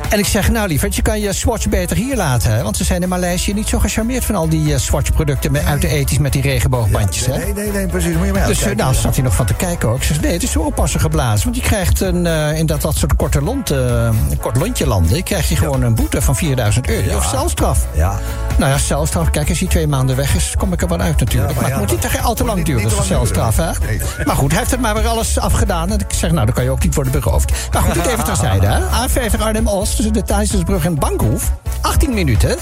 En 0.09 0.19
ik 0.21 0.27
zeg, 0.27 0.51
nou 0.51 0.69
lieverd, 0.69 0.95
je 0.97 1.03
kan 1.03 1.21
je 1.21 1.33
Swatch 1.33 1.69
beter 1.69 1.97
hier 1.97 2.17
laten. 2.17 2.51
Hè? 2.55 2.63
Want 2.63 2.77
ze 2.77 2.85
zijn 2.85 3.03
in 3.03 3.09
Maleisië 3.09 3.55
niet 3.55 3.69
zo 3.69 3.79
gecharmeerd 3.79 4.25
van 4.25 4.35
al 4.35 4.49
die 4.49 4.73
eh, 4.75 4.79
Swatch-producten... 4.81 5.53
met- 5.53 5.65
uit 5.65 5.81
de 5.81 5.89
ethisch 5.89 6.19
met 6.19 6.33
die 6.33 6.43
regenboogbandjes. 6.43 7.27
hè? 7.27 7.37
Nee, 7.39 7.53
nee, 7.55 7.71
nee, 7.71 7.87
precies. 7.87 8.15
Moet 8.17 8.27
je 8.27 8.33
Dus 8.33 8.41
eh, 8.43 8.47
uitkijken. 8.49 8.77
nou 8.77 8.95
zat 8.95 9.15
hij 9.15 9.25
nog 9.25 9.35
van 9.35 9.47
te 9.47 9.55
kijken 9.55 9.89
ook. 9.89 9.97
Ik 9.97 10.03
zeg, 10.03 10.21
nee, 10.21 10.33
het 10.33 10.43
is 10.43 10.51
zo 10.51 10.61
oppassen 10.61 11.01
geblazen. 11.01 11.45
Want 11.45 11.57
je 11.57 11.63
krijgt 11.63 12.01
een, 12.01 12.27
eh, 12.27 12.59
in 12.59 12.67
dat, 12.67 12.81
dat 12.83 12.97
soort 12.97 13.17
korte 13.17 13.43
lont, 13.43 13.71
een 13.71 14.39
kort 14.41 14.57
lontje 14.57 14.87
landen... 14.87 15.23
krijg 15.23 15.49
je 15.49 15.57
gewoon 15.57 15.83
een 15.83 15.95
boete 15.95 16.23
van 16.23 16.37
4000 16.37 16.89
euro. 16.89 17.17
Of 17.17 17.25
celstraf. 17.25 17.87
Ja. 17.95 18.19
Nou 18.59 18.71
ja, 18.71 18.79
celstraf. 18.79 19.31
Kijk, 19.31 19.49
als 19.49 19.59
hij 19.59 19.69
twee 19.69 19.87
maanden 19.87 20.17
weg 20.17 20.35
is, 20.35 20.55
kom 20.59 20.73
ik 20.73 20.83
er 20.83 20.89
wel 20.89 21.01
uit 21.01 21.19
natuurlijk. 21.21 21.61
Maar 21.61 21.71
het 21.71 21.79
moet 21.79 21.91
niet 21.91 22.01
te- 22.01 22.21
al 22.21 22.35
te 22.35 22.45
lang 22.45 22.65
duren, 22.65 22.83
dus 22.89 23.07
celstraf, 23.07 23.57
hè? 23.57 23.71
Nee. 23.87 24.01
Maar 24.25 24.37
goed, 24.37 24.51
hij 24.51 24.59
heeft 24.59 24.71
het 24.71 24.81
maar 24.81 24.95
weer 24.95 25.07
alles 25.07 25.39
afgedaan. 25.39 25.91
En 25.91 25.99
ik 25.99 26.07
zeg, 26.09 26.31
nou, 26.33 26.45
dan 26.47 26.55
kan 26.55 26.65
je 26.65 26.71
ook 26.71 26.83
niet 26.83 26.95
worden 26.95 27.13
beroofd. 27.13 27.53
Maar 27.73 27.83
goed, 27.83 27.95
dit 28.03 28.07
even 28.07 28.25
terzijde, 28.25 28.67
hè? 28.67 28.81
A50 28.81 29.41
Arnhem-Oost, 29.41 30.04
tussen 30.05 30.23
de 30.27 30.33
Thijsensbrug 30.35 30.85
en 30.85 30.95
Bankhoef. 30.95 31.53
18 31.81 32.15
minuten. 32.15 32.57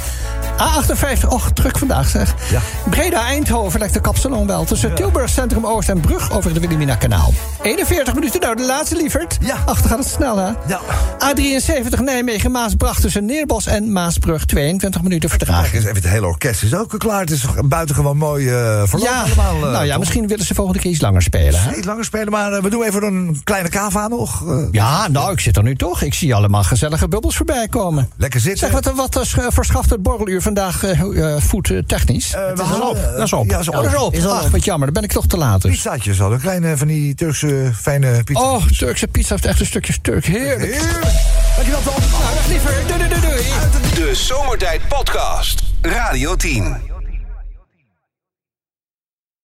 A58, 0.59 1.29
och, 1.29 1.51
druk 1.53 1.79
vandaag 1.79 2.09
zeg. 2.09 2.35
Ja. 2.51 2.61
Breda-Eindhoven 2.91 3.79
lijkt 3.79 3.95
de 3.95 4.01
kapsalon 4.01 4.47
wel. 4.47 4.65
Tussen 4.65 4.95
Tilburg 4.95 5.29
Centrum 5.29 5.67
Oost 5.67 5.89
en 5.89 6.01
Brug 6.01 6.33
over 6.33 6.51
het 6.51 6.59
Wilhelmina 6.61 6.95
Kanaal. 6.95 7.33
41 7.63 8.15
minuten, 8.15 8.41
nou 8.41 8.57
de 8.57 8.65
laatste 8.65 8.97
lieverd. 8.97 9.37
Ja. 9.41 9.57
Achter 9.67 9.91
gaat 9.91 9.99
het 9.99 10.09
snel, 10.09 10.37
hè? 10.37 10.51
Ja. 10.67 10.81
A73 11.19 12.01
Nijmegen-Maasbracht 12.05 13.01
tussen 13.01 13.25
Neerbos 13.25 13.67
en 13.67 13.93
Maasbrug. 13.93 14.45
22 14.45 15.03
minuten 15.03 15.29
vertraging. 15.31 15.83
even, 15.83 15.95
het 15.95 16.09
hele 16.09 16.27
orkest 16.27 16.63
is 16.63 16.75
ook 16.75 16.99
klaar. 16.99 17.21
Het 17.21 17.31
is 17.31 17.45
een 17.57 17.69
buitengewoon 17.69 18.17
mooi 18.17 18.49
eh 18.49 18.83
verloop 18.85 19.09
Ja, 19.09 19.23
allemaal. 19.23 19.55
eh, 19.55 19.73
nou 19.73 19.85
ja, 19.85 19.91
toch? 19.91 19.99
misschien 19.99 20.27
willen 20.27 20.47
ze 20.47 20.55
volgende 20.55 20.81
keer 20.81 20.91
iets 20.91 21.01
langer 21.01 21.23
spelen. 21.23 21.63
Hè? 21.63 21.75
Niet 21.77 21.85
langer 21.85 22.05
spelen, 22.05 22.31
maar 22.31 22.53
eh, 22.53 22.63
we 22.63 22.71
doen 22.71 22.83
even 22.83 23.03
een 23.03 23.41
kleine 23.45 23.69
kava 23.69 24.09
nog. 24.09 24.45
Ja, 24.71 25.09
nou, 25.09 25.33
ik 25.33 25.41
zit 25.41 25.57
er 25.57 25.63
nu 25.63 25.77
toch. 25.77 26.03
Ik 26.03 26.15
zie 26.15 26.35
allemaal 26.35 26.63
gezellige 26.63 27.09
bubbels 27.09 27.22
voorbij 27.31 27.69
komen. 27.69 28.11
Lekker 28.17 28.41
zitten. 28.41 28.71
Zeg, 28.71 28.81
wat, 28.83 28.95
wat 28.95 29.17
eh, 29.17 29.45
verschaft 29.49 29.91
het 29.91 30.03
borreluur 30.03 30.43
vandaag 30.43 30.83
uh, 30.85 31.37
voettechnisch? 31.39 32.35
Eh, 32.35 32.41
we 32.41 32.53
dat 32.55 32.65
is 32.65 32.71
hadden, 32.71 32.89
op. 32.89 32.97
eh, 32.97 33.03
Dat 33.17 33.23
is 33.27 33.33
op. 33.33 33.51
ja, 33.51 33.59
is 33.59 33.69
op. 33.69 33.75
dat 33.75 33.85
is 33.85 33.95
op. 33.95 34.15
Is 34.15 34.27
al 34.27 34.33
Ach, 34.33 34.49
wat 34.51 34.65
jammer. 34.65 34.85
Dan 34.93 34.95
ben 34.95 35.11
ik 35.11 35.13
toch 35.17 35.27
te 35.27 35.37
laat 35.37 35.63
dus. 35.63 35.71
Pizzaatjes 35.71 36.19
hadden. 36.19 36.41
Kleine 36.41 36.77
van 36.77 36.87
die 36.87 37.15
Turkse 37.15 37.71
fijne 37.81 38.25
pizza. 38.25 38.43
Oh, 38.53 38.67
Turkse 38.67 39.09
pizza 39.09 39.33
heeft 39.35 39.47
echt 39.47 39.61
een 39.61 39.67
stukje 39.67 39.95
Turk. 40.03 40.25
Heerlijk. 40.25 40.73
Heerlijk. 40.75 41.13
Dankjewel 41.55 41.83
Tom. 41.83 41.95
Nou, 42.11 42.35
dag 42.35 42.47
liever. 42.49 42.75
Doei, 42.87 42.99
doei, 42.99 43.21
doei, 43.21 43.21
doei. 43.21 44.09
De 44.09 44.15
Zomertijd 44.15 44.89
Podcast. 44.89 45.63
Radio 45.83 46.37
10. 46.37 46.92